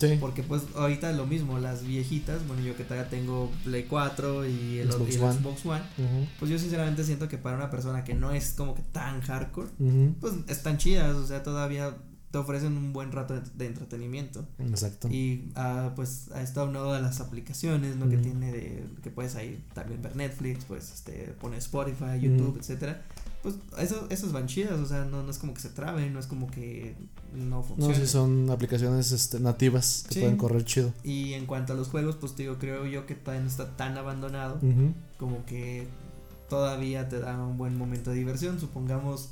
[0.00, 0.16] Sí.
[0.18, 4.78] Porque pues ahorita lo mismo, las viejitas, bueno yo que todavía tengo Play 4 y
[4.78, 5.38] el, Xbox y el One.
[5.38, 5.82] Xbox One,
[6.38, 9.68] pues yo sinceramente siento que para una persona que no es como que tan hardcore,
[9.78, 10.14] Ujú.
[10.20, 11.94] pues están chidas, o sea, todavía
[12.30, 14.46] te ofrecen un buen rato de, de entretenimiento.
[14.60, 15.08] Exacto.
[15.10, 18.08] Y ah, pues a esta una de las aplicaciones ¿no?
[18.08, 23.02] que tiene de que puedes ahí también ver Netflix, pues este poner Spotify, YouTube, etcétera.
[23.42, 26.20] Pues eso, esos van chidas, o sea, no, no es como que se traben, no
[26.20, 26.94] es como que
[27.34, 27.94] no No, funcione.
[27.94, 30.20] sí son aplicaciones este, nativas que Sí.
[30.20, 30.92] pueden correr chido.
[31.04, 33.76] Y en cuanto a los juegos, pues te digo, creo yo que todavía no está
[33.76, 34.60] tan abandonado,
[35.18, 35.86] como que
[36.50, 38.58] todavía te da un buen momento de diversión.
[38.60, 39.30] Supongamos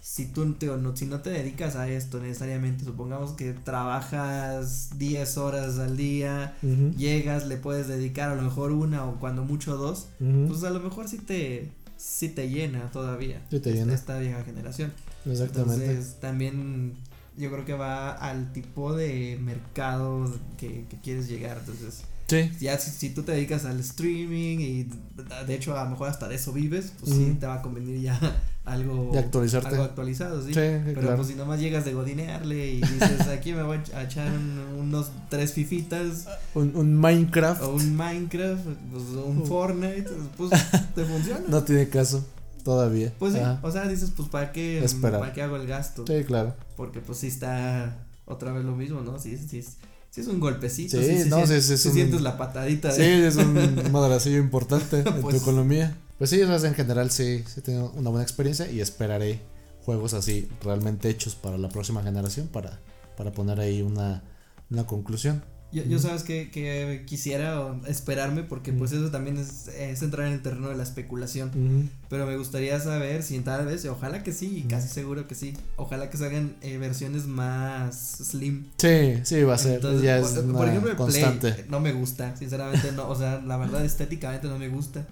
[0.00, 5.36] si tú te, no, si no te dedicas a esto necesariamente, supongamos que trabajas 10
[5.38, 6.56] horas al día,
[6.96, 10.08] llegas, le puedes dedicar a lo mejor una o cuando mucho dos,
[10.48, 11.70] pues a lo mejor sí te,
[12.02, 13.40] sí te llena todavía.
[13.50, 13.94] Sí te esta- llena.
[13.94, 14.92] Esta vieja generación.
[15.24, 15.86] Exactamente.
[15.86, 16.94] Entonces también
[17.36, 20.28] yo creo que va al tipo de mercado
[20.58, 21.58] que, que quieres llegar.
[21.58, 22.02] Entonces,
[22.36, 24.88] sí, ya si, si tú te dedicas al streaming y
[25.46, 28.00] de hecho a lo mejor hasta de eso vives, pues sí te va a convenir
[28.00, 28.18] ya
[28.64, 29.68] algo, de actualizarte.
[29.68, 30.48] algo actualizado, ¿sí?
[30.48, 31.16] Sí, Pero claro.
[31.16, 35.10] pues si nomás llegas de godinearle y dices, aquí me voy a echar un- unos
[35.28, 39.46] tres fifitas un, un Minecraft o un Minecraft, pues un Uh.
[39.46, 40.50] Fortnite, pues
[40.94, 41.40] te funciona.
[41.48, 42.24] no tiene caso
[42.64, 43.12] todavía.
[43.18, 43.58] Pues sí, Ajá.
[43.62, 45.18] o sea, dices, pues para qué, Esperar.
[45.20, 46.54] para qué hago el gasto, Sí, claro.
[46.76, 49.18] porque pues sí está otra vez lo mismo, ¿no?
[49.18, 49.68] Sí, sí, sí,
[50.12, 52.20] sí es un golpecito, Sí, sí, sí, no, sí, sí, sí, es sí un- sientes
[52.20, 53.54] la patadita Sí, de, es un
[53.92, 55.96] madracillo importante en Pues- tu economía.
[56.18, 59.40] Pues sí, o sea, en general sí, sí he tenido una buena experiencia y esperaré
[59.84, 62.78] juegos así realmente hechos para la próxima generación para,
[63.16, 64.22] para poner ahí una,
[64.70, 65.42] una conclusión.
[65.72, 70.34] Yo, yo sabes que, que quisiera esperarme porque pues eso también es, es entrar en
[70.34, 71.90] el terreno de la especulación.
[72.10, 75.54] Pero me gustaría saber si tal vez, ojalá que sí, y casi seguro que sí.
[75.76, 78.66] Ojalá que salgan eh, versiones más slim.
[78.76, 79.76] Sí, sí, va a ser.
[79.76, 81.52] Entonces, ya por, es por ejemplo, el constante.
[81.52, 85.06] Play eh, no me gusta, sinceramente no, o sea, la verdad estéticamente no me gusta.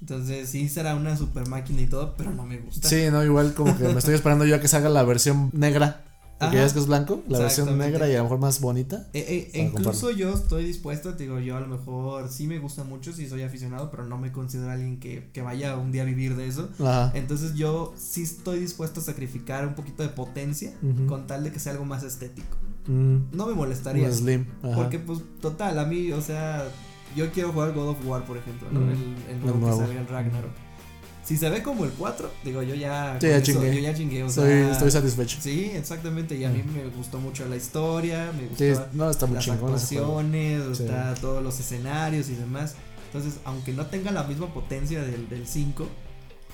[0.00, 2.88] Entonces sí será una super máquina y todo, pero no me gusta.
[2.88, 6.04] Sí, no, igual como que me estoy esperando yo a que salga la versión negra.
[6.38, 6.56] Porque Ajá.
[6.58, 9.08] ya es que es blanco, la versión negra y a lo mejor más bonita.
[9.12, 12.84] Eh, eh, incluso yo estoy dispuesto, te digo, yo a lo mejor sí me gusta
[12.84, 16.04] mucho, sí soy aficionado, pero no me considero alguien que, que vaya un día a
[16.04, 16.68] vivir de eso.
[16.78, 17.10] Ajá.
[17.14, 20.72] Entonces yo sí estoy dispuesto a sacrificar un poquito de potencia
[21.08, 22.56] con tal de que sea algo más estético.
[22.86, 24.08] Mm, No me molestaría.
[24.12, 24.46] slim.
[24.76, 26.68] Porque pues total, a mí, o sea,
[27.16, 28.78] yo quiero jugar God of War, por ejemplo, ¿no?
[28.78, 28.96] Mm, El,
[29.30, 29.78] el nuevo, el nuevo.
[29.80, 30.52] que salga el Ragnarok.
[31.28, 33.74] Si se ve como el 4, digo, yo ya Sí, ya eso- chingué.
[33.74, 35.36] yo ya chingué, o Estoy, sea, estoy satisfecho.
[35.42, 39.26] Sí, exactamente, y a mí me gustó mucho la historia, me gustó Sí, no, está
[39.26, 40.84] muy las chingón actuaciones, Sí.
[40.84, 42.76] está todos los escenarios y demás.
[43.12, 45.86] Entonces, aunque no tenga la misma potencia del, del 5,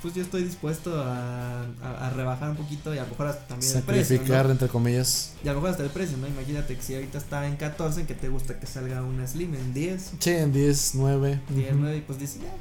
[0.02, 3.46] pues yo estoy dispuesto a, a, a rebajar un poquito y a lo mejor hasta
[3.46, 4.04] también el precio.
[4.16, 4.50] Sacrificar, ¿no?
[4.52, 5.34] entre comillas.
[5.44, 6.26] Y a lo mejor hasta el precio, ¿no?
[6.26, 9.72] Imagínate que si ahorita está en 14, que te gusta que salga una Slim en
[9.72, 11.40] 10, Sí, en 10, 9.
[11.48, 12.52] 10, ujú, 9, y pues dices, ya,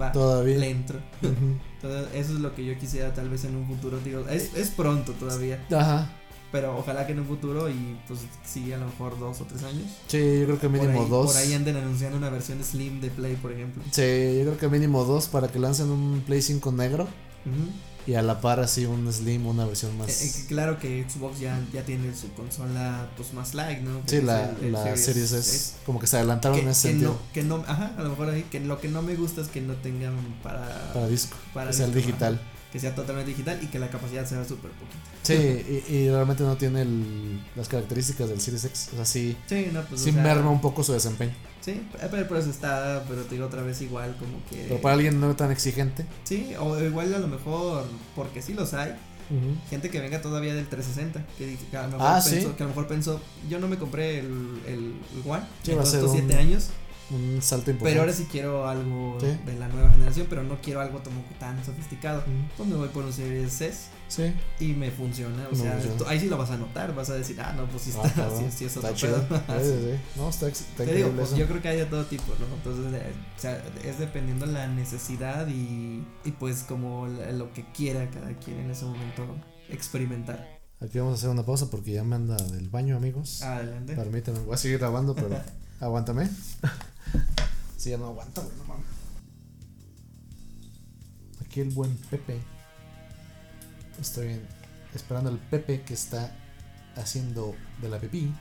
[0.00, 0.58] va, Todavía.
[0.58, 0.98] le entro.
[1.22, 4.70] Entonces, eso es lo que yo quisiera tal vez en un futuro, digo, es, es
[4.70, 6.10] pronto todavía, Ajá.
[6.52, 9.62] pero ojalá que en un futuro y pues sí, a lo mejor dos o tres
[9.62, 9.84] años.
[10.08, 11.26] Sí, yo creo que mínimo por ahí, dos.
[11.32, 13.82] Por ahí anden anunciando una versión Slim de Play, por ejemplo.
[13.90, 14.02] Sí,
[14.38, 17.70] yo creo que mínimo dos para que lancen un Play 5 negro Ujú.
[18.06, 20.22] Y a la par así un Slim, una versión Eh, más.
[20.22, 24.00] eh, claro que Xbox ya, ya tiene su consola pues más light, ¿no?
[24.06, 25.38] Sí, es la, el- el la Series S.
[25.38, 25.72] S.
[25.86, 27.12] Como que se adelantaron Que, en ese que sentido.
[27.12, 29.48] no, que no, ajá, a lo mejor ahí, que lo que no me gusta es
[29.48, 31.36] que no tengan para, Para disco.
[31.54, 32.34] para sea el digital.
[32.40, 34.98] ajá, que sea totalmente digital y que la capacidad sea súper poquita.
[35.22, 38.90] Sí, y, y realmente no tiene el- las características del Series X.
[38.92, 40.00] O sea, sí, Sí, no, pues.
[40.00, 41.32] o sí sea, merma un poco su desempeño.
[41.60, 44.66] Sí, pero por eso está, pero te digo otra vez igual, como que.
[44.68, 46.06] Pero para alguien no tan exigente.
[46.24, 47.84] Sí, o igual a lo mejor,
[48.16, 48.94] porque sí los hay,
[49.68, 52.54] gente que venga todavía del 360, que, que a lo mejor Ah, pensó, sí.
[52.56, 54.26] que a lo mejor pensó, yo no me compré el,
[54.66, 54.74] el,
[55.14, 56.68] el One Sí, en estos un- 7 años,
[57.10, 57.84] Un salto importante.
[57.90, 59.26] pero ahora sí quiero algo Sí.
[59.44, 61.00] de la nueva generación, pero no quiero algo
[61.38, 62.20] tan sofisticado.
[62.20, 62.30] Ujú.
[62.56, 64.32] Pues me voy por un Series S Sí.
[64.58, 67.40] y me funciona, o sea, tú- ahí sí lo vas a notar, vas a decir,
[67.40, 68.50] ah, no, pues sí Ah, está, cabrón.
[68.52, 69.24] sí, es otro pedo.
[70.16, 72.54] No, está, está Te digo, pues yo creo que hay de todo tipo, ¿no?
[72.56, 78.08] Entonces, eh, o sea, es dependiendo la necesidad y, y pues como lo que quiera
[78.10, 79.24] cada quien en ese momento
[79.68, 80.58] experimentar.
[80.80, 83.42] Aquí vamos a hacer una pausa porque ya me anda del baño, amigos.
[83.42, 83.94] Adelante.
[83.94, 85.28] Permíteme, voy a seguir grabando, pero
[85.80, 86.28] aguántame.
[87.76, 88.74] Sí, ya no aguanto, güey, no.
[91.44, 92.40] Aquí el buen Pepe.
[94.00, 94.40] Estoy
[94.94, 96.34] esperando al Pepe que está
[96.96, 98.32] haciendo de la pipí.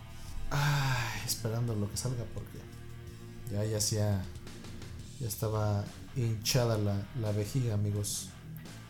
[0.51, 2.59] Ay, esperando lo que salga porque
[3.51, 4.23] ya ya hacía
[5.19, 5.83] ya estaba
[6.15, 8.29] hinchada la, la vejiga, amigos.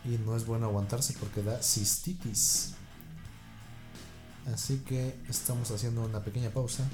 [0.04, 2.74] Y no es bueno aguantarse porque da cistitis.
[4.52, 6.84] Así que estamos haciendo una pequeña pausa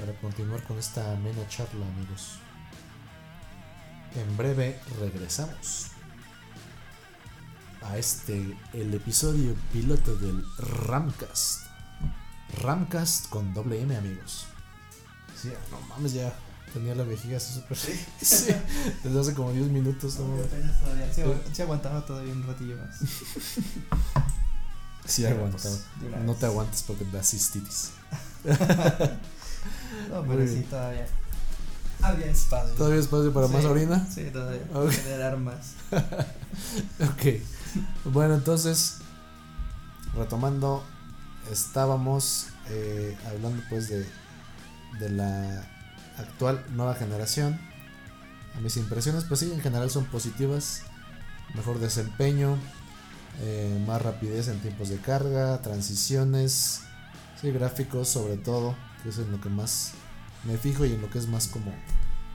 [0.00, 2.38] para continuar con esta amena charla, amigos.
[4.16, 5.88] En breve regresamos
[7.82, 11.66] a este, el episodio piloto del Ramcast.
[12.62, 14.46] Ramcast con doble M, amigos.
[15.40, 16.34] Sí, no mames, ya
[16.72, 17.76] tenía la vejiga así súper.
[17.76, 18.54] Sí,
[19.04, 20.18] desde hace como 10 minutos.
[20.18, 21.14] no mames.
[21.14, 21.22] Sí,
[21.52, 22.98] sí aguantaba todavía un ratillo más.
[25.06, 25.74] Sí, aguantaba.
[25.98, 27.90] pues, No te aguantes porque da cistitis.
[30.10, 31.06] No, pero sí, todavía.
[32.02, 32.74] Había espacio.
[32.74, 34.06] ¿Todavía espacio para más orina?
[34.12, 34.62] Sí, todavía.
[34.74, 34.90] Ok.
[34.90, 35.74] Generar más.
[37.00, 37.40] Ok.
[38.04, 38.98] bueno, entonces,
[40.16, 40.82] retomando,
[41.50, 44.04] estábamos eh, hablando pues de,
[44.98, 45.64] de la
[46.18, 47.58] actual nueva generación.
[48.60, 50.82] Mis impresiones, pues sí, en general son positivas.
[51.54, 52.58] Mejor desempeño,
[53.40, 56.82] eh, más rapidez en tiempos de carga, transiciones,
[57.40, 59.92] sí, gráficos sobre todo, que es lo que más
[60.44, 61.72] me fijo y en lo que es más como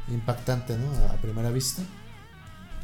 [0.07, 0.91] impactante, ¿no?
[1.07, 1.83] A, primera vista.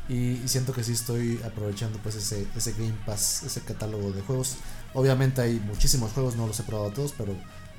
[0.09, 4.57] Y, siento que sí estoy aprovechando pues ese, ese Game Pass, ese catálogo de juegos.
[4.93, 7.36] Obviamente hay muchísimos juegos, no los he probado todos, pero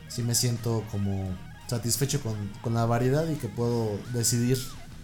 [0.08, 1.36] sí me siento como
[1.66, 4.58] satisfecho con, con la variedad y que puedo decidir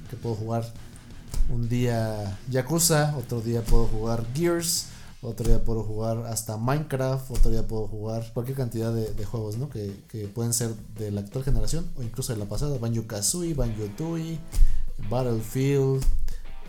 [0.08, 0.64] que puedo jugar
[1.50, 4.86] un día Yakuza, otro día puedo jugar Gears,
[5.20, 9.68] otro día puedo jugar hasta Minecraft, otro día puedo jugar cualquier cantidad de, juegos, ¿no?
[9.68, 9.90] Que,
[10.32, 14.38] pueden ser de la actual generación o incluso de la pasada, Banjo Kazooie, Banjo Tooie,
[15.10, 16.04] Battlefield,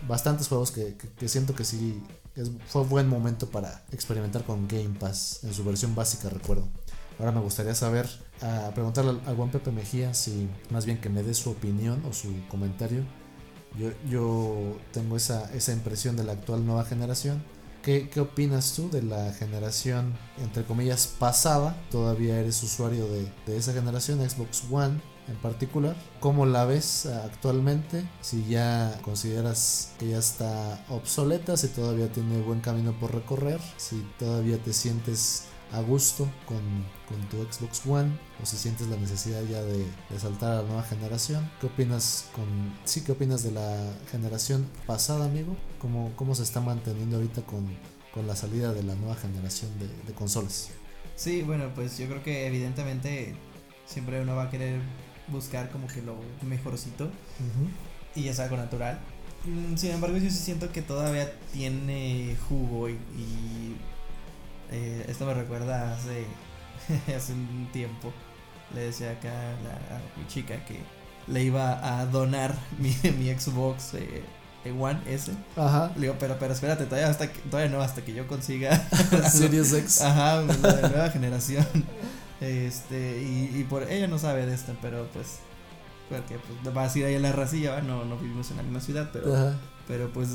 [0.08, 0.96] bastantes juegos que,
[1.28, 2.02] siento que sí
[2.36, 6.68] es, fue buen momento para experimentar con Game Pass en su versión básica, recuerdo.
[7.20, 8.10] Ahora me gustaría saber,
[8.74, 12.30] preguntarle al, buen Pepe Mejía si más bien que me dé su opinión o su
[12.48, 13.04] comentario.
[13.78, 17.44] Yo, yo tengo esa, esa impresión de la actual nueva generación
[17.84, 21.76] ¿Qué, opinas tú de la generación, entre comillas, pasada?
[21.90, 25.00] Todavía eres usuario de, esa generación, Xbox One
[25.30, 25.96] en particular.
[26.20, 28.08] ¿Cómo la ves actualmente?
[28.22, 34.06] Si ya consideras que ya está obsoleta, si todavía tiene buen camino por recorrer, si
[34.18, 36.60] todavía te sientes a gusto con,
[37.30, 39.86] tu Xbox One o si sientes la necesidad ya de,
[40.18, 41.50] saltar a la nueva generación.
[41.60, 42.46] ¿Qué opinas con
[42.86, 45.56] sí qué opinas de la generación pasada, amigo?
[45.80, 47.68] ¿Cómo, cómo se está manteniendo ahorita con,
[48.28, 50.72] la salida de la nueva generación de, consolas?
[51.16, 53.34] Sí, bueno, pues yo creo que evidentemente
[53.86, 54.82] siempre uno va a querer
[55.30, 57.10] buscar como que lo mejorcito
[58.14, 59.00] y es algo natural.
[59.46, 62.98] Mm, sin embargo, yo sí siento que todavía tiene jugo y
[64.72, 66.26] eh, esto me recuerda hace,
[67.16, 68.12] hace un tiempo.
[68.74, 70.80] Le decía acá a, mi chica que
[71.28, 74.24] le iba a donar mi, mi Xbox eh,
[74.80, 75.32] One S.
[75.56, 75.92] Ajá.
[75.96, 78.78] Le digo, pero, pero espérate, todavía, hasta que, todavía no, hasta que yo consiga
[79.30, 80.02] Series X.
[80.02, 81.66] Ajá, la nueva generación.
[82.42, 85.40] Este, y, y por ella no sabe de esto, pero pues
[86.10, 88.82] porque pues va a ir ahí en la racilla, no, no vivimos en la misma
[88.82, 89.54] ciudad, pero
[89.88, 90.30] pero pues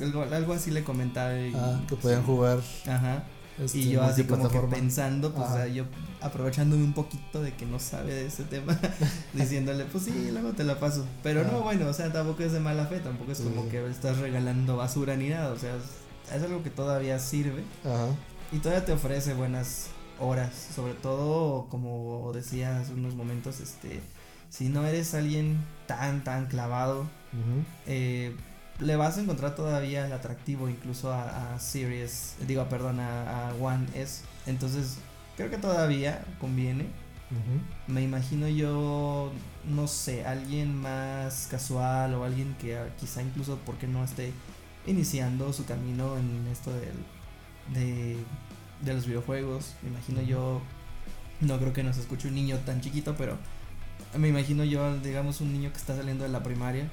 [0.00, 2.58] algo, algo, así le comentaba ah, que podían jugar.
[2.88, 3.22] Ajá.
[3.58, 5.84] Este, y yo así como que pensando, pues yo
[6.20, 8.78] aprovechándome un poquito de que no sabe de ese tema,
[9.32, 11.06] diciéndole, pues sí, luego te la paso.
[11.22, 14.18] Pero no, bueno, o sea, tampoco es de mala fe, tampoco es como que estás
[14.18, 17.62] regalando basura ni nada, o sea, es, algo que todavía sirve
[18.52, 19.88] y todavía te ofrece buenas
[20.18, 24.00] horas, sobre todo como decía hace unos momentos, este,
[24.50, 27.06] si no eres alguien tan, tan clavado,
[27.86, 28.34] eh,
[28.80, 34.22] le vas a encontrar todavía el atractivo incluso a, Series, digo, perdón, a, One S.
[34.46, 34.98] Entonces,
[35.36, 36.86] creo que todavía conviene.
[37.88, 39.32] Me imagino yo,
[39.64, 44.32] no sé, alguien más casual o alguien que quizá incluso porque no esté
[44.86, 46.70] iniciando su camino en esto
[47.74, 48.16] de,
[48.82, 49.74] de los videojuegos.
[49.82, 50.60] Me imagino yo,
[51.40, 53.36] no creo que nos escuche un niño tan chiquito, pero
[54.16, 56.88] me imagino yo, digamos, un niño que está saliendo de la primaria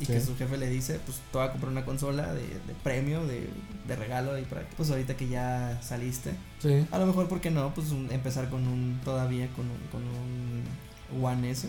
[0.00, 2.74] y que su jefe le dice, pues te voy a comprar una consola de, de
[2.82, 3.48] premio, de,
[3.86, 6.86] de, regalo, y para pues ahorita que ya saliste, sí.
[6.90, 7.72] a lo mejor, ¿por qué no?
[7.74, 11.68] Pues empezar con un, todavía con un, con un One S,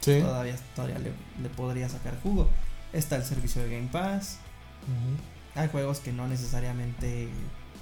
[0.00, 0.20] sí.
[0.20, 1.12] todavía, todavía le,
[1.42, 2.48] le, podría sacar jugo.
[2.92, 4.38] Está el servicio de Game Pass,
[5.54, 7.28] hay juegos que no necesariamente,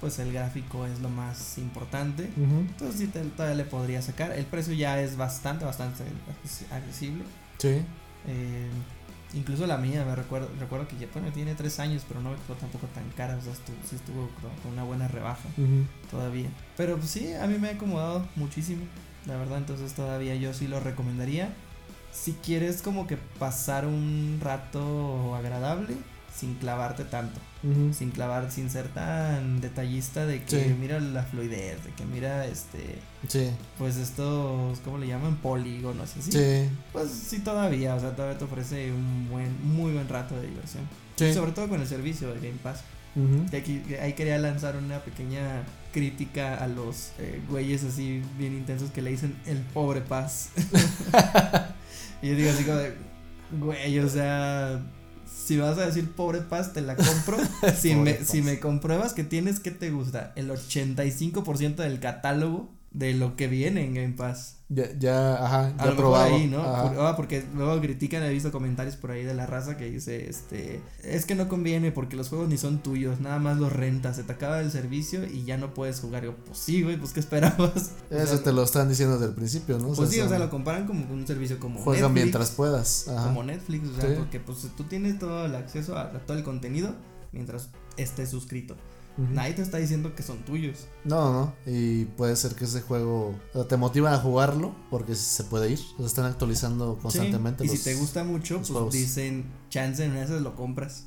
[0.01, 4.73] pues el gráfico es lo más importante, entonces sí, todavía le podría sacar, el precio
[4.73, 6.03] ya es bastante, bastante
[6.71, 7.23] accesible.
[7.57, 7.81] Sí.
[8.27, 8.69] Eh,
[9.33, 12.55] Incluso la mía, me recuerdo, recuerdo que ya, bueno, tiene tres años, pero no fue
[12.55, 14.29] tampoco tan cara, o sea, estuvo, sí estuvo
[14.63, 15.47] con una buena rebaja
[16.09, 16.49] todavía.
[16.75, 18.83] Pero pues sí, a mí me ha acomodado muchísimo,
[19.27, 21.53] la verdad, entonces todavía yo sí lo recomendaría.
[22.11, 25.95] Si quieres como que pasar un rato agradable,
[26.39, 27.37] sin clavarte tanto,
[27.91, 32.95] sin clavar, sin ser tan detallista de que mira la fluidez, de que mira este,
[33.27, 33.49] sí.
[33.77, 35.35] pues estos, ¿cómo le llaman?
[35.37, 36.31] Polígonos, así.
[36.31, 36.69] Sí.
[36.93, 40.83] Pues sí todavía, o sea, todavía te ofrece un buen, muy buen rato de diversión.
[41.17, 41.33] Sí.
[41.33, 42.83] Sobre todo con el servicio de Game Pass.
[43.53, 49.01] aquí, ahí quería lanzar una pequeña crítica a los eh, güeyes así bien intensos que
[49.01, 50.51] le dicen el pobre Paz.
[52.21, 52.95] y yo digo así como de,
[53.59, 54.81] güey, o sea
[55.43, 57.37] si vas a decir pobre paz, te la compro.
[57.77, 60.33] si, me, si me compruebas que tienes, ¿qué te gusta?
[60.35, 64.58] El 85% del catálogo de lo que viene en Game Pass.
[64.71, 66.35] Ya, ya, ajá, A ya lo mejor probado.
[66.35, 66.57] ahí, ¿no?
[66.61, 70.29] Por- ah, porque luego critican, he visto comentarios por ahí de la raza que dice,
[70.29, 74.17] este, es que no conviene porque los juegos ni son tuyos, nada más los rentas,
[74.17, 76.23] se te acaba el servicio y ya no puedes jugar.
[76.23, 77.93] Yo, pues sí, güey, pues ¿qué esperabas?
[78.11, 79.87] O Eso sea, te lo están diciendo desde el principio, ¿no?
[79.93, 83.07] Pues sí, o sea, lo comparan como con un servicio como juegan Netflix, mientras puedas.
[83.07, 83.23] Ajá.
[83.27, 84.15] como Netflix, o sea, Sí.
[84.19, 86.93] porque pues tú tienes todo el acceso a, a todo el contenido
[87.31, 88.75] mientras estés suscrito.
[89.17, 90.87] Nadie te está diciendo que son tuyos.
[91.03, 93.35] No, no, y puede ser que ese juego
[93.67, 97.63] te motiva a jugarlo porque se puede ir, o sea, están actualizando constantemente.
[97.65, 98.93] Sí, Y los- si te gusta mucho, pues juegos.
[98.93, 101.03] dicen, chance en esas lo compras.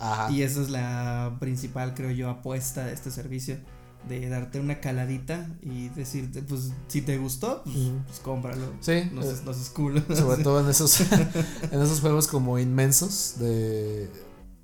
[0.00, 0.30] Ajá.
[0.32, 3.58] Y esa es la principal, creo yo, apuesta de este servicio.
[4.08, 7.76] De darte una caladita y decirte, pues, si te gustó, pues,
[8.08, 8.64] pues cómpralo.
[8.80, 10.02] Sí, No eh, seas, no seas culo.
[10.16, 11.00] sobre todo en esos,
[11.70, 14.10] en esos juegos como inmensos de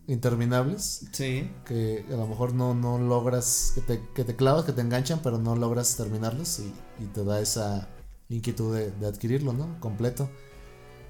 [0.08, 4.72] interminables Sí, que a lo mejor no, no logras, que te, que te clavas, que
[4.72, 7.88] te enganchan, pero no logras terminarlos y, y te da esa
[8.28, 9.78] inquietud de, de adquirirlo, ¿no?
[9.80, 10.28] Completo.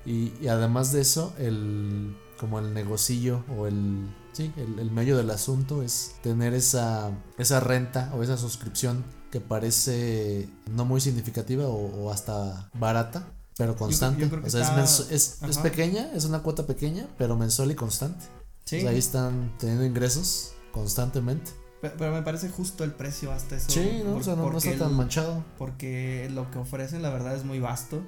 [0.05, 5.17] Y, y además de eso, el como el negocillo o el sí, el, el medio
[5.17, 11.67] del asunto es tener esa, esa renta o esa suscripción que parece no muy significativa
[11.67, 13.27] o, o hasta barata,
[13.57, 14.29] pero constante.
[14.31, 18.25] yo o sea, es, está- es, pequeña, es una cuota pequeña, pero mensual y constante.
[18.69, 18.79] Sí.
[18.79, 21.51] O sea, ahí están teniendo ingresos constantemente.
[21.81, 23.71] Pe- Pero, me parece justo el precio hasta eso.
[23.71, 24.13] Sí, ¿no?
[24.13, 25.45] por- o sea, no, está tan el- manchado.
[25.59, 28.03] Porque lo que ofrecen, la verdad, es muy vasto.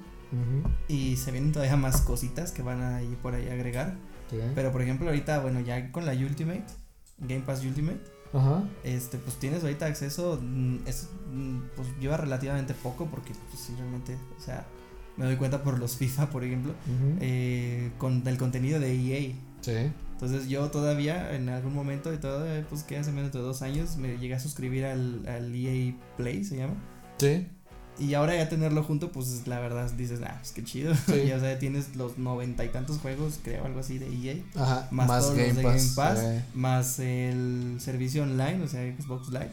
[0.87, 3.95] Y se vienen todavía más cositas que van a ir por ahí a agregar.
[4.29, 4.37] Sí.
[4.55, 6.63] Pero, por ejemplo, ahorita, bueno, ya con la Ultimate,
[7.17, 7.99] Game Pass Ultimate.
[8.33, 8.63] Ajá.
[8.85, 13.73] este pues tienes ahorita acceso mm, es mm, pues lleva relativamente poco porque pues sí,
[13.77, 14.65] realmente o sea
[15.17, 16.73] me doy cuenta por los FIFA por ejemplo
[17.19, 19.91] eh, con el contenido de EA Sí.
[20.21, 23.61] Entonces yo todavía en algún momento y todo eh, pues que hace menos de dos
[23.63, 26.75] años me llegué a suscribir al, al EA Play se llama
[27.17, 27.47] Sí.
[27.99, 31.23] y ahora ya tenerlo junto pues la verdad dices ah pues qué chido Sí.
[31.27, 34.87] ya o sea tienes los noventa y tantos juegos creo algo así de EA Ajá.
[34.91, 35.73] Más Más, todos los de Pass.
[35.73, 36.43] Game Pass.
[36.53, 39.49] más el servicio online o sea Xbox Live.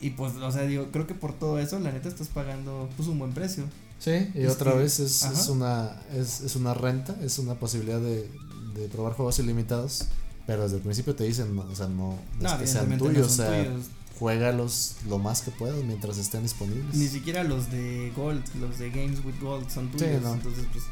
[0.00, 3.08] Y pues, o sea, digo, creo que por todo eso, la neta, estás pagando pues
[3.08, 3.64] un buen precio.
[3.98, 7.54] Sí, y Es otra que- vez es, es una es, es una renta, es una
[7.56, 8.30] posibilidad de,
[8.74, 10.06] de probar juegos ilimitados,
[10.46, 13.04] pero desde el principio te dicen, no, o sea, no, no es que sean evidentemente
[13.04, 13.86] no tuyos, o sea, tuyos.
[14.18, 16.94] juégalos lo más que puedas mientras estén disponibles.
[16.94, 20.22] Ni siquiera los de Gold, los de Games with Gold son Sí, tuyos.
[20.22, 20.34] no.
[20.34, 20.84] Entonces, pues,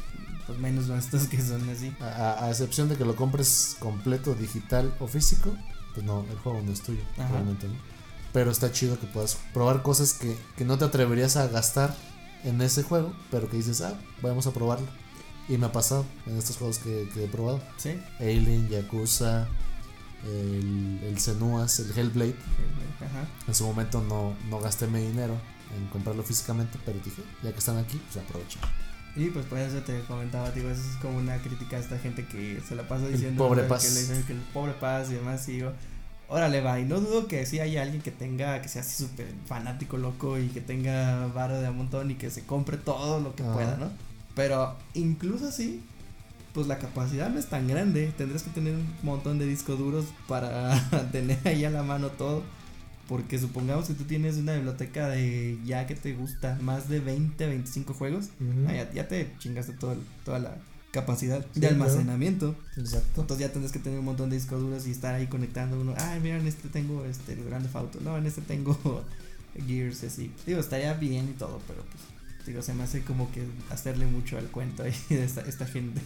[0.47, 1.93] pues menos son estos que son así.
[1.99, 5.51] A, a- a excepción de que lo compres completo, digital o físico,
[5.93, 7.29] pues no, el juego no es tuyo, Ajá.
[7.33, 7.75] realmente no.
[8.31, 11.95] Pero está chido que puedas probar cosas que, que no te atreverías a gastar
[12.43, 14.87] en ese juego, pero que dices, ah, vamos a probarlo.
[15.49, 17.59] Y me ha pasado en estos juegos que, que he probado.
[17.77, 17.99] Sí.
[18.19, 19.47] Alien, Yakuza,
[20.23, 22.35] el, el Senuas, el Hellblade.
[22.99, 23.27] Ajá.
[23.47, 25.35] En su momento no, no gasté mi dinero
[25.75, 28.59] en comprarlo físicamente, pero dije, ya que están aquí, pues aprovecho.
[29.15, 32.25] Y pues por eso te comentaba, digo, eso es como una crítica a esta gente
[32.27, 33.91] que se la pasa diciendo pobre que Paz.
[33.93, 35.73] le dicen que el pobre paz y demás, y digo,
[36.27, 39.27] órale va, y no dudo que sí haya alguien que tenga, que sea así súper
[39.47, 43.35] fanático, loco, y que tenga varo de a montón y que se compre todo lo
[43.35, 43.53] que Ajá.
[43.53, 43.91] pueda, ¿no?
[44.39, 45.81] Pero incluso así,
[46.53, 50.05] pues la capacidad no es tan grande, tendrás que tener un montón de discos duros
[50.29, 50.79] para
[51.11, 52.41] tener ahí a la mano todo.
[53.09, 57.47] Porque supongamos que tú tienes una biblioteca de ya que te gusta más de 20,
[57.47, 58.29] 25 juegos,
[58.67, 60.55] Ah, ya, ya te chingaste todo toda la
[60.91, 61.83] capacidad Sí, de claro.
[61.83, 62.55] almacenamiento.
[62.77, 63.21] Exacto.
[63.21, 65.95] Entonces ya tendrás que tener un montón de discos duros y estar ahí conectando uno.
[65.97, 67.99] Ay, mira, en este tengo este el Grand Theft Auto.
[68.01, 68.77] No, en este tengo
[69.67, 70.31] Gears así.
[70.45, 72.03] Digo, estaría bien y todo, pero pues
[72.49, 76.01] digo, se me hace como que hacerle mucho al cuento ahí de esta, gente.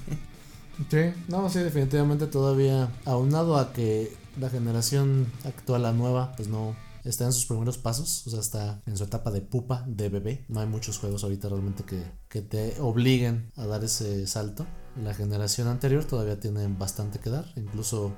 [0.90, 6.76] Sí, no, sí, definitivamente todavía, aunado a que la generación actual, la nueva, pues no
[7.04, 10.46] está en sus primeros pasos, o sea, está en su etapa de pupa, de bebé.
[10.50, 14.66] No hay muchos juegos ahorita realmente que, que te obliguen a dar ese salto.
[15.02, 18.14] La generación anterior todavía tiene bastante que dar, incluso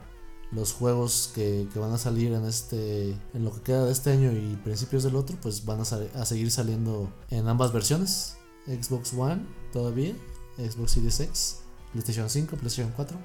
[0.55, 4.11] los juegos que, que van a salir en este en lo que queda de este
[4.11, 8.37] año y principios del otro pues van a, sal- a seguir saliendo en ambas versiones.
[8.65, 10.15] Xbox One todavía
[10.57, 11.57] Xbox Series X
[11.91, 13.17] PlayStation 5 PlayStation 4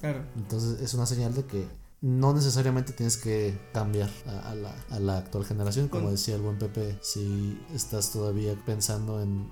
[0.00, 0.24] Claro.
[0.36, 1.66] entonces es una señal de que
[2.02, 5.88] no necesariamente tienes que cambiar a, a la, a la actual generación.
[5.88, 9.48] Como Con- decía el buen Pepe si estás todavía pensando en,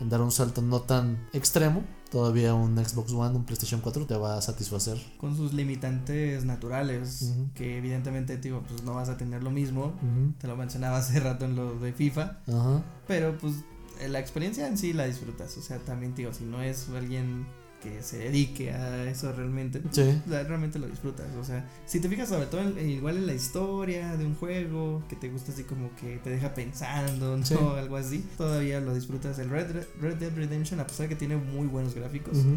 [0.00, 1.82] en dar un salto no tan extremo
[2.14, 7.34] todavía un Xbox One un PlayStation 4 te va a satisfacer Con sus limitantes naturales,
[7.56, 9.92] que evidentemente, digo, pues no vas a tener lo mismo.
[10.38, 12.38] Te lo mencionaba hace rato en lo de FIFA.
[12.46, 12.84] Ajá.
[13.08, 13.64] Pero pues
[14.00, 15.58] eh, la experiencia en sí la disfrutas.
[15.58, 17.46] O sea, también digo, si no es alguien
[17.84, 20.20] que se dedique a eso realmente, Sí.
[20.26, 21.26] realmente lo disfrutas.
[21.38, 25.04] O sea, si te fijas sobre todo en- igual en la historia de un juego,
[25.08, 27.44] que te gusta así como que te deja pensando, ¿no?
[27.44, 27.54] Sí.
[27.78, 29.38] Algo así, todavía lo disfrutas.
[29.38, 32.56] El Red, Red Dead Redemption, a pesar de que tiene muy buenos gráficos, Ujú.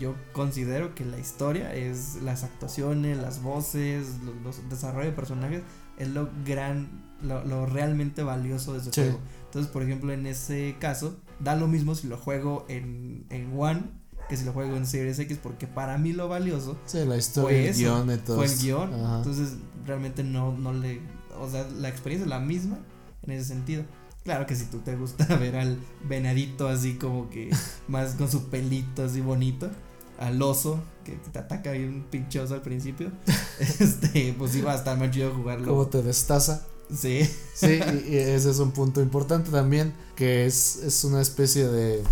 [0.00, 5.62] yo considero que la historia es las actuaciones, las voces, los, los desarrollo de personajes,
[5.98, 6.88] es lo gran,
[7.22, 9.00] lo, lo realmente valioso de ese Sí.
[9.02, 9.20] juego.
[9.44, 13.82] Entonces, por ejemplo, en ese caso, da lo mismo si lo juego en, en One
[14.28, 17.48] que si lo juego en Series X, porque para mí lo valioso Sí, la historia,
[17.48, 18.94] Fue el guion fue el guion.
[18.94, 19.16] Ajá.
[19.18, 19.54] Entonces,
[19.86, 21.00] realmente no, no le.
[21.40, 22.78] O sea, la experiencia es la misma
[23.22, 23.84] en ese sentido.
[24.22, 27.50] Claro que si tú te gusta ver al venadito así como que
[27.88, 29.70] más con su pelito así bonito,
[30.18, 33.12] al oso que te ataca bien pinchoso al principio,
[33.58, 35.68] este, pues va a estar más chido jugarlo.
[35.68, 36.66] Cómo te destaza.
[36.94, 41.66] Sí, Sí, y, y ese es un punto importante también, que es, es una especie
[41.66, 42.02] de,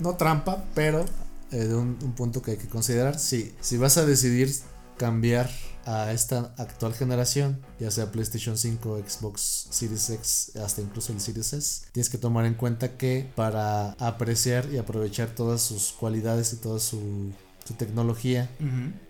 [0.00, 1.04] no trampa, pero
[1.52, 3.18] eh, de un, un punto que hay que considerar.
[3.18, 4.50] Si, si vas a decidir
[4.96, 5.50] cambiar
[5.84, 11.52] a esta actual generación, ya sea PlayStation 5, Xbox Series X, hasta incluso el Series
[11.52, 16.56] S, tienes que tomar en cuenta que para apreciar y aprovechar todas sus cualidades y
[16.56, 17.30] toda su,
[17.64, 18.50] su tecnología,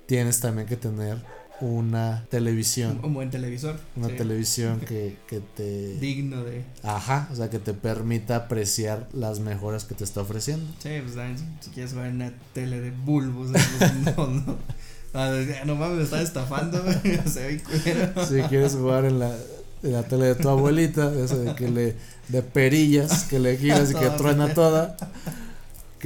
[0.05, 1.25] tienes también que tener
[1.61, 2.99] una televisión.
[2.99, 3.79] un, un buen televisor.
[3.97, 4.15] Una sí.
[4.15, 5.99] televisión que, que te...
[5.99, 6.65] Digno de.
[6.83, 10.67] Ajá, o sea, que te permita apreciar las mejoras que te está ofreciendo.
[10.79, 14.59] Sí, pues también, si, quieres jugar en una tele de bulbos, pues, no, no.
[15.15, 15.33] Ah,
[15.65, 16.83] no mames, me está estafando,
[17.27, 18.27] se ve culero.
[18.27, 19.35] Si quieres jugar en la,
[19.83, 21.97] en la tele de tu abuelita, eso de que le
[22.29, 24.97] de perillas, que le giras y que truena toda,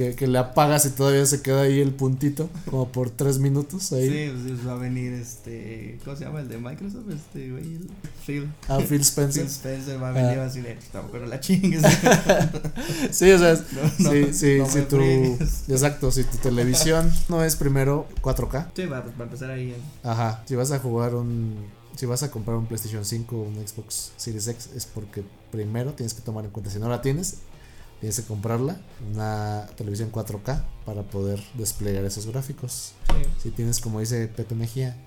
[0.09, 3.91] que, que le apagas y todavía se queda ahí el puntito, como por tres minutos
[3.93, 4.09] ahí.
[4.09, 5.99] Sí, pues va a venir este.
[6.03, 7.09] ¿Cómo se llama el de Microsoft?
[7.11, 7.89] Este, güey, el
[8.25, 8.51] Phil.
[8.67, 9.43] A Phil Spencer.
[9.43, 10.45] Phil Spencer va a venir Ah.
[10.45, 10.77] así de.
[10.91, 11.81] Tampoco no la chingues.
[13.11, 14.97] Sí, o sea, es- No, no, sí, sí, no si tu,
[15.71, 19.73] exacto, si tu televisión no es primero 4K, Sí, va, va a empezar ahí.
[19.73, 21.55] en- Ajá, si vas a jugar un.
[21.95, 25.91] Si vas a comprar un PlayStation 5 o un Xbox Series X, es porque primero
[25.93, 27.35] tienes que tomar en cuenta, si no la tienes,
[28.01, 28.81] tienes que comprarla,
[29.13, 32.93] una televisión 4K para poder desplegar esos gráficos.
[33.07, 33.29] Sí.
[33.43, 34.97] Si tienes, como dice Pepe Mejía,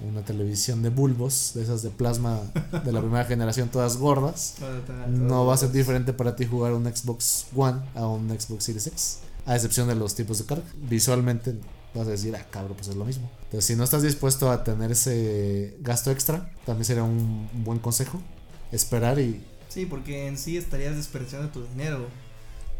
[0.00, 2.40] una televisión de bulbos, de esas de plasma
[2.84, 4.54] de la primera generación, todas gordas,
[5.08, 8.86] no va a ser diferente para ti jugar un Xbox One a un Xbox Series
[8.86, 9.18] X.
[9.46, 10.64] A excepción de los tipos de carga.
[10.88, 11.54] Visualmente
[11.92, 13.30] vas a decir, ah, cabrón, pues es lo mismo.
[13.44, 18.22] Entonces, si no estás dispuesto a tener ese gasto extra, también sería un buen consejo.
[18.72, 19.44] Esperar y.
[19.68, 22.06] Sí, porque en sí estarías desperdiciando tu dinero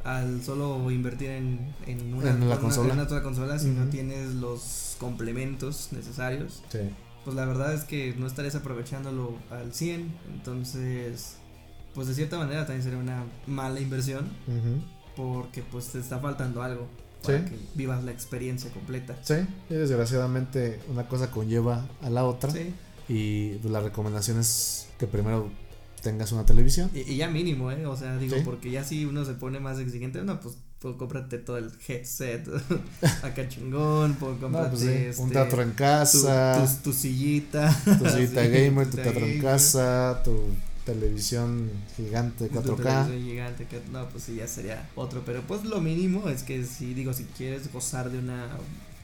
[0.05, 2.95] al solo invertir en, en una, En la una- consola.
[2.95, 6.63] en sola consola si no tienes los complementos necesarios.
[6.71, 6.79] Sí.
[7.25, 11.37] Pues la verdad es que no estarías aprovechándolo al 100, entonces
[11.95, 14.29] pues de cierta manera también sería una mala inversión
[15.17, 16.87] porque pues te está faltando algo
[17.23, 17.45] para Sí.
[17.47, 19.17] que vivas la experiencia completa.
[19.23, 19.35] Sí,
[19.71, 22.51] y desgraciadamente una cosa conlleva a la otra.
[22.51, 22.75] Sí,
[23.09, 25.51] Y pues, la recomendación es que primero
[26.05, 26.89] tengas una televisión.
[26.95, 27.85] y, y ya mínimo, ¿eh?
[27.87, 28.43] O sea, digo, Sí.
[28.45, 32.47] porque ya si uno se pone más exigente, no, pues, pues cómprate todo el headset
[33.23, 36.65] acá chingón, pues, No, cómprate pues, sí, este, un teatro en tu, casa.
[36.83, 40.39] tu, tu sillita, tu sillita Sí, gamer, tu teatro en casa, tu
[40.85, 42.77] televisión gigante tu 4K.
[42.77, 46.65] televisión gigante, que no, pues sí, ya sería otro, pero pues lo mínimo es que
[46.65, 48.49] si, digo, si quieres gozar de una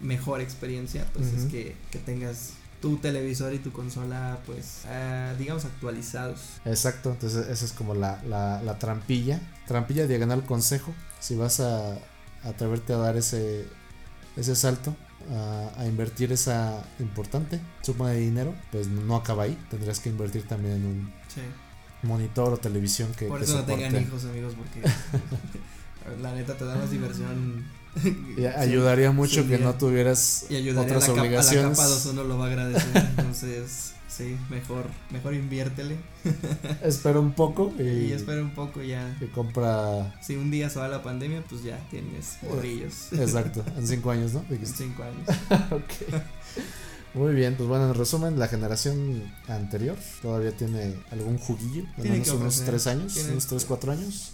[0.01, 2.51] mejor experiencia, pues es que, que tengas
[2.81, 6.41] tu televisor y tu consola, pues, ah, digamos, actualizados.
[6.65, 9.41] Exacto, entonces esa es como la, la, la trampilla.
[9.67, 10.95] Trampilla diagonal consejo.
[11.21, 11.99] Si vas a
[12.45, 13.67] atreverte a dar ese,
[14.37, 14.97] ese salto,
[15.31, 19.59] a, a invertir esa importante suma de dinero, pues no acaba ahí.
[19.71, 21.43] Tendrás que invertir también en un Sí.
[22.03, 24.81] monitor o televisión que, Por que eso no tengan hijos, amigos, porque
[26.23, 27.65] la neta te da más diversión.
[28.37, 31.23] Y ayudaría mucho sí, que no tuvieras Y ayudaría a otras la, capa- a la
[31.29, 31.79] obligaciones.
[31.79, 32.97] capa 2 uno lo va a agradecer.
[33.19, 35.97] Entonces, sí, mejor, mejor inviértele.
[36.85, 39.17] Espera un poco y, Y espera un poco ya.
[39.21, 40.15] y compra.
[40.23, 43.13] Si un día se va la pandemia, pues ya tienes morrillos.
[43.13, 44.41] Exacto, en cinco años, ¿no?
[44.41, 44.85] En Dijiste.
[44.85, 45.27] cinco años.
[45.73, 46.21] Ok.
[47.13, 52.29] Muy bien, pues bueno, en resumen, la generación anterior todavía tiene algún juguillo, al menos
[52.29, 52.67] unos ofrecer.
[52.67, 54.31] tres años, Tiene- unos tres, cuatro años.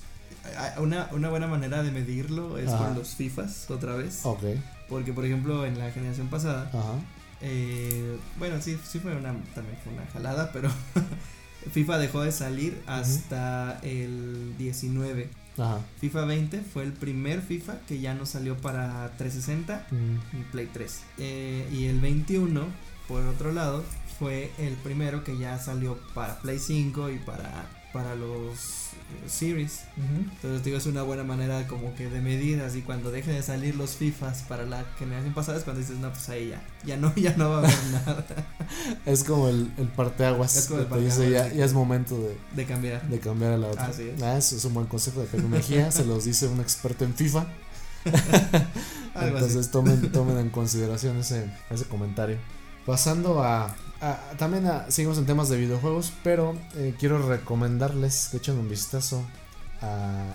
[0.79, 2.87] Una, una buena manera de medirlo es Ajá.
[2.87, 4.21] con los FIFAs, otra vez.
[4.25, 4.43] Ok,
[4.89, 6.95] Porque, por ejemplo, en la generación pasada, ajá,
[7.41, 10.71] eh, bueno, sí, sí fue una, también fue una jalada, pero
[11.73, 15.29] FIFA dejó de salir hasta el 19.
[15.59, 15.81] ajá.
[16.01, 20.69] FIFA 20 fue el primer FIFA que ya no salió para 360 Mm, y Play
[20.73, 21.01] 3.
[21.19, 22.63] Eh, y el 21,
[23.09, 23.83] por otro lado,
[24.19, 28.86] fue el primero que ya salió para Play 5 y para, para los
[29.27, 29.83] series.
[29.97, 33.75] Entonces digo, es una buena manera como que de medir, así cuando dejen de salir
[33.77, 37.15] los FIFAs para la generación pasada es cuando dices, no, pues ahí ya, ya no,
[37.17, 38.27] ya no va a haber nada.
[39.07, 40.57] es como el, el parteaguas.
[40.57, 41.19] Es como el parteaguas.
[41.19, 43.09] Dice, ya, ya, es momento de, de cambiar.
[43.09, 43.87] De cambiar a la otra.
[43.87, 44.23] Así es.
[44.23, 47.47] Ah, eso es un buen consejo de tecnología, se los dice un experto en FIFA.
[49.15, 52.39] Entonces tomen, tomen en consideración ese, ese comentario.
[52.85, 58.37] Pasando a Ah, también ah, seguimos en temas de videojuegos, pero eh, quiero recomendarles que
[58.39, 59.25] echen un vistazo
[59.81, 60.35] a,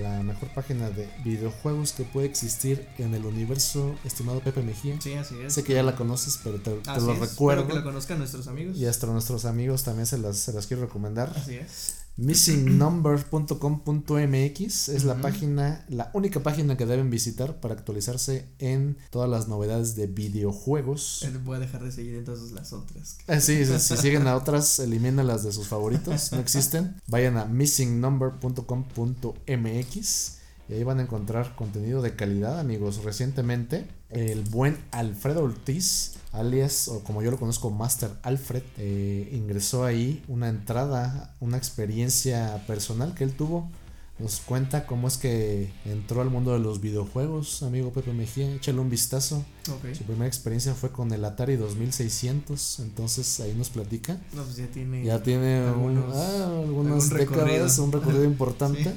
[0.00, 4.98] la mejor página de videojuegos que puede existir en el universo, estimado Pepe Mejía.
[4.98, 5.52] Sí, así es.
[5.52, 7.62] Sé que ya la conoces, pero te, lo recuerdo.
[7.62, 8.78] Espero que la conozcan nuestros amigos.
[8.78, 11.30] Y hasta nuestros amigos también se las, se las quiero recomendar.
[11.36, 18.96] Así es missingnumber.com.mx es la página, la única página que deben visitar para actualizarse en
[19.10, 21.28] todas las novedades de videojuegos.
[21.44, 23.18] Voy a dejar de seguir entonces las otras.
[23.26, 26.96] Eh, sí, si siguen a otras, las de sus favoritos, no existen.
[27.06, 30.38] Vayan a missingnumber.com.mx
[30.68, 33.04] y ahí van a encontrar contenido de calidad, amigos.
[33.04, 39.84] Recientemente, el buen Alfredo Ortiz, alias, o como yo lo conozco, Master Alfred, eh, ingresó
[39.84, 43.70] ahí una entrada, una experiencia personal que él tuvo.
[44.16, 48.48] Nos cuenta cómo es que entró al mundo de los videojuegos, amigo Pepe Mejía.
[48.54, 49.44] Échale un vistazo.
[49.64, 52.78] Su primera experiencia fue con el Atari 2600.
[52.78, 54.16] Entonces ahí nos platica.
[54.32, 55.04] No, pues ya tiene.
[55.04, 58.94] Ya tiene algunos, ah, algunas décadas, un recorrido importante.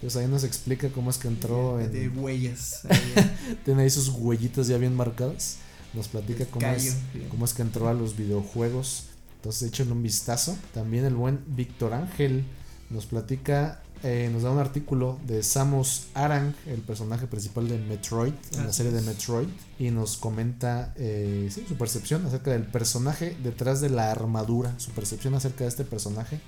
[0.00, 1.92] Pues ahí nos explica cómo es que entró en.
[1.92, 2.82] De huellas.
[3.64, 5.58] Tiene ahí sus huellitas ya bien marcadas.
[5.94, 6.96] Nos platica cómo es,
[7.30, 9.06] cómo es que entró a los videojuegos.
[9.36, 10.56] Entonces échenle un vistazo.
[10.72, 12.44] También el buen Víctor Ángel
[12.90, 18.32] nos platica, eh, nos da un artículo de Samus Aran, el personaje principal de Metroid,
[18.56, 23.80] en la serie de Metroid, y nos comenta eh, su percepción acerca del personaje detrás
[23.80, 26.40] de la armadura, su percepción acerca de este personaje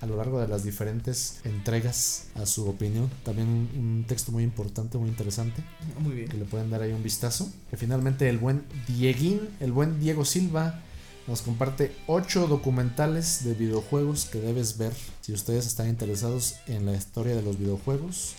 [0.00, 3.10] a lo largo de las diferentes entregas a su opinión.
[3.22, 5.62] También un, texto muy importante, muy interesante.
[5.96, 6.28] Ah, muy bien.
[6.28, 7.50] Que le pueden dar ahí un vistazo.
[7.70, 10.82] Que finalmente el buen Dieguín, el buen Diego Silva,
[11.26, 16.94] nos comparte 8 documentales de videojuegos que debes ver si ustedes están interesados en la
[16.94, 18.34] historia de los videojuegos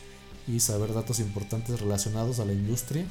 [0.47, 3.05] y saber datos importantes relacionados a la industria.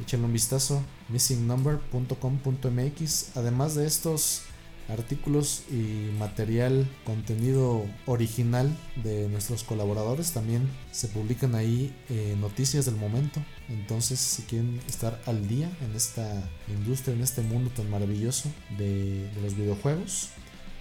[0.00, 3.36] Échenle un vistazo, missingnumber.com.mx.
[3.36, 4.42] Además de estos
[4.88, 10.32] artículos y material, contenido original de nuestros colaboradores.
[10.32, 13.42] También se publican ahí eh, noticias del momento.
[13.68, 19.30] Entonces, si quieren estar al día en esta industria, en este mundo tan maravilloso de,
[19.42, 20.30] los videojuegos,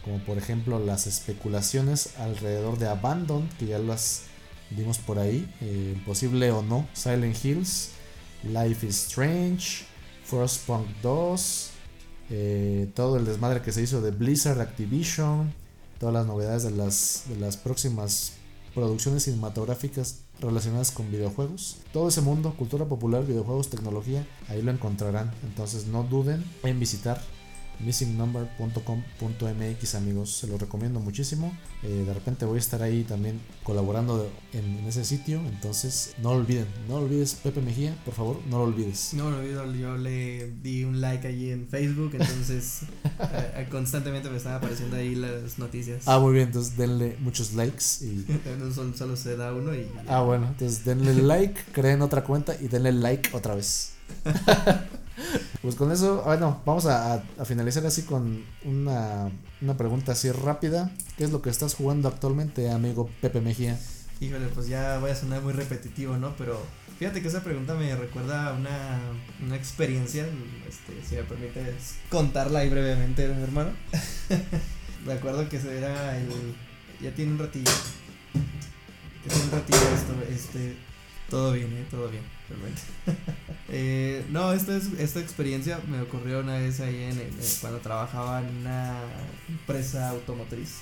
[0.03, 4.23] como por ejemplo las especulaciones alrededor de Abandon, que ya las
[4.69, 7.91] vimos por ahí, eh, posible o no, Silent Hills,
[8.43, 9.85] Life is Strange,
[10.25, 11.72] Frostpunk 2,
[12.29, 15.53] eh, todo el desmadre que se hizo de Blizzard Activision,
[15.99, 18.33] todas las novedades de las, de las próximas
[18.73, 21.77] producciones cinematográficas relacionadas con videojuegos.
[21.91, 25.31] Todo ese mundo, cultura popular, videojuegos, tecnología, ahí lo encontrarán.
[25.43, 27.21] Entonces no duden en visitar
[27.79, 31.55] missingnumber.com.mx amigos, se lo recomiendo muchísimo.
[31.83, 36.39] Eh, de repente voy a estar ahí también colaborando en, ese sitio, entonces no lo
[36.39, 39.13] olviden, no lo olvides Pepe Mejía, por favor, no lo olvides.
[39.13, 44.29] No lo olvido, yo le di un like allí en Facebook, entonces eh, eh, constantemente
[44.29, 46.07] me están apareciendo ahí las noticias.
[46.07, 48.25] Ah, muy bien, entonces denle muchos likes y...
[48.73, 49.87] solo, solo se da uno y...
[50.07, 53.93] Ah, bueno, entonces denle like, creen otra cuenta y denle like otra vez.
[55.61, 60.91] Pues con eso, bueno, vamos a, finalizar así con una, una, pregunta así rápida.
[61.17, 63.79] ¿Qué es lo que estás jugando actualmente, amigo Pepe Mejía?
[64.19, 66.35] Híjole, pues ya voy a sonar muy repetitivo, ¿no?
[66.37, 66.59] Pero
[66.97, 68.99] fíjate que esa pregunta me recuerda a una,
[69.45, 70.25] una experiencia,
[70.67, 73.71] este, si me permites contarla ahí brevemente, mi hermano.
[75.05, 76.29] me acuerdo que era el...
[77.01, 77.71] Ya tiene un ratillo.
[79.27, 80.75] Tiene un ratillo esto, este...
[81.29, 81.85] Todo bien, ¿eh?
[81.89, 82.23] Todo bien.
[83.69, 87.21] eh, no, esta, es, esta experiencia me ocurrió una vez ahí en,
[87.61, 88.99] cuando trabajaba en una
[89.49, 90.79] empresa automotriz.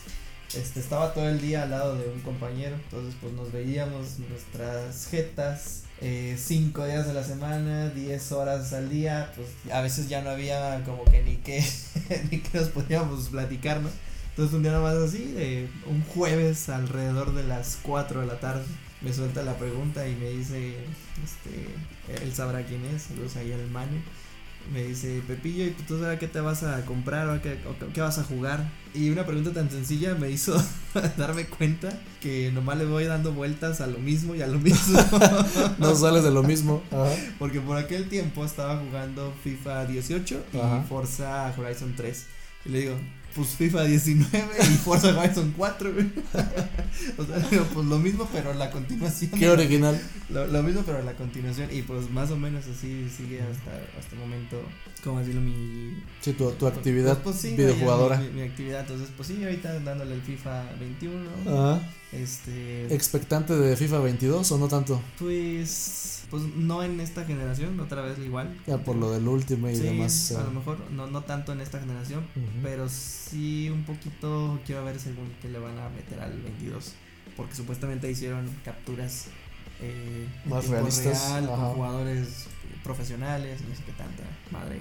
[0.53, 5.07] Este, estaba todo el día al lado de un compañero, entonces pues nos veíamos nuestras
[5.07, 10.21] jetas eh, cinco días de la semana, 10 horas al día, pues a veces ya
[10.21, 11.63] no había como que ni que,
[12.31, 13.89] ni que nos podíamos platicar, ¿no?
[14.31, 18.63] Entonces un día nada más así, un jueves alrededor de las 4 de la tarde,
[19.01, 20.75] me suelta la pregunta y me dice,
[21.23, 23.97] este, él sabrá quién es, saludos ahí al Manu.
[24.71, 27.57] Me dice, Pepillo, ¿y tú sabes qué te vas a comprar o qué,
[27.93, 28.69] qué vas a jugar?
[28.93, 30.55] Y una pregunta tan sencilla me hizo
[31.17, 34.99] darme cuenta que nomás le voy dando vueltas a lo mismo y a lo mismo.
[35.79, 36.83] no sales de lo mismo.
[37.39, 42.25] Porque por aquel tiempo estaba jugando FIFA 18 y Forza Horizon 3.
[42.65, 42.95] Y le digo,
[43.35, 44.29] pues FIFA 19
[44.59, 46.05] y Forza Horizon 4, güey.
[47.17, 49.31] o sea, digo, pues lo mismo, pero la continuación.
[49.31, 49.99] Qué original.
[50.29, 51.69] Lo, lo mismo, pero la continuación.
[51.71, 54.61] Y pues más o menos así sigue hasta, hasta el momento.
[55.03, 55.41] ¿Cómo decirlo?
[55.41, 56.03] Mi.
[56.21, 58.17] Sí, tu, tu actividad Pues, pues sí, videojugadora.
[58.17, 58.81] Mi, mi- mi actividad.
[58.81, 61.29] Entonces, pues sí, ahorita dándole el FIFA 21.
[61.47, 61.81] Ajá.
[62.11, 62.93] Este.
[62.93, 65.01] ¿Expectante de FIFA 22 o no tanto?
[65.17, 66.20] Pues.
[66.31, 68.57] Pues no en esta generación, otra vez igual.
[68.65, 70.31] Ya por lo del Ultimate y Sí, demás.
[70.31, 72.25] a lo mejor no, no tanto en esta generación,
[72.63, 76.93] pero sí un poquito quiero ver según que le van a meter al 22.
[77.35, 79.27] Porque supuestamente hicieron capturas
[79.81, 82.47] eh, Más realistas, real, con jugadores
[82.83, 84.79] profesionales, no sé qué tanta madre.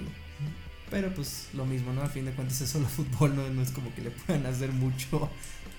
[0.89, 2.01] Pero pues lo mismo, ¿no?
[2.01, 4.71] A fin de cuentas es solo fútbol, no, no es como que le puedan hacer
[4.71, 5.29] mucho,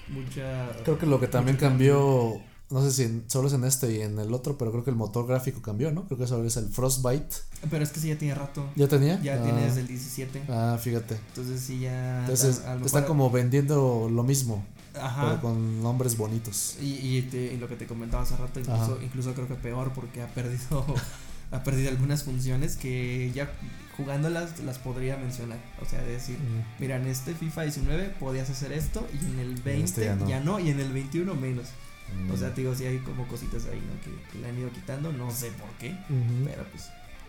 [0.08, 0.68] mucha...
[0.84, 2.40] Creo que lo que también cambió,
[2.72, 4.90] no sé si en- solo es en este y en el otro, pero creo que
[4.90, 6.04] el motor gráfico cambió, ¿no?
[6.06, 7.34] Creo que eso es el Frostbite.
[7.70, 8.64] Pero es que sí ya tiene rato.
[8.74, 9.20] ¿Ya tenía?
[9.22, 10.42] Ya ah, tiene desde el 17.
[10.48, 11.14] Ah, fíjate.
[11.28, 12.20] Entonces sí ya...
[12.20, 14.64] Entonces a- a lo están como vendiendo lo mismo,
[15.00, 15.22] Ajá.
[15.28, 16.76] pero con nombres bonitos.
[16.80, 19.04] Y, y, te- y lo que te comentaba hace rato, incluso, Ajá.
[19.04, 20.84] incluso creo que peor porque ha perdido
[21.52, 23.52] ha perdido algunas funciones que ya
[23.98, 25.58] jugándolas las podría mencionar.
[25.82, 26.80] O sea, decir, Mm.
[26.80, 30.58] mira, en este FIFA 19 podías hacer esto y en el 20 este ya, no.
[30.58, 31.66] y en el 21 menos.
[32.32, 32.54] O sea, Mm.
[32.54, 34.00] te digo, sí hay como cositas ahí, ¿no?
[34.04, 35.94] Que, que le han ido quitando, no sé por qué,
[36.44, 36.84] pero pues.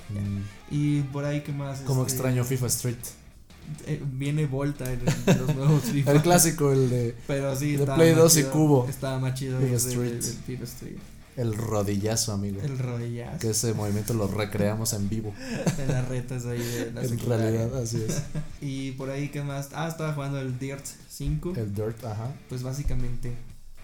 [0.10, 0.42] Mm.
[0.72, 1.80] Y por ahí, ¿qué más?
[1.82, 2.98] Como Este, extraño FIFA Street.
[3.86, 6.12] eh, viene Volta en, en los nuevos FIFA.
[6.12, 8.88] El clásico, el de Pero sí, de estaba Play más 2 y Cubo.
[8.90, 10.12] Estaba más chido FIFA Street.
[10.12, 10.98] del FIFA Street.
[11.38, 12.62] el rodillazo, amigo.
[12.62, 13.40] El rodillazo.
[13.40, 15.34] Que ese movimiento lo recreamos en vivo.
[15.80, 17.50] En las retas ahí de la en secundaria.
[17.50, 18.22] realidad, así es.
[18.62, 19.70] Y por ahí, ¿qué más?
[19.74, 21.54] Ah, estaba jugando el Dirt 5.
[21.56, 22.32] El Dirt, ajá.
[22.50, 23.32] Pues básicamente.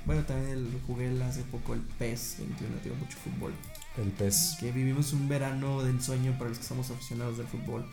[0.05, 3.53] Bueno, también el, jugué hace poco el PES 21, digo, mucho fútbol.
[3.97, 4.57] El pez.
[4.59, 7.85] Que vivimos un verano de ensueño para los que somos aficionados del fútbol.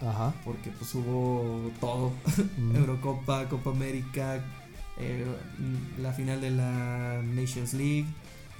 [0.00, 0.32] Ajá.
[0.44, 2.12] Porque pues hubo todo.
[2.56, 2.76] Mm.
[2.76, 4.44] Eurocopa, Copa América,
[4.98, 5.24] eh,
[5.58, 8.06] mm, la final de la Nations League,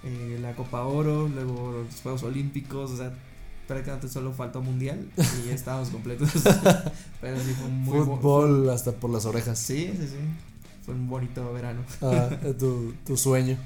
[0.04, 3.12] eh, la Copa Oro, luego los Juegos Olímpicos, o sea,
[3.68, 6.30] prácticamente solo faltó Mundial y ya estábamos completos.
[7.20, 9.58] Pero sí fue muy Fútbol hasta por las orejas.
[9.58, 10.16] Sí, sí, sí.
[10.88, 11.82] Fue un bonito verano.
[12.00, 13.58] Ah, tu, tu sueño.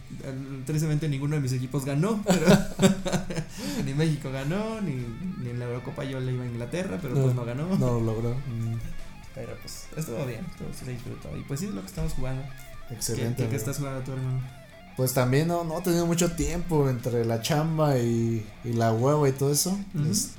[0.67, 2.47] Tristemente ninguno de mis equipos ganó, pero
[3.85, 4.95] ni México ganó, ni,
[5.41, 7.69] ni en la Eurocopa yo le iba a Inglaterra, pero pues no ganó.
[7.79, 8.31] No lo logró.
[8.31, 8.75] Mm,
[9.37, 11.29] Pero pues estuvo bien, estuvo, se disfrutó.
[11.37, 12.43] Y pues sí, es lo que estamos jugando.
[12.89, 13.47] ¿Qué, Excelente.
[13.49, 14.41] qué- estás jugando tú, hermano?
[14.97, 19.29] Pues también no, no he tenido mucho tiempo entre la chamba y, y la hueva
[19.29, 19.79] y todo eso.
[20.11, 20.33] Es-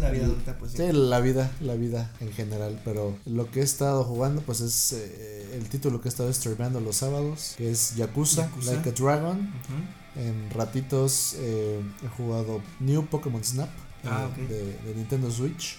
[0.00, 0.78] La vida adulta, pues sí.
[0.78, 2.80] sí, la vida, la vida en general.
[2.84, 6.80] Pero lo que he estado jugando, pues es eh, el título que he estado streameando
[6.80, 8.72] los sábados, que es Yakuza, Yakuza.
[8.74, 9.36] Like a Dragon.
[9.38, 10.20] Ujú.
[10.20, 13.68] En ratitos eh, he jugado New Pokémon Snap
[14.04, 15.76] Ah, eh, de, de Nintendo Switch.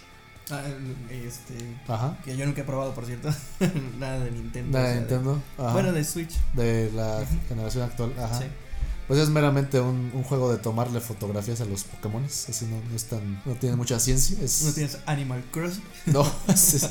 [0.51, 0.63] Ah,
[1.11, 1.53] este.
[1.87, 2.17] Ajá.
[2.25, 3.29] Que yo nunca he probado, por cierto.
[3.99, 4.77] Nada de Nintendo.
[4.77, 5.41] Nada de Nintendo.
[5.57, 5.73] Ajá.
[5.73, 6.35] Bueno, de Switch.
[6.53, 8.13] de la generación actual.
[8.17, 8.39] Ajá.
[8.39, 8.45] Sí.
[9.09, 12.23] Pues es meramente un, un juego de tomarle fotografías a los Pokémon.
[12.23, 13.41] Así no, no es tan.
[13.43, 14.37] No tiene mucha ciencia.
[14.41, 15.83] Es, ¿No tienes Animal Crossing?
[16.05, 16.89] no, es- es-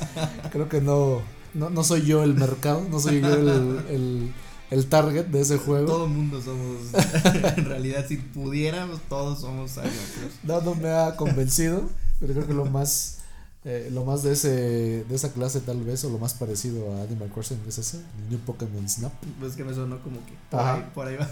[0.51, 1.23] creo que no,
[1.55, 1.71] no.
[1.71, 2.85] No soy yo el mercado.
[2.91, 3.49] No soy yo el,
[3.89, 4.33] el,
[4.73, 5.87] el target de ese juego.
[5.87, 6.93] Todo el mundo somos.
[7.57, 10.41] en realidad, si pudiéramos, todos somos Animal Crossing.
[10.43, 11.89] No, no me ha convencido.
[12.19, 13.18] Pero creo que lo más.
[13.65, 17.03] Eh, lo más de ese de esa clase tal vez o lo más parecido a
[17.03, 19.13] Animal Crossing es ese el New Pokémon Snap.
[19.41, 20.75] Pues que me sonó como que por, Ajá.
[20.75, 21.29] ahí, por ahí va.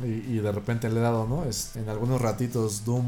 [0.06, 3.04] y, y de repente le he dado no es, en algunos ratitos Doom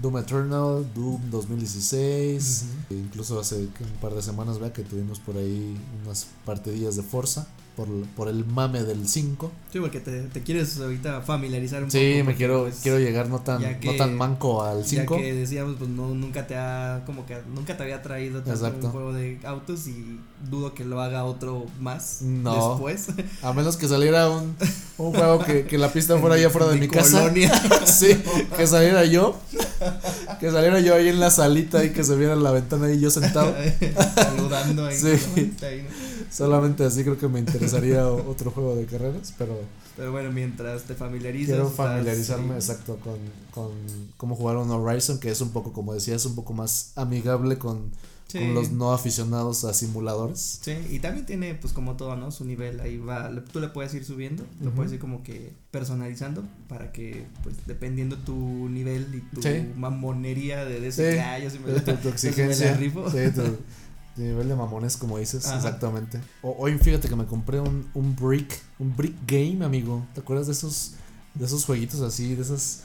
[0.00, 5.36] Doom Eternal Doom 2016 e incluso hace un par de semanas vea que tuvimos por
[5.36, 7.46] ahí unas partidillas de Forza
[7.76, 11.98] por, por el mame del 5 Sí, porque te, te quieres ahorita familiarizar un sí
[11.98, 12.16] poco.
[12.18, 14.88] me porque, quiero pues, quiero llegar no tan ya que- no tan manco al Ya
[15.02, 18.90] 5 que decíamos, pues no, nunca te ha, como que nunca te había traído un
[18.92, 22.70] juego de autos y dudo que lo haga otro más No.
[22.70, 23.06] después.
[23.42, 24.54] A menos que saliera un,
[24.98, 27.20] un juego que, que la pista fuera allá fuera de mi, casa.
[27.22, 27.50] colonia.
[27.86, 28.16] Sí,
[28.56, 29.36] que saliera yo.
[30.40, 33.10] Que saliera yo ahí en la salita y que se viera la ventana y yo
[33.10, 33.54] sentado.
[34.14, 34.96] Saludando ahí.
[34.96, 35.08] Sí.
[35.62, 36.03] ahí, ¿no?
[36.36, 39.58] Solamente así creo que me interesaría otro juego de carreras, pero
[39.96, 41.54] Pero bueno, mientras te familiarizas.
[41.54, 43.18] quiero familiarizarme exacto con,
[43.52, 43.70] con
[44.16, 47.90] cómo jugar un Horizon, que es un poco, como decías, un poco más amigable con,
[48.26, 48.38] Sí.
[48.38, 50.58] con los no aficionados a simuladores.
[50.62, 52.30] Sí, y también tiene, pues como todo, ¿no?
[52.32, 56.42] Su nivel, ahí va, tú le puedes ir subiendo, lo puedes ir como que personalizando
[56.66, 58.34] para que, pues, dependiendo tu
[58.70, 59.68] nivel y tu Sí.
[59.76, 61.18] mamonería de decir, Sí.
[61.18, 62.74] "Ah, yo sí me Tu, tu yo sí me la exigencia.
[62.76, 63.08] rifo".
[63.10, 63.42] Sí, tu,
[64.14, 65.56] tu nivel de mamones, como dices, Ajá.
[65.56, 66.20] exactamente.
[66.42, 70.04] O- hoy fíjate que me compré un, un brick, un brick game, amigo.
[70.14, 70.92] ¿Te acuerdas de esos,
[71.34, 72.80] de esos jueguitos así, de esas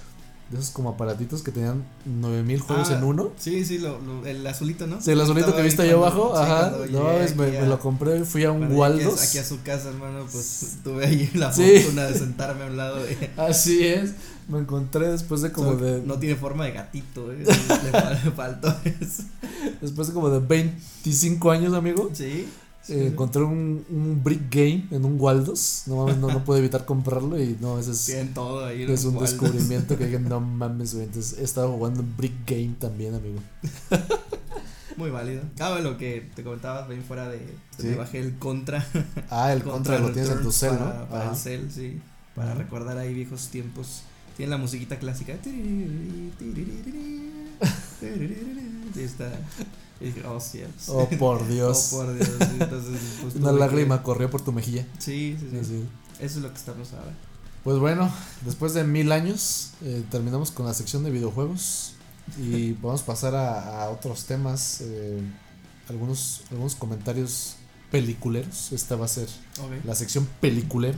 [0.49, 3.30] de esos como aparatitos que tenían 9000 juegos Ah, en uno.
[3.38, 4.99] Sí, sí, lo, lo- el azulito, ¿no?
[4.99, 6.73] Sí, el azulito que viste ahí abajo, sí, ajá.
[6.89, 9.22] No, es, me, lo compré, fui a un Waldos.
[9.22, 11.81] Aquí a su casa, hermano, pues tuve ahí la Sí.
[11.81, 13.30] fortuna de sentarme a un lado de.
[13.38, 14.14] Así es,
[14.49, 17.38] me encontré después de como de No tiene forma de gatito, ¿eh?
[17.45, 19.23] Le, fal- le faltó eso.
[19.81, 22.09] después de como de 25 años, amigo.
[22.13, 22.47] Sí.
[22.81, 23.05] sí, eh, sí.
[23.07, 25.84] encontré un, un Brick Game en un Waldos.
[25.85, 28.84] No mames, no, no pude evitar comprarlo y no, ese es, Tienen todo ahí.
[28.84, 29.31] es un Waldos.
[29.31, 31.05] descubrimiento que dije, no mames, güey.
[31.05, 33.39] Entonces he estado jugando en Brick Game también, amigo.
[34.97, 35.43] Muy válido.
[35.59, 37.38] Ah, lo que te comentabas, ven fuera de.
[37.77, 37.88] Sí.
[37.88, 38.85] Me bajé el contra.
[39.30, 41.07] Ah, el contra, lo tienes en tu cel, ¿no?
[41.07, 41.99] Para, el cel, sí.
[42.35, 44.01] Para recordar ahí viejos tiempos.
[44.40, 45.34] Tiene la musiquita clásica.
[48.95, 49.32] Está.
[50.30, 50.88] Oh, cielos.
[50.88, 51.91] Oh, por Dios.
[51.91, 52.30] Oh, por Dios.
[52.57, 54.88] Entonces, pues, Una que- lágrima corrió por tu mejilla.
[54.98, 55.57] Sí, sí, sí.
[55.60, 55.86] Así.
[56.22, 57.14] Eso es lo que estamos ahora.
[57.66, 58.10] Pues bueno,
[58.45, 61.95] después de mil años, eh, terminamos con la sección de videojuegos
[62.41, 65.20] y vamos a pasar a, a otros temas, eh,
[65.90, 67.57] algunos, algunos comentarios
[67.91, 68.72] peliculeros.
[68.72, 69.28] Esta va a ser
[69.84, 70.98] la sección peliculera,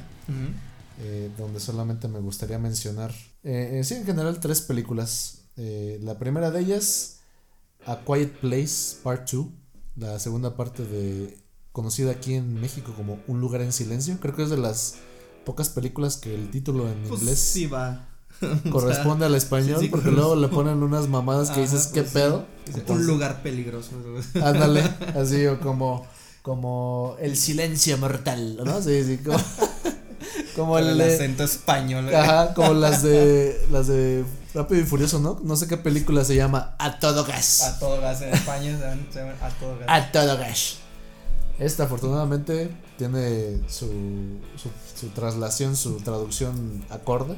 [1.01, 3.11] eh, donde solamente me gustaría mencionar,
[3.43, 5.39] eh, eh, sí, en general tres películas.
[5.57, 7.19] Eh, la primera de ellas,
[7.85, 9.45] A Quiet Place Part 2,
[9.97, 11.37] la segunda parte de
[11.71, 14.17] conocida aquí en México como Un lugar en silencio.
[14.19, 14.95] Creo que es de las
[15.45, 18.07] pocas películas que el título en Pues inglés sí va.
[18.71, 22.01] corresponde al español, sí, sí, porque luego le ponen unas mamadas que Ajá, dices, ¿qué
[22.01, 22.13] pues sí.
[22.19, 22.45] pedo?
[22.67, 23.91] Entonces, un lugar peligroso.
[24.43, 24.81] Ándale,
[25.15, 26.07] así o como,
[26.41, 28.81] como el silencio mortal, ¿no?
[28.81, 29.37] Sí, sí, como,
[30.55, 32.09] como el, acento español.
[32.09, 32.15] ¿eh?
[32.15, 34.23] ajá, como las de, las de
[34.53, 35.39] Rápido y Furioso, ¿no?
[35.43, 37.61] No sé qué película se llama A Todo Gas.
[37.63, 38.77] A todo gas en España
[39.11, 39.87] se llaman a todo gas.
[39.87, 40.77] A Todo Gas.
[41.59, 43.87] Esta afortunadamente tiene su,
[44.55, 44.69] su,
[44.99, 47.35] su traslación, su traducción acorde.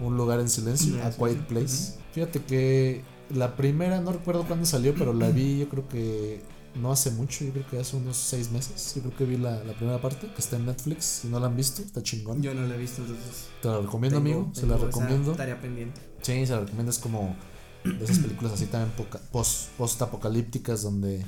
[0.00, 1.44] Un lugar en silencio, A sí, Quiet sí.
[1.48, 1.94] Place.
[2.12, 6.42] Fíjate que la primera, no recuerdo cuándo salió, pero la vi yo creo que
[6.74, 8.92] no hace mucho, yo creo que hace unos seis meses.
[8.94, 11.04] Yo creo que vi la, la primera parte, que está en Netflix.
[11.22, 12.42] Si no la han visto, está chingón.
[12.42, 13.46] Yo no lo he visto, entonces.
[13.62, 14.50] Te la recomiendo, tengo- amigo.
[14.54, 15.32] Se la recomiendo.
[15.32, 16.00] Tarea pendiente.
[16.22, 16.90] Sí, se la recomiendo.
[16.90, 17.36] Es como
[17.84, 21.24] de esas películas así también poca- post, post-apocalípticas donde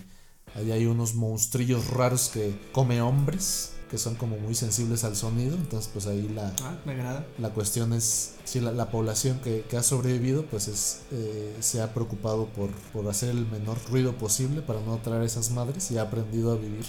[0.55, 5.57] ahí hay unos monstrillos raros que come hombres, que son como muy sensibles al sonido.
[5.57, 7.27] Entonces, pues ahí la, Ah, me agrada.
[7.39, 11.83] la cuestión es, si la, la población que, que ha sobrevivido, pues es, eh, se
[11.83, 15.99] ha preocupado por, por hacer el menor ruido posible para no atraer esas madres y
[15.99, 16.85] ha aprendido a vivir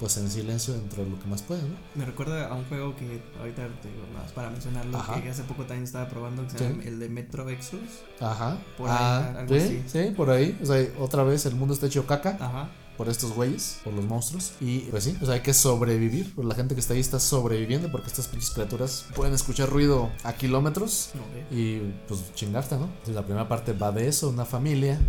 [0.00, 1.74] pues en silencio dentro de lo que más puede, ¿no?
[1.94, 5.22] Me recuerda a un juego que ahorita te digo más para mencionarlo, Ajá.
[5.22, 6.64] que hace poco también estaba probando, que se Sí.
[6.64, 7.90] llama el de Metro Exodus.
[8.18, 8.56] Ajá.
[8.78, 9.82] Por ahí, ah, algo sí, así.
[9.86, 10.58] sí, por ahí.
[10.62, 12.30] O sea, otra vez el mundo está hecho caca.
[12.40, 12.70] Ajá.
[13.00, 14.52] Por estos güeyes, por los monstruos.
[14.60, 16.34] Y pues sí, o sea, hay que sobrevivir.
[16.34, 20.10] Pues la gente que está ahí está sobreviviendo porque estas pinches criaturas pueden escuchar ruido
[20.22, 21.12] a kilómetros
[21.50, 22.84] y pues chingarte, ¿no?
[22.84, 25.00] Entonces la primera parte va de eso, una familia.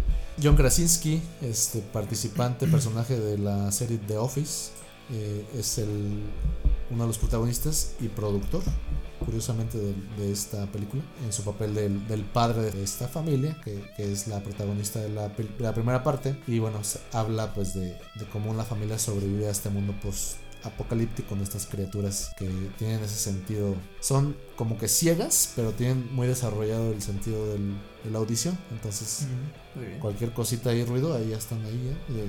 [0.42, 4.72] John Krasinski, este participante, personaje de la serie The Office,
[5.12, 6.22] eh, es el
[6.92, 8.64] uno de los protagonistas y productor,
[9.26, 13.82] curiosamente, de, de esta película, en su papel del, del padre de esta familia, que,
[13.96, 16.36] que es la protagonista de la, pel- de la primera parte.
[16.48, 20.38] Y bueno, se habla pues de, de cómo una familia sobrevive a este mundo post
[20.64, 26.28] apocalíptico con estas criaturas que tienen ese sentido son como que ciegas pero tienen muy
[26.28, 27.74] desarrollado el sentido del-
[28.04, 29.26] de la audición entonces
[30.00, 32.14] cualquier cosita y ruido, ahí ya están ahí ¿eh?
[32.14, 32.26] de,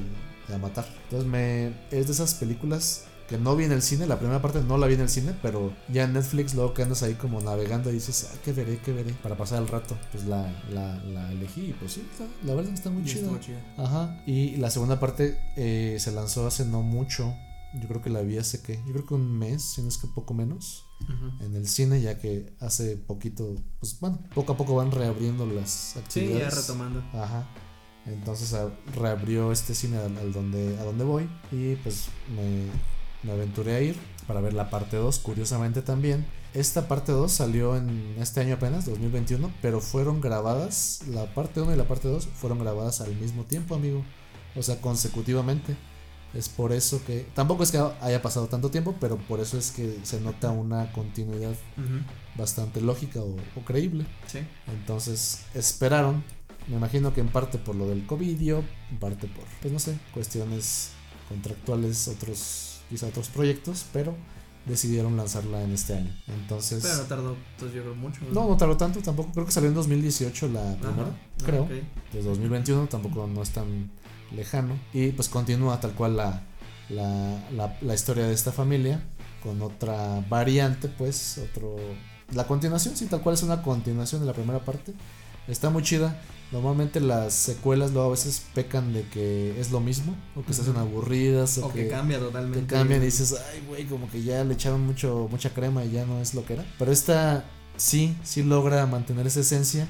[0.49, 0.87] de a matar.
[1.05, 4.61] Entonces me es de esas películas que no vi en el cine, la primera parte
[4.61, 7.41] no la vi en el cine, pero ya en Netflix luego que andas ahí como
[7.41, 10.97] navegando y dices, ah, qué veré, qué veré, para pasar el rato, pues la, la,
[11.05, 13.29] la elegí y pues sí, está- la verdad está muy chida.
[13.79, 17.35] Ajá, y la segunda parte eh, se lanzó hace no mucho,
[17.81, 19.97] yo creo que la vi hace que, yo creo que un mes, si no es
[19.97, 21.45] que poco menos Ujú.
[21.45, 25.71] en el cine, ya que hace poquito, pues bueno, poco a poco van reabriendo las
[25.71, 26.55] Sí, actividades.
[26.55, 27.01] ya retomando.
[27.15, 27.49] Ajá.
[28.05, 32.67] Entonces a- reabrió este cine al, al donde, a donde voy y pues me,
[33.23, 33.97] me aventuré a ir
[34.27, 36.27] para ver la parte 2, curiosamente también.
[36.55, 41.75] Esta parte 2 salió en este año apenas, 2021, pero fueron grabadas, la parte 1
[41.75, 44.05] y la parte 2 fueron grabadas al mismo tiempo, amigo.
[44.57, 45.77] O sea, consecutivamente.
[46.35, 49.71] Es por eso que, tampoco es que haya pasado tanto tiempo, pero por eso es
[49.71, 51.55] que se nota una continuidad
[52.37, 54.07] bastante lógica o, o creíble.
[54.27, 54.39] Sí.
[54.69, 56.25] Entonces esperaron,
[56.69, 59.99] me imagino que en parte por lo del COVID, en parte por, pues no sé,
[60.15, 60.93] cuestiones
[61.29, 64.15] contractuales, otros, quizá otros proyectos, pero
[64.67, 66.15] decidieron lanzarla en este año.
[66.29, 68.21] Entonces, Pero no tardó, entonces yo creo mucho.
[68.33, 70.77] no, no tardó tanto tampoco, creo que salió en 2018 la Ajá.
[70.81, 71.63] primera, Ah, creo.
[71.65, 71.71] ok.
[72.13, 73.91] Desde 2021 tampoco no es tan
[74.37, 74.75] lejano.
[74.93, 76.43] Y pues continúa tal cual la,
[76.91, 79.03] la, la, la historia de esta familia
[79.43, 81.77] con otra variante, pues, otro...
[82.33, 84.93] La continuación, sí, tal cual es una continuación de la primera parte,
[85.49, 86.17] Está muy chida.
[86.53, 90.61] Normalmente las secuelas luego a veces pecan de que es lo mismo, o que se
[90.63, 92.75] hacen aburridas, o, O que, cambia que totalmente.
[92.75, 96.05] cambian y dices, ay, güey, como que ya le echaron mucho, mucha crema y ya
[96.05, 96.65] no es lo que era.
[96.79, 97.45] Pero esta
[97.77, 99.89] sí, sí logra mantener esa esencia,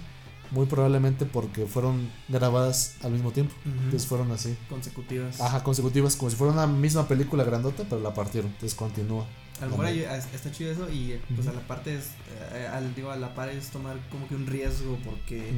[0.53, 3.55] muy probablemente porque fueron grabadas al mismo tiempo.
[3.65, 4.57] Entonces fueron así.
[4.69, 5.41] consecutivas.
[5.41, 8.51] Ajá, consecutivas, como si fuera una misma película grandota, pero la partieron.
[8.53, 9.27] Entonces continúa.
[9.61, 12.07] A lo mejor está chido eso y pues a la parte es,
[12.53, 15.51] eh, al, digo, a la par es tomar como que un riesgo porque.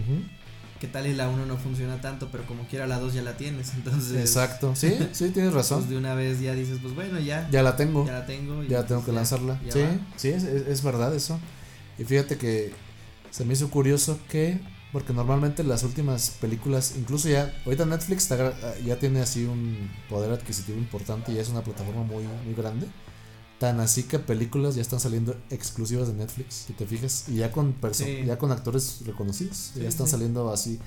[0.85, 3.37] Qué tal y la 1 no funciona tanto, pero como quiera la 2 ya la
[3.39, 4.75] tienes, entonces Exacto.
[4.77, 5.89] Sí, sí, tienes pues razón.
[5.89, 8.07] de una vez ya dices, pues bueno, ya, Ya la tengo.
[8.07, 8.63] ya la tengo.
[8.65, 9.59] Ya tengo pues que lanzarla.
[9.65, 9.99] ya Sí, va.
[10.17, 11.41] sí, es, es- verdad eso.
[11.99, 12.73] Y fíjate que
[13.31, 14.61] se me hizo curioso que,
[14.93, 18.29] porque normalmente las últimas películas, incluso ya, ahorita Netflix
[18.85, 22.87] ya tiene así un poder adquisitivo importante y es una plataforma muy, muy grande.
[23.59, 27.53] Tan así que películas ya están saliendo exclusivas de Netflix, si te fijas, y ya
[27.53, 28.23] con Sí.
[28.27, 30.13] ya con actores reconocidos, Sí, ya están sí.
[30.13, 30.81] saliendo así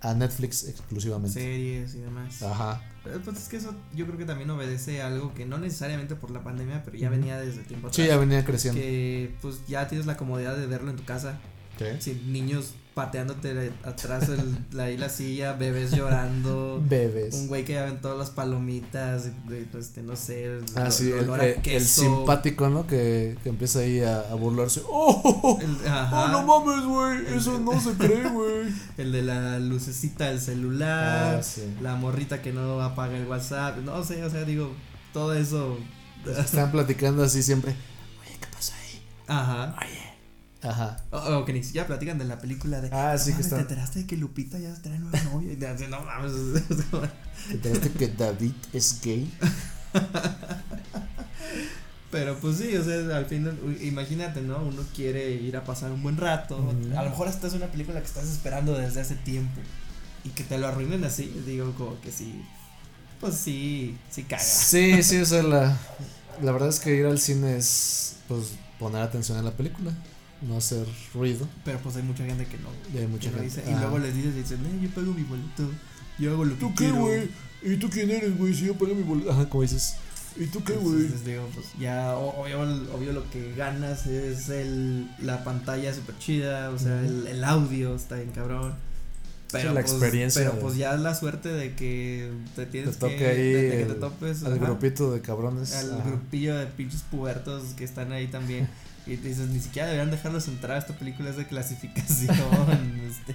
[0.00, 1.38] a Netflix exclusivamente.
[1.40, 2.42] series y demás.
[2.42, 2.82] Ajá.
[3.02, 6.30] Pues es que eso yo creo que también obedece a algo que no necesariamente por
[6.30, 7.96] la pandemia, pero ya venía desde tiempo atrás.
[8.02, 8.80] Sí, ya venía creciendo.
[8.80, 11.38] que pues ya tienes la comodidad de verlo en tu casa,
[11.78, 11.84] Sí.
[12.00, 16.80] sin niños pateándote atrás el, la, ahí la silla, bebés llorando.
[16.88, 17.34] Bebés.
[17.34, 19.28] Un güey que aventó las palomitas,
[19.76, 22.86] este, no sé, el, Ah, sí, el simpático, ¿no?
[22.86, 24.80] Que, que empieza ahí a, a burlarse.
[24.88, 25.20] ¡Oh!
[25.24, 25.58] oh, oh!
[26.12, 27.36] ¡Oh, no mames, güey!
[27.36, 28.68] Eso no se cree, güey.
[28.96, 31.62] el de la lucecita del celular, Ah, sí.
[31.82, 34.72] la morrita que no apaga el WhatsApp, no sé, o sea, digo,
[35.12, 35.78] todo eso.
[36.26, 37.72] Están platicando así siempre.
[38.22, 39.02] Oye, ¿qué pasó ahí?
[39.26, 39.76] Ajá.
[39.80, 40.13] Oye.
[40.64, 40.96] Ajá.
[41.10, 42.88] O, o que ni siquiera platican de la película de.
[42.92, 43.56] Ah, sí "No que está.
[43.56, 45.52] ¿Te enteraste de que Lupita ya trae nueva novia?
[45.52, 46.32] Y te hacen, no mames.
[47.48, 49.30] ¿Te enteraste que David es gay?
[52.10, 54.58] Pero pues sí, o sea, al fin, u- imagínate, ¿no?
[54.58, 56.56] Uno quiere ir a pasar un buen rato.
[56.96, 59.60] A lo mejor esta es una película que estás esperando desde hace tiempo.
[60.24, 62.42] Y que te lo arruinen así, digo, como que sí.
[63.20, 64.42] Pues sí, sí caga.
[64.42, 65.76] Sí, sí, o sea, la,
[66.42, 69.92] la verdad es que ir al cine es pues poner atención a la película,
[70.48, 71.48] no hacer ruido.
[71.64, 72.68] Pero pues hay mucha gente que no.
[72.94, 73.44] Y hay mucha gente.
[73.44, 73.80] dice, y Ah.
[73.80, 75.70] luego les dices, dicen, eh, yo pago mi boleto.
[76.18, 76.96] Yo hago lo que ¿Tú qué, quiero".
[77.00, 77.28] güey?
[77.62, 78.54] ¿Y tú quién eres, güey?
[78.54, 79.30] Si yo pagué mi boleto.
[79.32, 79.96] Ajá, como dices.
[80.36, 80.96] ¿Y tú qué, güey?
[81.02, 82.60] Entonces digo, pues ya obvio,
[82.92, 87.94] obvio lo que ganas es el, la pantalla super chida, o sea, el, el audio
[87.94, 88.74] está bien cabrón.
[89.52, 92.98] Pero la pues, experiencia Pero de- pues ya la suerte de que te tienes Te
[92.98, 95.72] toque que, ahí de, de que te topes Al grupito de cabrones.
[95.76, 96.08] al ajá.
[96.10, 98.68] grupillo de pinches pubertos que están ahí también.
[99.06, 102.30] Y te dices, ni siquiera deberían dejarlos entrar, esta película es de clasificación,
[103.10, 103.34] este,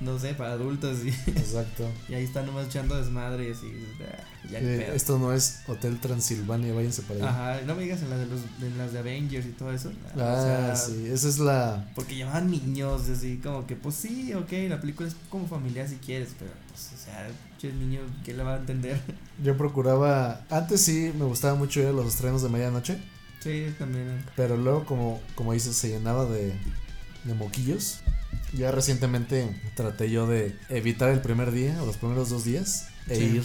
[0.00, 1.88] no sé, para adultos y, Exacto.
[2.08, 3.66] y ahí están nomás echando desmadre y así,
[4.02, 7.28] ah, ya Eh, esto no es Hotel Transilvania, váyanse para allá.
[7.30, 9.90] Ajá, no me digas en las de los en las de Avengers y todo eso.
[10.16, 11.90] Ah, o sea, sí, esa es la.
[11.94, 15.96] Porque llevaban niños, así como que, pues sí, ok, la película es como familiar si
[15.96, 17.28] quieres, pero pues, o sea,
[17.58, 19.00] che niño, ¿qué le va a entender?
[19.42, 20.44] Yo procuraba.
[20.50, 22.98] Antes sí me gustaba mucho ir a los estrenos de medianoche.
[23.48, 24.24] Sí, también.
[24.36, 26.54] Pero luego, como, como dices, se llenaba de,
[27.24, 28.00] de moquillos.
[28.52, 33.16] Ya recientemente traté yo de evitar el primer día o los primeros dos días e
[33.16, 33.22] Sí.
[33.24, 33.44] ir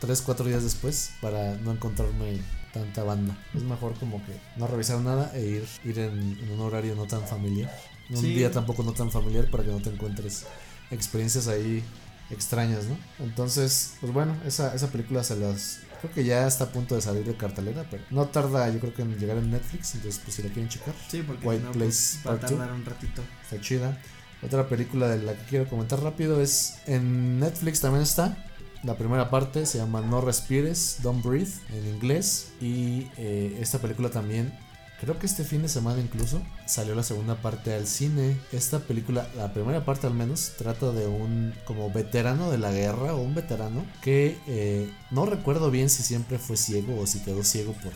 [0.00, 2.40] tres, cuatro días después para no encontrarme
[2.72, 3.36] tanta banda.
[3.54, 7.06] Es mejor como que no revisar nada e ir, ir en, en un horario no
[7.06, 7.70] tan familiar.
[8.10, 8.34] Un Sí.
[8.34, 10.44] día tampoco no tan familiar para que no te encuentres
[10.90, 11.82] experiencias ahí
[12.30, 12.96] extrañas, ¿no?
[13.24, 15.78] Entonces, pues bueno, esa, esa película se las...
[16.04, 18.92] Creo que ya está a punto de salir de cartelera, pero no tarda yo creo
[18.92, 21.66] que en llegar en Netflix, entonces pues si la quieren checar, Sí, porque White si
[21.66, 23.22] no, Place pues, va a Part tardar un ratito.
[23.42, 23.98] está chida.
[24.42, 28.36] Otra película de la que quiero comentar rápido es en Netflix también está.
[28.82, 32.48] La primera parte se llama No Respires, Don't Breathe en inglés.
[32.60, 34.52] Y eh, esta película también,
[35.00, 38.36] creo que este fin de semana incluso, salió la segunda parte al cine.
[38.52, 43.14] Esta película, la primera parte al menos, trata de un como veterano de la guerra
[43.14, 47.44] o un veterano que eh, no recuerdo bien si siempre fue ciego o si quedó
[47.44, 47.92] ciego por,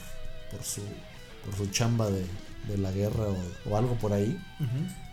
[0.50, 0.82] por, su,
[1.44, 2.26] por su chamba de,
[2.68, 4.38] de la guerra o- o algo por ahí.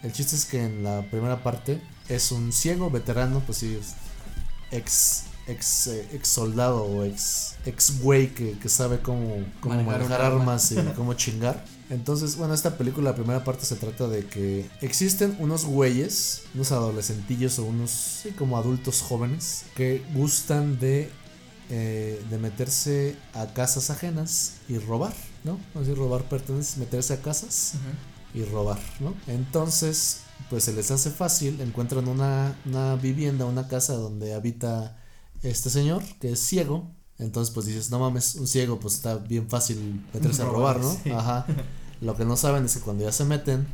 [0.04, 3.80] El chiste es que en la primera parte es un ciego veterano, pues sí,
[4.72, 10.02] ex, ex, eh, ex soldado o ex, ex güey que, que sabe cómo, cómo Manejar
[10.02, 11.64] manejar, armas y cómo chingar.
[11.90, 16.72] Entonces, bueno, esta película, la primera parte se trata de que existen unos güeyes, unos
[16.72, 21.12] adolescentillos o unos, sí, como adultos jóvenes, que gustan de,
[21.70, 25.14] eh, de meterse a casas ajenas y robar,
[25.44, 25.60] ¿no?
[25.80, 27.74] Así robar pertenencias, meterse a casas
[28.34, 29.14] y robar, ¿no?
[29.28, 34.98] Entonces, pues se les hace fácil, encuentran una, una vivienda, una casa donde habita
[35.44, 36.92] este señor, que es ciego.
[37.20, 40.98] Entonces, pues dices, no mames, un ciego, pues está bien fácil meterse a robar, ¿no?
[41.04, 41.10] sí.
[41.12, 41.46] Ajá.
[42.02, 43.66] Lo que no saben es que cuando ya se meten,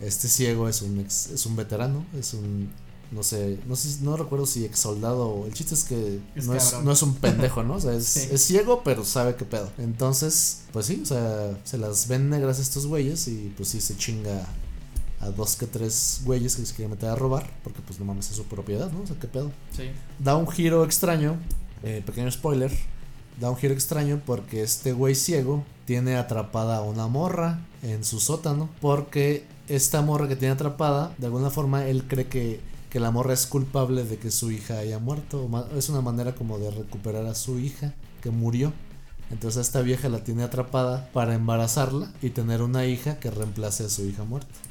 [0.00, 2.68] este ciego es un ex- es un veterano, es un
[3.10, 6.54] no sé, no sé, no recuerdo si ex soldado el chiste es que Es no,
[6.54, 7.74] es, no es un pendejo, ¿no?
[7.74, 8.28] O sea, es, Sí.
[8.30, 9.68] es ciego, pero sabe qué pedo.
[9.78, 13.96] Entonces, pues sí, o sea, se las ven negras estos güeyes y pues sí se
[13.96, 14.46] chinga
[15.20, 18.30] a dos que tres güeyes que se quieren meter a robar, porque pues no mames
[18.30, 19.02] es su propiedad, ¿no?
[19.02, 19.50] O sea, qué pedo.
[19.76, 19.90] Sí.
[20.20, 21.36] Da un giro extraño,
[21.82, 22.70] eh, pequeño spoiler,
[23.40, 28.20] da un giro extraño porque este güey ciego tiene atrapada a una morra en su
[28.20, 33.10] sótano, porque esta morra que tiene atrapada, de alguna forma él cree que, que la
[33.10, 37.26] morra es culpable de que su hija haya muerto, es una manera como de recuperar
[37.26, 38.72] a su hija que murió.
[39.30, 43.88] Entonces esta vieja la tiene atrapada para embarazarla y tener una hija que reemplace a
[43.88, 44.69] su hija muerta.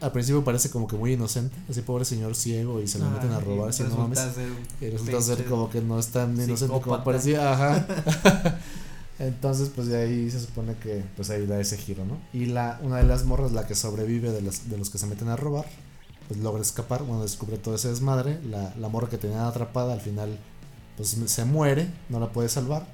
[0.00, 3.30] Al principio parece como que muy inocente, así pobre señor ciego y se lo meten
[3.32, 4.18] a robar, así no mames.
[4.18, 4.48] ser
[4.80, 7.86] Y resulta ser como que no es tan inocente como parecía, ajá.
[9.18, 12.18] Entonces, pues de ahí se supone que pues ahí da ese giro, ¿no?
[12.32, 15.06] Y la una de las morras, la que sobrevive de, las, de los que se
[15.06, 15.64] meten a robar,
[16.28, 20.00] pues logra escapar, bueno, descubre todo ese desmadre, la, la morra que tenía atrapada al
[20.00, 20.38] final
[20.96, 22.86] pues se muere, no la puede salvar,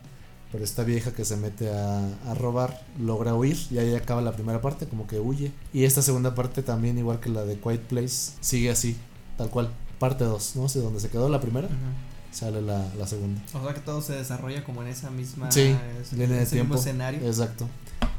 [0.52, 4.32] pero esta vieja que se mete a, a robar logra huir y ahí acaba la
[4.32, 5.50] primera parte, como que huye.
[5.72, 8.96] Y esta segunda parte también, igual que la de Quiet Place, sigue así,
[9.38, 10.68] tal cual, parte 2, ¿no?
[10.68, 11.68] Sea, donde se quedó la primera,
[12.30, 13.40] sale la, la segunda.
[13.54, 16.56] O sea que todo se desarrolla como en esa misma Sí, ese- línea de ese
[16.56, 17.20] mismo escenario.
[17.26, 17.66] Exacto.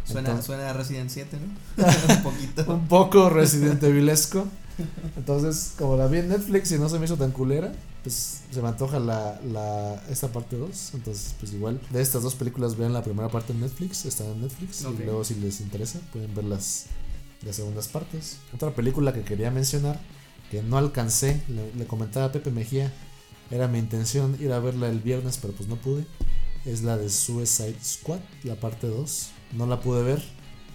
[0.05, 1.85] Suena, Entonces- suena a Resident 7, ¿no?
[2.17, 2.73] un poquito.
[2.73, 4.45] Un poco Resident Evilesco.
[5.17, 7.71] Entonces, como la vi en Netflix y no se me hizo tan culera,
[8.03, 10.91] pues se me antoja la, la esta parte 2.
[10.95, 14.41] Entonces, pues igual, de estas dos películas vean la primera parte en Netflix, están en
[14.41, 14.81] Netflix.
[14.81, 16.85] Y luego, si les interesa, pueden ver las,
[17.45, 18.37] las segundas partes.
[18.53, 19.99] Otra película que quería mencionar,
[20.51, 22.91] que no alcancé, le, le comentaba a Pepe Mejía,
[23.51, 26.05] era mi intención ir a verla el viernes, pero pues no pude.
[26.65, 29.29] Es la de Suicide Squad, la parte 2.
[29.53, 30.23] No la pude ver,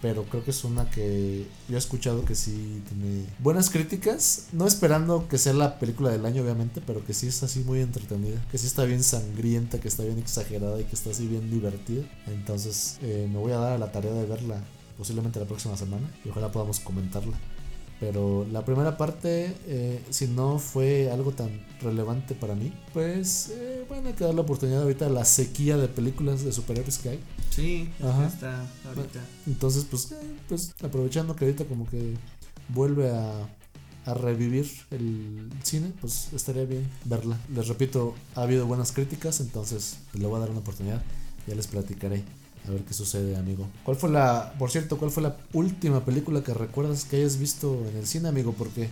[0.01, 4.49] pero creo que es una que yo he escuchado que sí tiene buenas críticas.
[4.53, 7.81] No esperando que sea la película del año, obviamente, pero que sí es así muy
[7.81, 8.45] entretenida.
[8.51, 12.05] Que sí está bien sangrienta, que está bien exagerada y que está así bien divertida.
[12.27, 14.63] Entonces, eh, me voy a dar a la tarea de verla
[14.97, 17.37] posiblemente la próxima semana y ojalá podamos comentarla.
[18.01, 21.51] Pero la primera parte, eh, si no fue algo tan
[21.81, 25.77] relevante para mí, pues eh, bueno, hay que dar la oportunidad ahorita a la sequía
[25.77, 27.21] de películas de superhéroes que hay.
[27.51, 28.27] Sí, Ajá.
[28.29, 29.21] está ahorita.
[29.49, 30.17] Entonces, pues, eh,
[30.49, 32.15] pues aprovechando que ahorita como que
[32.69, 33.49] vuelve a,
[34.07, 37.37] a revivir el cine, pues estaría bien verla.
[37.53, 41.03] Les repito, ha habido buenas críticas, entonces pues, le voy a dar una oportunidad.
[41.49, 42.23] Ya les platicaré.
[42.69, 43.67] A ver qué sucede, amigo.
[43.83, 47.83] ¿Cuál fue la, por cierto, cuál fue la última película que recuerdas que hayas visto
[47.89, 48.53] en el cine, amigo?
[48.53, 48.91] Porque,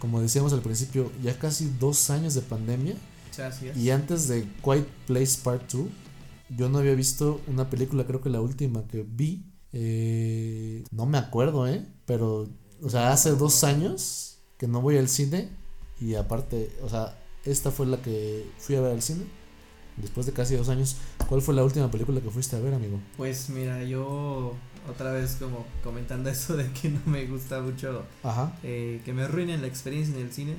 [0.00, 2.94] como decíamos al principio, ya casi dos años de pandemia.
[3.38, 3.76] Así es.
[3.76, 5.86] Y antes de Quiet Place Part 2,
[6.56, 11.18] yo no había visto una película, creo que la última que vi, eh, no me
[11.18, 11.86] acuerdo, ¿eh?
[12.04, 12.48] Pero,
[12.82, 15.48] o sea, hace dos años que no voy al cine
[16.00, 19.24] y aparte, o sea, esta fue la que fui a ver al cine.
[19.96, 20.96] Después de casi dos años,
[21.28, 22.98] ¿cuál fue la última película que fuiste a ver, amigo?
[23.16, 24.54] Pues mira, yo
[24.88, 29.22] otra vez como comentando eso de que no me gusta mucho Ajá, eh, que me
[29.22, 30.54] arruinen la experiencia en el cine.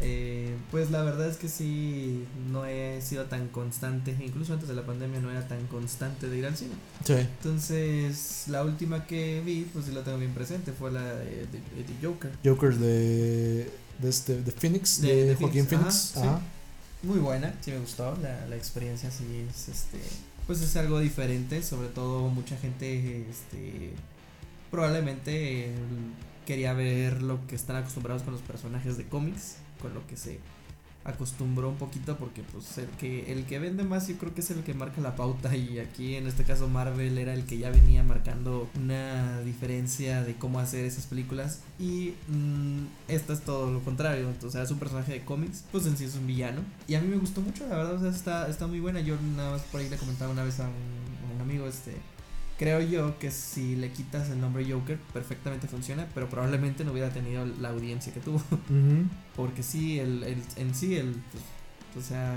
[0.00, 4.74] Eh, pues la verdad es que sí, no he sido tan constante, incluso antes de
[4.74, 6.72] la pandemia no era tan constante de ir al cine.
[7.04, 11.24] Sí, Entonces, la última que vi, pues sí la tengo bien presente, fue la de,
[11.46, 12.32] de- de Joker.
[12.44, 13.70] Joker de,
[14.00, 16.16] de, este, de Phoenix, de, Joaquín Phoenix, Phoenix.
[16.16, 16.40] ajá, Ajá,
[17.06, 20.00] Muy buena, sí me gustó, la, la experiencia sí es este,
[20.48, 23.92] pues es algo diferente, sobre todo mucha gente este
[24.72, 25.70] probablemente
[26.46, 30.40] quería ver lo que están acostumbrados con los personajes de cómics, con lo que se
[31.06, 34.50] acostumbró un poquito porque pues el que el que vende más yo creo que es
[34.50, 35.56] el que marca la pauta.
[35.56, 40.34] Y aquí en este caso Marvel era el que ya venía marcando una diferencia de
[40.34, 41.60] cómo hacer esas películas.
[41.78, 44.28] Y mm, esta es todo lo contrario.
[44.28, 46.62] Entonces es un personaje de cómics pues en sí es un villano.
[46.88, 47.94] Y a mí me gustó mucho la verdad.
[47.94, 49.00] O sea está está muy buena.
[49.00, 51.94] Yo nada más por ahí le comentaba una vez a un, a un amigo este
[52.58, 57.10] creo yo que si le quitas el nombre Joker perfectamente funciona pero probablemente no hubiera
[57.10, 58.42] tenido la audiencia que tuvo
[59.36, 61.14] porque sí, el, el- en sí, el,
[61.92, 62.36] pues, o sea,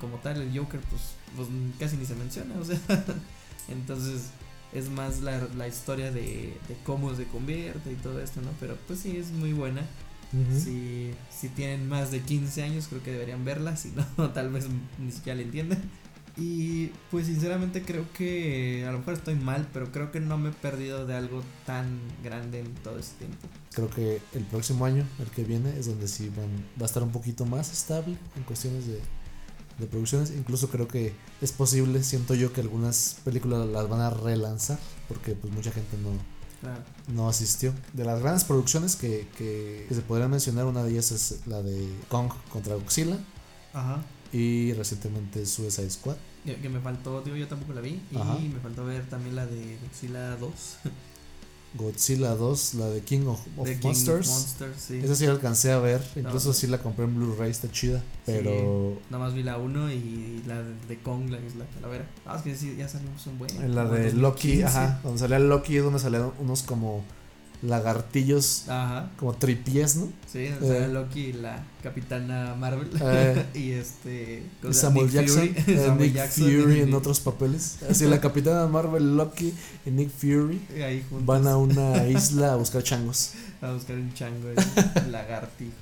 [0.00, 1.02] como tal, el Joker, pues,
[1.36, 2.78] pues casi ni se menciona, o sea,
[3.68, 4.30] entonces
[4.72, 6.22] es más la, la historia de,
[6.68, 8.50] de cómo se convierte y todo esto, ¿no?
[8.60, 9.82] Pero pues sí, es muy buena.
[10.60, 14.66] Si, si tienen más de 15 años, creo que deberían verla, si no, tal vez
[14.98, 15.78] ni siquiera la entienden.
[16.36, 20.50] Y pues sinceramente creo que a lo mejor estoy mal, pero creo que no me
[20.50, 23.48] he perdido de algo tan grande en todo este tiempo.
[23.72, 26.48] Creo que el próximo año, el que viene, es donde sí van,
[26.78, 29.00] va a estar un poquito más estable en cuestiones de,
[29.78, 30.30] de producciones.
[30.30, 35.32] Incluso creo que es posible, siento yo, que algunas películas las van a relanzar, porque
[35.32, 36.10] pues mucha gente no,
[36.60, 36.82] Claro.
[37.08, 37.72] no asistió.
[37.94, 41.62] De las grandes producciones que, que, que se podrían mencionar, una de ellas es la
[41.62, 43.18] de Kong contra Godzilla
[43.72, 44.02] Ajá.
[44.36, 46.16] Y recientemente Suicide Squad.
[46.44, 48.00] Que, que me faltó, digo, yo tampoco la vi.
[48.12, 48.34] Y Ajá.
[48.38, 50.50] me faltó ver también la de Godzilla 2.
[51.74, 54.28] Godzilla 2, la de King of, of de King Monsters.
[54.28, 54.96] Monsters, sí.
[55.02, 56.54] Esa sí la alcancé a ver, incluso No.
[56.54, 58.02] sí la compré en Blu-ray, está chida.
[58.24, 62.06] Pero Nada más vi la 1 y la de Kong, la isla calavera.
[62.24, 63.50] Ah, es que sí, ya salimos un buen.
[63.62, 64.16] en la de 2015.
[64.16, 67.04] Loki, ajá, donde salía Loki es donde salían unos como
[67.62, 69.10] lagartillos, Ajá.
[69.18, 70.08] como tripies, ¿no?
[70.30, 70.88] Sí, o sea, Eh.
[70.88, 72.88] Loki y la capitana Marvel.
[73.00, 73.44] Eh.
[73.54, 74.42] y este.
[74.68, 74.72] Y.
[74.74, 75.64] Samuel Nick Jackson, Fury.
[75.74, 77.78] eh, Samuel Nick Jackson Fury y- en otros papeles.
[77.90, 79.52] Así la capitana Marvel, Loki
[79.86, 83.32] y Nick Fury y Ahí van a una isla a buscar changos.
[83.62, 85.72] a buscar un chango de lagartijos.